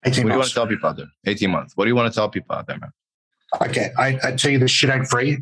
18 0.06 0.24
what 0.24 0.30
do 0.30 0.34
you 0.34 0.40
want 0.40 0.48
to 0.48 0.54
tell 0.54 0.68
people 0.68 0.90
out 0.90 0.98
there? 0.98 1.12
18 1.28 1.52
months. 1.52 1.78
What 1.78 1.86
do 1.86 1.90
you 1.90 1.96
want 1.96 2.12
to 2.12 2.16
tell 2.16 2.30
people 2.30 2.56
out 2.56 2.68
there, 2.68 2.80
man? 2.80 2.92
Okay. 3.62 3.92
I, 3.98 4.20
I 4.24 4.32
tell 4.32 4.52
you, 4.52 4.58
this 4.58 4.72
shit 4.72 4.90
ain't 4.90 5.08
free. 5.08 5.38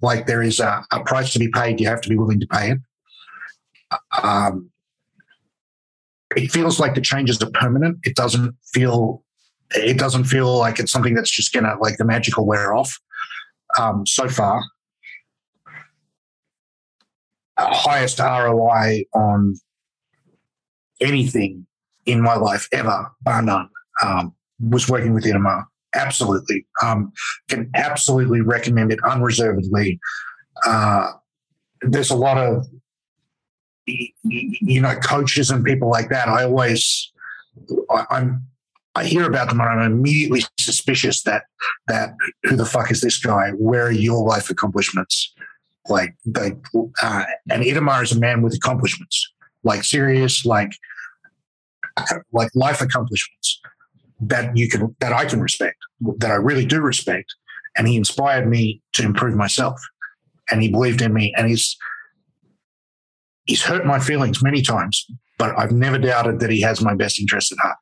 Like 0.00 0.26
there 0.26 0.42
is 0.42 0.60
a, 0.60 0.84
a, 0.92 1.02
price 1.02 1.32
to 1.32 1.38
be 1.38 1.48
paid. 1.48 1.80
You 1.80 1.88
have 1.88 2.00
to 2.02 2.08
be 2.08 2.16
willing 2.16 2.38
to 2.38 2.46
pay 2.46 2.72
it. 2.72 2.78
Um, 4.22 4.70
it 6.36 6.52
feels 6.52 6.78
like 6.78 6.94
the 6.94 7.00
changes 7.00 7.42
are 7.42 7.50
permanent. 7.50 7.98
It 8.02 8.14
doesn't 8.14 8.54
feel 8.72 9.23
it 9.74 9.98
doesn't 9.98 10.24
feel 10.24 10.58
like 10.58 10.78
it's 10.78 10.92
something 10.92 11.14
that's 11.14 11.30
just 11.30 11.52
gonna 11.52 11.76
like 11.80 11.96
the 11.96 12.04
magical 12.04 12.46
wear 12.46 12.74
off. 12.74 12.98
Um, 13.78 14.06
so 14.06 14.28
far, 14.28 14.62
highest 17.58 18.18
ROI 18.18 19.04
on 19.14 19.56
anything 21.00 21.66
in 22.06 22.20
my 22.20 22.36
life 22.36 22.68
ever, 22.72 23.10
bar 23.22 23.42
none, 23.42 23.68
um, 24.02 24.34
was 24.60 24.88
working 24.88 25.14
with 25.14 25.24
Itamar. 25.24 25.64
Absolutely, 25.94 26.66
um, 26.82 27.12
can 27.48 27.70
absolutely 27.74 28.40
recommend 28.40 28.92
it 28.92 28.98
unreservedly. 29.04 29.98
Uh, 30.66 31.12
there's 31.82 32.10
a 32.10 32.16
lot 32.16 32.38
of 32.38 32.66
you 33.86 34.80
know 34.80 34.94
coaches 34.96 35.50
and 35.50 35.64
people 35.64 35.90
like 35.90 36.08
that. 36.08 36.28
I 36.28 36.44
always 36.44 37.12
I, 37.90 38.06
I'm 38.10 38.46
I 38.94 39.04
hear 39.04 39.24
about 39.24 39.48
them 39.48 39.60
and 39.60 39.68
I'm 39.68 39.92
immediately 39.92 40.42
suspicious 40.58 41.22
that 41.24 41.44
that 41.88 42.14
who 42.44 42.56
the 42.56 42.66
fuck 42.66 42.90
is 42.90 43.00
this 43.00 43.18
guy? 43.18 43.50
Where 43.50 43.86
are 43.86 43.92
your 43.92 44.24
life 44.24 44.50
accomplishments? 44.50 45.34
Like, 45.88 46.14
like, 46.34 46.56
uh, 47.02 47.24
and 47.50 47.62
Itamar 47.62 48.04
is 48.04 48.12
a 48.12 48.18
man 48.18 48.40
with 48.40 48.54
accomplishments, 48.54 49.32
like 49.64 49.84
serious, 49.84 50.46
like, 50.46 50.72
like 52.32 52.50
life 52.54 52.80
accomplishments 52.80 53.60
that 54.20 54.56
you 54.56 54.68
can, 54.68 54.96
that 55.00 55.12
I 55.12 55.26
can 55.26 55.40
respect, 55.40 55.76
that 56.18 56.30
I 56.30 56.36
really 56.36 56.64
do 56.64 56.80
respect. 56.80 57.34
And 57.76 57.86
he 57.86 57.96
inspired 57.96 58.48
me 58.48 58.80
to 58.94 59.02
improve 59.02 59.34
myself 59.34 59.78
and 60.50 60.62
he 60.62 60.68
believed 60.68 61.02
in 61.02 61.12
me 61.12 61.34
and 61.36 61.48
he's, 61.48 61.76
he's 63.44 63.62
hurt 63.62 63.84
my 63.84 63.98
feelings 63.98 64.42
many 64.42 64.62
times, 64.62 65.06
but 65.36 65.58
I've 65.58 65.72
never 65.72 65.98
doubted 65.98 66.40
that 66.40 66.50
he 66.50 66.60
has 66.62 66.80
my 66.80 66.94
best 66.94 67.20
interest 67.20 67.52
at 67.52 67.58
heart. 67.58 67.76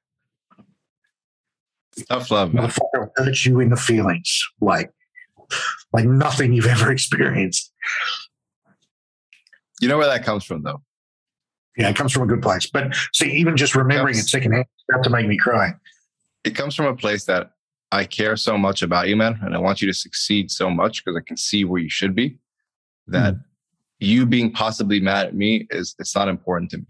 Tough 2.08 2.30
love. 2.30 2.52
Motherfucker 2.52 3.10
hurt 3.16 3.44
you 3.44 3.60
in 3.60 3.70
the 3.70 3.76
feelings, 3.76 4.42
like 4.60 4.92
like 5.92 6.06
nothing 6.06 6.52
you've 6.52 6.66
ever 6.66 6.90
experienced. 6.90 7.72
You 9.80 9.88
know 9.88 9.98
where 9.98 10.06
that 10.06 10.24
comes 10.24 10.44
from, 10.44 10.62
though. 10.62 10.82
Yeah, 11.76 11.88
it 11.88 11.96
comes 11.96 12.12
from 12.12 12.22
a 12.22 12.26
good 12.26 12.42
place. 12.42 12.66
But 12.66 12.94
see, 13.12 13.30
even 13.32 13.56
just 13.56 13.74
remembering 13.74 14.16
it 14.16 14.22
secondhand, 14.22 14.66
about 14.90 15.04
to 15.04 15.10
make 15.10 15.26
me 15.26 15.36
cry. 15.36 15.74
It 16.44 16.54
comes 16.54 16.74
from 16.74 16.86
a 16.86 16.94
place 16.94 17.24
that 17.24 17.52
I 17.90 18.04
care 18.04 18.36
so 18.36 18.56
much 18.56 18.82
about 18.82 19.08
you, 19.08 19.16
man, 19.16 19.38
and 19.42 19.54
I 19.54 19.58
want 19.58 19.80
you 19.82 19.88
to 19.88 19.94
succeed 19.94 20.50
so 20.50 20.70
much 20.70 21.04
because 21.04 21.16
I 21.16 21.26
can 21.26 21.36
see 21.36 21.64
where 21.64 21.80
you 21.80 21.90
should 21.90 22.14
be. 22.14 22.38
That 23.08 23.34
mm. 23.34 23.44
you 24.00 24.26
being 24.26 24.52
possibly 24.52 25.00
mad 25.00 25.26
at 25.26 25.34
me 25.34 25.66
is 25.70 25.94
it's 25.98 26.14
not 26.14 26.28
important 26.28 26.70
to 26.72 26.78
me. 26.78 26.86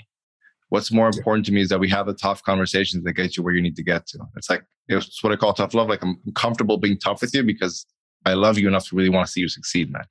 What's 0.72 0.90
more 0.90 1.06
important 1.06 1.44
to 1.44 1.52
me 1.52 1.60
is 1.60 1.68
that 1.68 1.80
we 1.80 1.90
have 1.90 2.06
the 2.06 2.14
tough 2.14 2.42
conversations 2.44 3.04
that 3.04 3.12
get 3.12 3.36
you 3.36 3.42
where 3.42 3.52
you 3.52 3.60
need 3.60 3.76
to 3.76 3.82
get 3.82 4.06
to. 4.06 4.18
It's 4.38 4.48
like 4.48 4.62
it's 4.88 5.22
what 5.22 5.30
I 5.30 5.36
call 5.36 5.52
tough 5.52 5.74
love. 5.74 5.90
Like 5.90 6.02
I'm 6.02 6.16
comfortable 6.34 6.78
being 6.78 6.96
tough 6.96 7.20
with 7.20 7.34
you 7.34 7.42
because 7.42 7.84
I 8.24 8.32
love 8.32 8.56
you 8.56 8.68
enough 8.68 8.88
to 8.88 8.96
really 8.96 9.10
want 9.10 9.26
to 9.26 9.30
see 9.30 9.42
you 9.42 9.48
succeed, 9.48 9.92
man. 9.92 10.04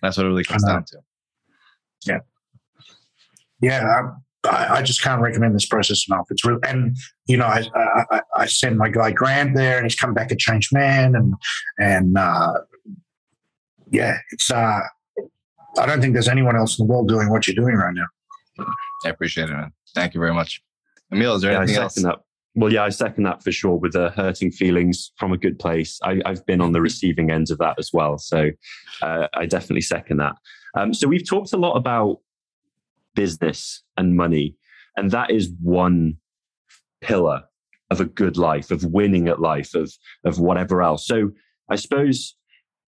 that's 0.00 0.16
what 0.16 0.24
it 0.24 0.30
really 0.30 0.42
comes 0.42 0.64
down 0.64 0.84
to. 0.84 1.00
Yeah. 2.06 2.20
Yeah. 3.60 4.12
I, 4.44 4.78
I, 4.78 4.82
just 4.82 5.02
can't 5.02 5.20
recommend 5.20 5.54
this 5.54 5.66
process 5.66 6.08
enough. 6.08 6.28
It's 6.30 6.46
real, 6.46 6.60
and 6.66 6.96
you 7.26 7.36
know, 7.36 7.44
I, 7.44 7.68
I, 8.10 8.20
I 8.34 8.46
send 8.46 8.78
my 8.78 8.88
guy 8.88 9.10
Grant 9.10 9.54
there, 9.54 9.76
and 9.76 9.84
he's 9.84 9.96
come 9.96 10.14
back 10.14 10.30
a 10.30 10.36
changed 10.36 10.72
man, 10.72 11.14
and 11.14 11.34
and 11.78 12.16
uh, 12.16 12.54
yeah, 13.90 14.16
it's. 14.32 14.50
uh 14.50 14.80
I 15.78 15.84
don't 15.84 16.00
think 16.00 16.14
there's 16.14 16.26
anyone 16.26 16.56
else 16.56 16.78
in 16.78 16.86
the 16.86 16.90
world 16.90 17.06
doing 17.06 17.28
what 17.28 17.46
you're 17.46 17.54
doing 17.54 17.74
right 17.74 17.94
now. 17.94 18.66
I 19.04 19.08
appreciate 19.08 19.48
it, 19.48 19.52
man. 19.52 19.72
Thank 19.94 20.14
you 20.14 20.20
very 20.20 20.34
much. 20.34 20.62
Emil, 21.12 21.34
is 21.34 21.42
there 21.42 21.52
yeah, 21.52 21.58
anything 21.58 21.76
else? 21.76 21.94
That. 21.94 22.20
Well, 22.54 22.72
yeah, 22.72 22.84
I 22.84 22.88
second 22.88 23.24
that 23.24 23.42
for 23.42 23.52
sure 23.52 23.76
with 23.76 23.92
the 23.92 24.10
hurting 24.10 24.50
feelings 24.50 25.12
from 25.16 25.32
a 25.32 25.38
good 25.38 25.58
place. 25.58 25.98
I, 26.02 26.20
have 26.26 26.44
been 26.46 26.60
on 26.60 26.72
the 26.72 26.80
receiving 26.80 27.30
end 27.30 27.50
of 27.50 27.58
that 27.58 27.76
as 27.78 27.90
well. 27.92 28.18
So 28.18 28.50
uh, 29.02 29.28
I 29.34 29.46
definitely 29.46 29.82
second 29.82 30.18
that. 30.18 30.34
Um, 30.76 30.92
so 30.94 31.08
we've 31.08 31.26
talked 31.28 31.52
a 31.52 31.56
lot 31.56 31.74
about 31.74 32.18
business 33.14 33.82
and 33.96 34.16
money, 34.16 34.56
and 34.96 35.10
that 35.10 35.30
is 35.30 35.52
one 35.60 36.16
pillar 37.00 37.44
of 37.90 38.00
a 38.00 38.04
good 38.04 38.36
life, 38.36 38.70
of 38.70 38.84
winning 38.84 39.28
at 39.28 39.40
life, 39.40 39.74
of, 39.74 39.92
of 40.24 40.38
whatever 40.38 40.82
else. 40.82 41.06
So 41.06 41.30
I 41.68 41.76
suppose 41.76 42.36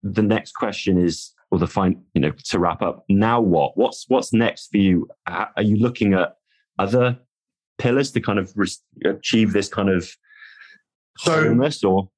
the 0.01 0.21
next 0.21 0.53
question 0.53 0.97
is, 0.97 1.33
or 1.53 1.59
the 1.59 1.67
fine, 1.67 2.01
you 2.15 2.21
know, 2.21 2.31
to 2.31 2.57
wrap 2.57 2.81
up, 2.81 3.05
now 3.09 3.39
what? 3.39 3.77
What's, 3.77 4.05
what's 4.07 4.33
next 4.33 4.71
for 4.71 4.77
you? 4.77 5.07
Are 5.27 5.61
you 5.61 5.75
looking 5.75 6.15
at 6.15 6.35
other 6.79 7.19
pillars 7.77 8.11
to 8.13 8.21
kind 8.21 8.39
of 8.39 8.51
re- 8.55 8.67
achieve 9.05 9.53
this 9.53 9.67
kind 9.67 9.89
of 9.89 10.09
so 11.19 11.55
or 11.83 12.09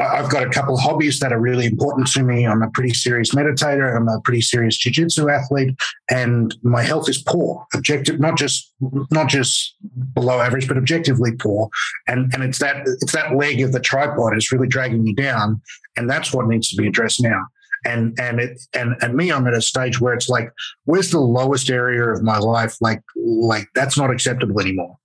I've 0.00 0.30
got 0.30 0.46
a 0.46 0.50
couple 0.50 0.74
of 0.74 0.80
hobbies 0.80 1.18
that 1.18 1.32
are 1.32 1.40
really 1.40 1.66
important 1.66 2.06
to 2.12 2.22
me. 2.22 2.46
I'm 2.46 2.62
a 2.62 2.70
pretty 2.70 2.94
serious 2.94 3.34
meditator. 3.34 3.94
I'm 3.94 4.08
a 4.08 4.20
pretty 4.22 4.40
serious 4.40 4.76
jiu-jitsu 4.78 5.28
athlete, 5.28 5.74
and 6.08 6.54
my 6.62 6.82
health 6.82 7.08
is 7.08 7.20
poor. 7.20 7.66
Objective, 7.74 8.20
not 8.20 8.38
just 8.38 8.72
not 9.10 9.28
just 9.28 9.74
below 10.14 10.40
average, 10.40 10.68
but 10.68 10.76
objectively 10.78 11.32
poor. 11.32 11.68
And 12.06 12.32
and 12.32 12.42
it's 12.42 12.58
that 12.60 12.86
it's 13.02 13.12
that 13.12 13.34
leg 13.34 13.60
of 13.60 13.72
the 13.72 13.80
tripod 13.80 14.36
is 14.36 14.52
really 14.52 14.68
dragging 14.68 15.02
me 15.02 15.12
down, 15.12 15.60
and 15.96 16.08
that's 16.08 16.32
what 16.32 16.46
needs 16.46 16.70
to 16.70 16.76
be 16.76 16.86
addressed 16.86 17.20
now 17.20 17.42
and 17.84 18.18
and 18.18 18.40
it 18.40 18.60
and 18.74 18.96
and 19.00 19.14
me 19.14 19.30
i'm 19.30 19.46
at 19.46 19.54
a 19.54 19.62
stage 19.62 20.00
where 20.00 20.14
it's 20.14 20.28
like 20.28 20.50
where's 20.84 21.10
the 21.10 21.20
lowest 21.20 21.70
area 21.70 22.04
of 22.08 22.22
my 22.22 22.38
life? 22.38 22.76
Like 22.80 23.02
like 23.16 23.68
that's 23.74 23.96
not 23.96 24.10
acceptable 24.10 24.60
anymore. 24.60 24.96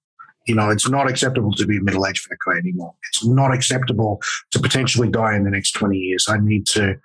You 0.47 0.55
know 0.55 0.69
it's 0.69 0.89
not 0.89 1.09
acceptable 1.09 1.53
to 1.53 1.65
be 1.65 1.78
a 1.78 1.82
middle-aged 1.82 2.26
fat 2.26 2.38
guy 2.45 2.57
anymore. 2.57 2.93
It's 3.09 3.26
not 3.26 3.53
acceptable 3.53 4.21
to 4.51 4.59
potentially 4.59 5.09
die 5.09 5.36
in 5.36 5.43
the 5.43 5.51
next 5.51 5.74
20 5.74 5.97
years. 5.97 6.26
I 6.30 6.38
need 6.39 6.65
to 6.67 6.95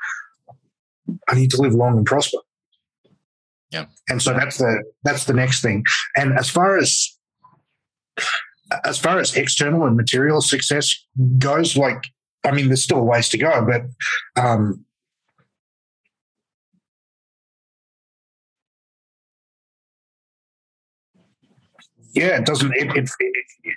i 1.29 1.35
need 1.35 1.51
to 1.51 1.61
live 1.61 1.75
long 1.75 1.97
and 1.97 2.07
prosper. 2.07 2.39
Yeah. 3.71 3.87
And 4.09 4.23
so 4.23 4.33
that's 4.33 4.59
the 4.59 4.83
that's 5.05 5.25
the 5.25 5.35
next 5.35 5.63
thing. 5.63 5.85
And 6.17 6.39
as 6.39 6.49
far 6.49 6.79
as 6.79 7.19
as 8.85 8.99
far 8.99 9.19
as 9.19 9.35
external 9.37 9.87
and 9.87 9.97
material 9.97 10.41
success 10.41 10.95
goes 11.39 11.77
like 11.77 12.09
i 12.45 12.51
mean 12.51 12.69
there's 12.69 12.83
still 12.83 12.99
a 12.99 13.03
ways 13.03 13.29
to 13.29 13.39
go 13.39 13.65
but 13.65 13.83
um 14.43 14.85
yeah, 22.13 22.39
it 22.39 22.47
doesn't. 22.47 22.73
It, 22.75 22.97
it, 22.97 23.11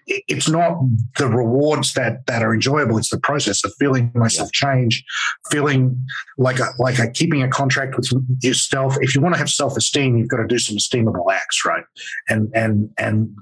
it, 0.07 0.23
it's 0.27 0.49
not 0.49 0.77
the 1.17 1.27
rewards 1.27 1.93
that 1.93 2.25
that 2.27 2.43
are 2.43 2.53
enjoyable. 2.53 2.97
It's 2.97 3.09
the 3.09 3.19
process 3.19 3.63
of 3.63 3.73
feeling 3.79 4.11
myself 4.15 4.49
yeah. 4.53 4.73
change, 4.73 5.03
feeling 5.49 6.01
like 6.37 6.59
a 6.59 6.69
like 6.79 6.99
a 6.99 7.09
keeping 7.09 7.43
a 7.43 7.49
contract 7.49 7.95
with 7.95 8.09
yourself. 8.41 8.97
If 9.01 9.15
you 9.15 9.21
want 9.21 9.35
to 9.35 9.39
have 9.39 9.49
self 9.49 9.75
esteem, 9.75 10.17
you've 10.17 10.29
got 10.29 10.37
to 10.37 10.47
do 10.47 10.59
some 10.59 10.77
esteemable 10.77 11.31
acts, 11.31 11.65
right? 11.65 11.83
And 12.29 12.49
and 12.53 12.89
and 12.97 13.35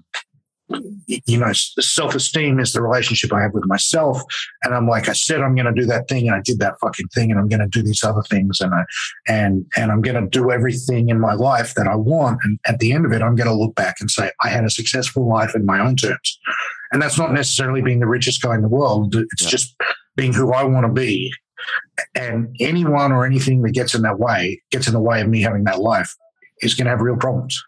you 1.07 1.37
know, 1.37 1.51
self 1.53 2.15
esteem 2.15 2.59
is 2.59 2.73
the 2.73 2.81
relationship 2.81 3.33
I 3.33 3.41
have 3.41 3.53
with 3.53 3.65
myself. 3.65 4.21
And 4.63 4.73
I'm 4.73 4.87
like, 4.87 5.09
I 5.09 5.13
said, 5.13 5.41
I'm 5.41 5.55
going 5.55 5.73
to 5.73 5.81
do 5.81 5.87
that 5.87 6.07
thing, 6.07 6.27
and 6.27 6.35
I 6.35 6.41
did 6.43 6.59
that 6.59 6.75
fucking 6.81 7.07
thing, 7.07 7.31
and 7.31 7.39
I'm 7.39 7.47
going 7.47 7.61
to 7.61 7.67
do 7.67 7.81
these 7.81 8.03
other 8.03 8.21
things, 8.23 8.59
and 8.61 8.73
I, 8.73 8.83
and 9.27 9.65
and 9.75 9.91
I'm 9.91 10.01
going 10.01 10.21
to 10.21 10.29
do 10.29 10.51
everything 10.51 11.09
in 11.09 11.19
my 11.19 11.33
life 11.33 11.75
that 11.75 11.87
I 11.87 11.95
want. 11.95 12.39
And 12.43 12.59
at 12.65 12.79
the 12.79 12.91
end 12.91 13.05
of 13.05 13.11
it, 13.11 13.21
I'm 13.21 13.35
going 13.35 13.49
to 13.49 13.53
look 13.53 13.75
back 13.75 13.97
and 13.99 14.09
say, 14.09 14.31
I 14.43 14.49
had 14.49 14.65
a 14.65 14.69
successful 14.69 15.27
life 15.27 15.55
in 15.55 15.65
my 15.65 15.79
own 15.79 15.95
terms. 15.95 16.39
And 16.91 17.01
that's 17.01 17.17
not 17.17 17.33
necessarily 17.33 17.81
being 17.81 17.99
the 17.99 18.07
richest 18.07 18.41
guy 18.41 18.55
in 18.55 18.61
the 18.61 18.67
world. 18.67 19.15
It's 19.15 19.43
yeah. 19.43 19.49
just 19.49 19.75
being 20.15 20.33
who 20.33 20.53
I 20.53 20.63
want 20.63 20.85
to 20.85 20.91
be. 20.91 21.31
And 22.15 22.55
anyone 22.59 23.11
or 23.11 23.25
anything 23.25 23.61
that 23.63 23.71
gets 23.71 23.93
in 23.93 24.01
that 24.03 24.19
way, 24.19 24.61
gets 24.71 24.87
in 24.87 24.93
the 24.93 24.99
way 24.99 25.21
of 25.21 25.27
me 25.27 25.41
having 25.41 25.65
that 25.65 25.79
life, 25.79 26.15
is 26.61 26.73
going 26.73 26.85
to 26.85 26.91
have 26.91 27.01
real 27.01 27.17
problems. 27.17 27.61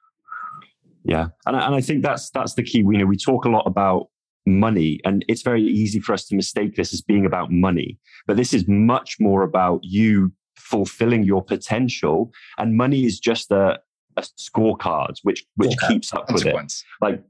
Yeah, 1.04 1.28
and 1.46 1.56
I, 1.56 1.66
and 1.66 1.76
I 1.76 1.82
think 1.82 2.04
that's 2.04 2.30
that's 2.30 2.54
the 2.54 2.64
key. 2.64 2.84
We 2.84 2.96
you 2.96 3.02
know 3.02 3.08
we 3.08 3.18
talk 3.18 3.46
a 3.46 3.50
lot 3.50 3.64
about 3.66 4.08
money, 4.46 5.00
and 5.04 5.26
it's 5.28 5.42
very 5.42 5.64
easy 5.64 6.00
for 6.00 6.14
us 6.14 6.26
to 6.28 6.36
mistake 6.36 6.76
this 6.76 6.94
as 6.94 7.02
being 7.02 7.26
about 7.26 7.52
money, 7.52 8.00
but 8.28 8.38
this 8.38 8.54
is 8.54 8.68
much 8.68 9.18
more 9.20 9.44
about 9.44 9.80
you 9.84 10.32
fulfilling 10.58 11.24
your 11.24 11.44
potential, 11.44 12.32
and 12.58 12.78
money 12.78 13.06
is 13.06 13.20
just 13.20 13.52
a, 13.52 13.80
a 14.18 14.22
scorecard 14.40 15.16
which 15.24 15.46
which 15.56 15.76
keeps 15.88 16.14
up 16.14 16.32
with 16.32 16.46
it, 16.46 16.74
like 17.02 17.24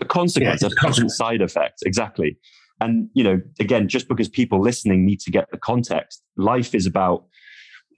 a 0.00 0.04
consequence, 0.04 0.62
yeah, 0.62 0.68
a 0.68 0.74
consequence. 0.74 1.16
side 1.16 1.42
effect, 1.42 1.82
exactly. 1.84 2.36
And 2.80 3.08
you 3.14 3.24
know, 3.24 3.40
again, 3.60 3.88
just 3.88 4.08
because 4.08 4.28
people 4.28 4.60
listening 4.60 5.06
need 5.06 5.20
to 5.20 5.30
get 5.30 5.50
the 5.50 5.58
context, 5.58 6.22
life 6.36 6.74
is 6.74 6.86
about 6.86 7.24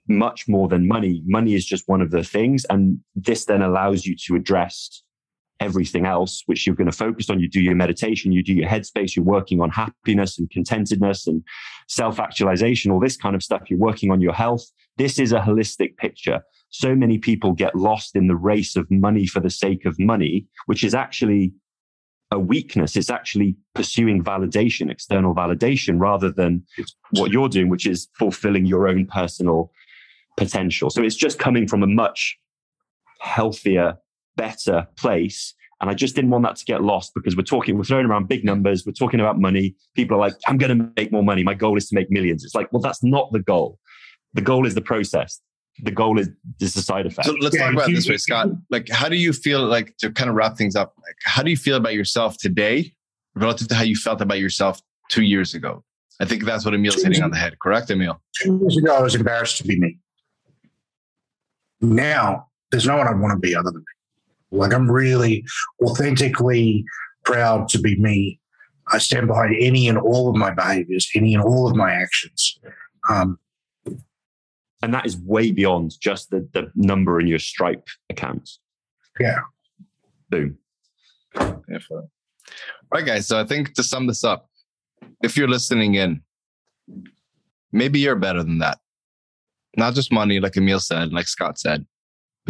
much 0.07 0.47
more 0.47 0.67
than 0.67 0.87
money. 0.87 1.21
Money 1.25 1.53
is 1.53 1.65
just 1.65 1.87
one 1.87 2.01
of 2.01 2.11
the 2.11 2.23
things. 2.23 2.65
And 2.69 2.99
this 3.15 3.45
then 3.45 3.61
allows 3.61 4.05
you 4.05 4.15
to 4.27 4.35
address 4.35 5.03
everything 5.59 6.05
else, 6.05 6.43
which 6.45 6.65
you're 6.65 6.75
going 6.75 6.89
to 6.89 6.95
focus 6.95 7.29
on. 7.29 7.39
You 7.39 7.49
do 7.49 7.61
your 7.61 7.75
meditation, 7.75 8.31
you 8.31 8.43
do 8.43 8.53
your 8.53 8.69
headspace, 8.69 9.15
you're 9.15 9.25
working 9.25 9.61
on 9.61 9.69
happiness 9.69 10.37
and 10.39 10.49
contentedness 10.49 11.27
and 11.27 11.43
self 11.87 12.19
actualization, 12.19 12.91
all 12.91 12.99
this 12.99 13.17
kind 13.17 13.35
of 13.35 13.43
stuff. 13.43 13.69
You're 13.69 13.79
working 13.79 14.11
on 14.11 14.21
your 14.21 14.33
health. 14.33 14.63
This 14.97 15.19
is 15.19 15.31
a 15.31 15.39
holistic 15.39 15.97
picture. 15.97 16.41
So 16.69 16.95
many 16.95 17.17
people 17.17 17.53
get 17.53 17.75
lost 17.75 18.15
in 18.15 18.27
the 18.27 18.35
race 18.35 18.75
of 18.75 18.89
money 18.91 19.25
for 19.25 19.39
the 19.39 19.49
sake 19.49 19.85
of 19.85 19.97
money, 19.99 20.47
which 20.65 20.83
is 20.83 20.93
actually 20.93 21.53
a 22.31 22.39
weakness. 22.39 22.95
It's 22.95 23.09
actually 23.09 23.55
pursuing 23.73 24.23
validation, 24.23 24.91
external 24.91 25.33
validation, 25.33 25.99
rather 25.99 26.31
than 26.31 26.63
what 27.11 27.31
you're 27.31 27.47
doing, 27.47 27.69
which 27.69 27.87
is 27.87 28.09
fulfilling 28.17 28.65
your 28.65 28.87
own 28.87 29.05
personal 29.05 29.71
potential. 30.35 30.89
So 30.89 31.03
it's 31.03 31.15
just 31.15 31.39
coming 31.39 31.67
from 31.67 31.83
a 31.83 31.87
much 31.87 32.37
healthier 33.19 33.97
better 34.37 34.87
place. 34.95 35.53
And 35.81 35.89
I 35.89 35.93
just 35.93 36.15
didn't 36.15 36.31
want 36.31 36.43
that 36.45 36.55
to 36.55 36.65
get 36.65 36.81
lost 36.81 37.11
because 37.13 37.35
we're 37.35 37.43
talking, 37.43 37.77
we're 37.77 37.83
throwing 37.83 38.05
around 38.05 38.27
big 38.27 38.43
numbers. 38.43 38.85
We're 38.85 38.93
talking 38.93 39.19
about 39.19 39.39
money. 39.39 39.75
People 39.95 40.17
are 40.17 40.19
like, 40.19 40.33
I'm 40.47 40.57
going 40.57 40.75
to 40.75 40.91
make 40.95 41.11
more 41.11 41.23
money. 41.23 41.43
My 41.43 41.53
goal 41.53 41.77
is 41.77 41.87
to 41.89 41.95
make 41.95 42.09
millions. 42.09 42.43
It's 42.43 42.55
like, 42.55 42.71
well, 42.71 42.81
that's 42.81 43.03
not 43.03 43.31
the 43.31 43.39
goal. 43.39 43.77
The 44.33 44.41
goal 44.41 44.65
is 44.65 44.73
the 44.73 44.81
process. 44.81 45.39
The 45.83 45.91
goal 45.91 46.17
is 46.17 46.29
just 46.59 46.73
the 46.75 46.81
side 46.81 47.05
effect. 47.05 47.27
So 47.27 47.33
let's 47.33 47.55
talk 47.55 47.73
about 47.73 47.87
this 47.87 48.09
way, 48.09 48.17
Scott. 48.17 48.49
Like, 48.71 48.89
how 48.89 49.09
do 49.09 49.15
you 49.15 49.33
feel 49.33 49.63
like 49.65 49.95
to 49.97 50.11
kind 50.11 50.29
of 50.29 50.35
wrap 50.35 50.57
things 50.57 50.75
up? 50.75 50.93
Like, 50.97 51.15
how 51.23 51.43
do 51.43 51.51
you 51.51 51.57
feel 51.57 51.75
about 51.75 51.93
yourself 51.93 52.37
today 52.37 52.93
relative 53.35 53.67
to 53.67 53.75
how 53.75 53.83
you 53.83 53.95
felt 53.95 54.21
about 54.21 54.39
yourself 54.39 54.81
two 55.09 55.21
years 55.21 55.53
ago? 55.53 55.83
I 56.19 56.25
think 56.25 56.45
that's 56.45 56.65
what 56.65 56.73
Emil's 56.73 57.03
hitting 57.03 57.21
on 57.21 57.29
the 57.29 57.37
head. 57.37 57.59
Correct, 57.59 57.91
Emil? 57.91 58.19
Two 58.41 58.57
years 58.59 58.77
ago, 58.77 58.95
I 58.95 59.01
was 59.01 59.13
embarrassed 59.13 59.57
to 59.57 59.63
be 59.63 59.79
me. 59.79 59.99
now 61.79 62.47
there's 62.71 62.87
no 62.87 62.97
one 62.97 63.07
I'd 63.07 63.19
want 63.19 63.33
to 63.33 63.39
be 63.39 63.55
other 63.55 63.69
than 63.71 63.79
me. 63.79 63.96
Like 64.51 64.73
I'm 64.73 64.89
really 64.89 65.45
authentically 65.83 66.85
proud 67.25 67.67
to 67.69 67.79
be 67.79 67.99
me. 67.99 68.39
I 68.91 68.99
stand 68.99 69.27
behind 69.27 69.55
any 69.59 69.87
and 69.87 69.97
all 69.97 70.29
of 70.29 70.35
my 70.35 70.51
behaviors, 70.51 71.09
any 71.13 71.33
and 71.33 71.43
all 71.43 71.69
of 71.69 71.75
my 71.75 71.91
actions. 71.91 72.59
Um, 73.09 73.37
and 74.81 74.93
that 74.93 75.05
is 75.05 75.17
way 75.17 75.51
beyond 75.51 75.99
just 75.99 76.29
the, 76.29 76.47
the 76.53 76.71
number 76.75 77.19
in 77.19 77.27
your 77.27 77.39
Stripe 77.39 77.87
accounts. 78.09 78.59
Yeah. 79.19 79.39
Boom. 80.29 80.57
Definitely. 81.33 81.87
All 81.97 82.09
right, 82.93 83.05
guys. 83.05 83.27
So 83.27 83.39
I 83.39 83.43
think 83.43 83.73
to 83.73 83.83
sum 83.83 84.07
this 84.07 84.23
up, 84.23 84.49
if 85.21 85.35
you're 85.35 85.49
listening 85.49 85.95
in, 85.95 86.21
maybe 87.71 87.99
you're 87.99 88.15
better 88.15 88.43
than 88.43 88.59
that. 88.59 88.79
Not 89.75 89.93
just 89.95 90.11
money, 90.11 90.39
like 90.39 90.57
Emil 90.57 90.79
said, 90.79 91.11
like 91.11 91.27
Scott 91.27 91.59
said, 91.59 91.85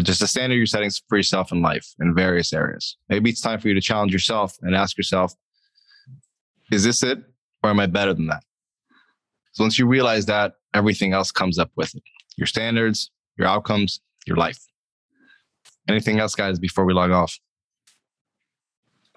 just 0.03 0.21
a 0.21 0.27
standard 0.27 0.55
you're 0.55 0.65
setting 0.65 0.91
for 1.09 1.17
yourself 1.17 1.51
in 1.51 1.61
life 1.61 1.87
in 1.99 2.13
various 2.13 2.53
areas. 2.53 2.97
Maybe 3.09 3.29
it's 3.29 3.41
time 3.41 3.59
for 3.59 3.67
you 3.67 3.73
to 3.73 3.81
challenge 3.81 4.13
yourself 4.13 4.55
and 4.61 4.75
ask 4.75 4.97
yourself, 4.97 5.33
is 6.71 6.83
this 6.83 7.03
it? 7.03 7.19
Or 7.63 7.71
am 7.71 7.79
I 7.79 7.87
better 7.87 8.13
than 8.13 8.27
that? 8.27 8.43
So 9.53 9.63
once 9.63 9.79
you 9.79 9.87
realize 9.87 10.27
that, 10.27 10.53
everything 10.73 11.13
else 11.13 11.31
comes 11.31 11.57
up 11.57 11.71
with 11.75 11.95
it. 11.95 12.03
Your 12.37 12.45
standards, 12.45 13.09
your 13.37 13.47
outcomes, 13.47 14.01
your 14.27 14.37
life. 14.37 14.59
Anything 15.87 16.19
else, 16.19 16.35
guys, 16.35 16.59
before 16.59 16.85
we 16.85 16.93
log 16.93 17.11
off? 17.11 17.39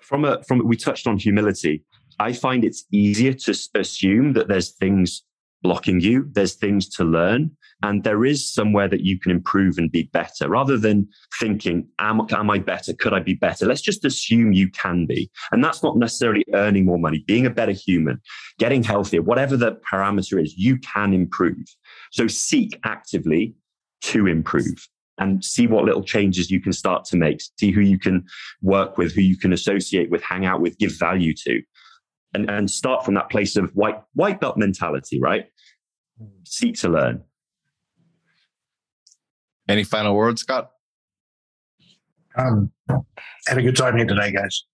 From 0.01 0.25
a 0.25 0.43
from 0.45 0.67
we 0.67 0.77
touched 0.77 1.07
on 1.07 1.19
humility. 1.19 1.85
I 2.19 2.33
find 2.33 2.65
it's 2.65 2.85
easier 2.91 3.35
to 3.35 3.55
assume 3.75 4.33
that 4.33 4.49
there's 4.49 4.71
things 4.71 5.23
blocking 5.63 6.01
you. 6.01 6.29
There's 6.33 6.55
things 6.55 6.89
to 6.97 7.05
learn 7.05 7.51
and 7.83 8.05
there 8.05 8.25
is 8.25 8.53
somewhere 8.53 8.89
that 8.89 9.01
you 9.01 9.19
can 9.19 9.31
improve 9.31 9.79
and 9.79 9.91
be 9.91 10.05
better 10.13 10.49
rather 10.49 10.77
than 10.77 11.09
thinking, 11.39 11.89
am, 11.99 12.27
am 12.31 12.51
I 12.51 12.59
better? 12.59 12.93
Could 12.93 13.15
I 13.15 13.21
be 13.21 13.35
better? 13.35 13.67
Let's 13.67 13.81
just 13.81 14.05
assume 14.05 14.53
you 14.53 14.71
can 14.71 15.07
be. 15.07 15.31
And 15.51 15.65
that's 15.65 15.83
not 15.83 15.97
necessarily 15.97 16.45
earning 16.53 16.85
more 16.85 16.99
money, 16.99 17.25
being 17.27 17.47
a 17.47 17.51
better 17.51 17.73
human, 17.73 18.21
getting 18.59 18.83
healthier, 18.83 19.23
whatever 19.23 19.57
the 19.57 19.81
parameter 19.91 20.43
is, 20.43 20.55
you 20.57 20.79
can 20.79 21.15
improve. 21.15 21.65
So 22.13 22.27
seek 22.27 22.79
actively 22.85 23.55
to 24.03 24.27
improve 24.27 24.89
and 25.19 25.45
see 25.45 25.67
what 25.67 25.85
little 25.85 26.03
changes 26.03 26.51
you 26.51 26.61
can 26.61 26.73
start 26.73 27.05
to 27.05 27.17
make, 27.17 27.41
see 27.59 27.71
who 27.71 27.83
you 27.83 27.99
can 27.99 28.25
work 28.63 28.99
with, 28.99 29.15
who 29.15 29.21
you 29.21 29.37
can 29.37 29.53
associate 29.53 30.11
with, 30.11 30.23
hang 30.23 30.47
out 30.47 30.61
with, 30.61 30.79
give 30.79 30.99
value 30.99 31.35
to. 31.45 31.63
And, 32.33 32.49
and 32.49 32.71
start 32.71 33.05
from 33.05 33.15
that 33.15 33.29
place 33.29 33.57
of 33.57 33.71
white, 33.75 34.01
white 34.15 34.41
belt 34.41 34.57
mentality, 34.57 35.21
right? 35.21 35.47
Hmm. 36.19 36.27
Seek 36.45 36.77
to 36.77 36.89
learn. 36.89 37.25
Any 39.71 39.85
final 39.85 40.15
words, 40.17 40.43
Scott? 40.43 40.73
Um, 42.37 42.73
had 43.47 43.59
a 43.59 43.63
good 43.63 43.77
time 43.77 43.97
here 43.97 44.07
today, 44.07 44.33
guys. 44.33 44.65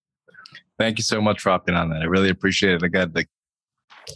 Thank 0.79 0.99
you 0.99 1.05
so 1.05 1.21
much 1.21 1.41
for 1.41 1.51
hopping 1.51 1.75
on 1.75 1.91
that. 1.91 2.03
I 2.03 2.05
really 2.07 2.31
appreciate 2.31 2.75
it. 2.75 2.83
Again, 2.83 3.13
like, 3.15 3.29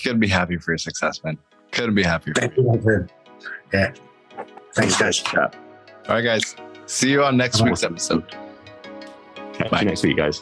couldn't 0.02 0.20
be 0.20 0.28
happy 0.28 0.56
for 0.56 0.72
your 0.72 0.78
success, 0.78 1.22
man. 1.24 1.38
Couldn't 1.72 1.94
be 1.94 2.02
happier. 2.02 2.34
Thank 2.34 2.56
you, 2.56 2.62
my 2.64 2.78
friend. 2.78 3.12
Yeah. 3.72 3.92
Thanks, 4.74 4.98
guys. 4.98 5.22
Yeah. 5.32 5.48
All 6.08 6.14
right, 6.16 6.22
guys. 6.22 6.56
See 6.86 7.10
you 7.10 7.22
on 7.24 7.36
next 7.36 7.60
Bye. 7.60 7.66
week's 7.66 7.82
episode. 7.82 8.28
Catch 9.52 9.70
Bye. 9.70 9.80
you 9.80 9.86
next 9.86 10.02
week, 10.02 10.16
guys. 10.16 10.40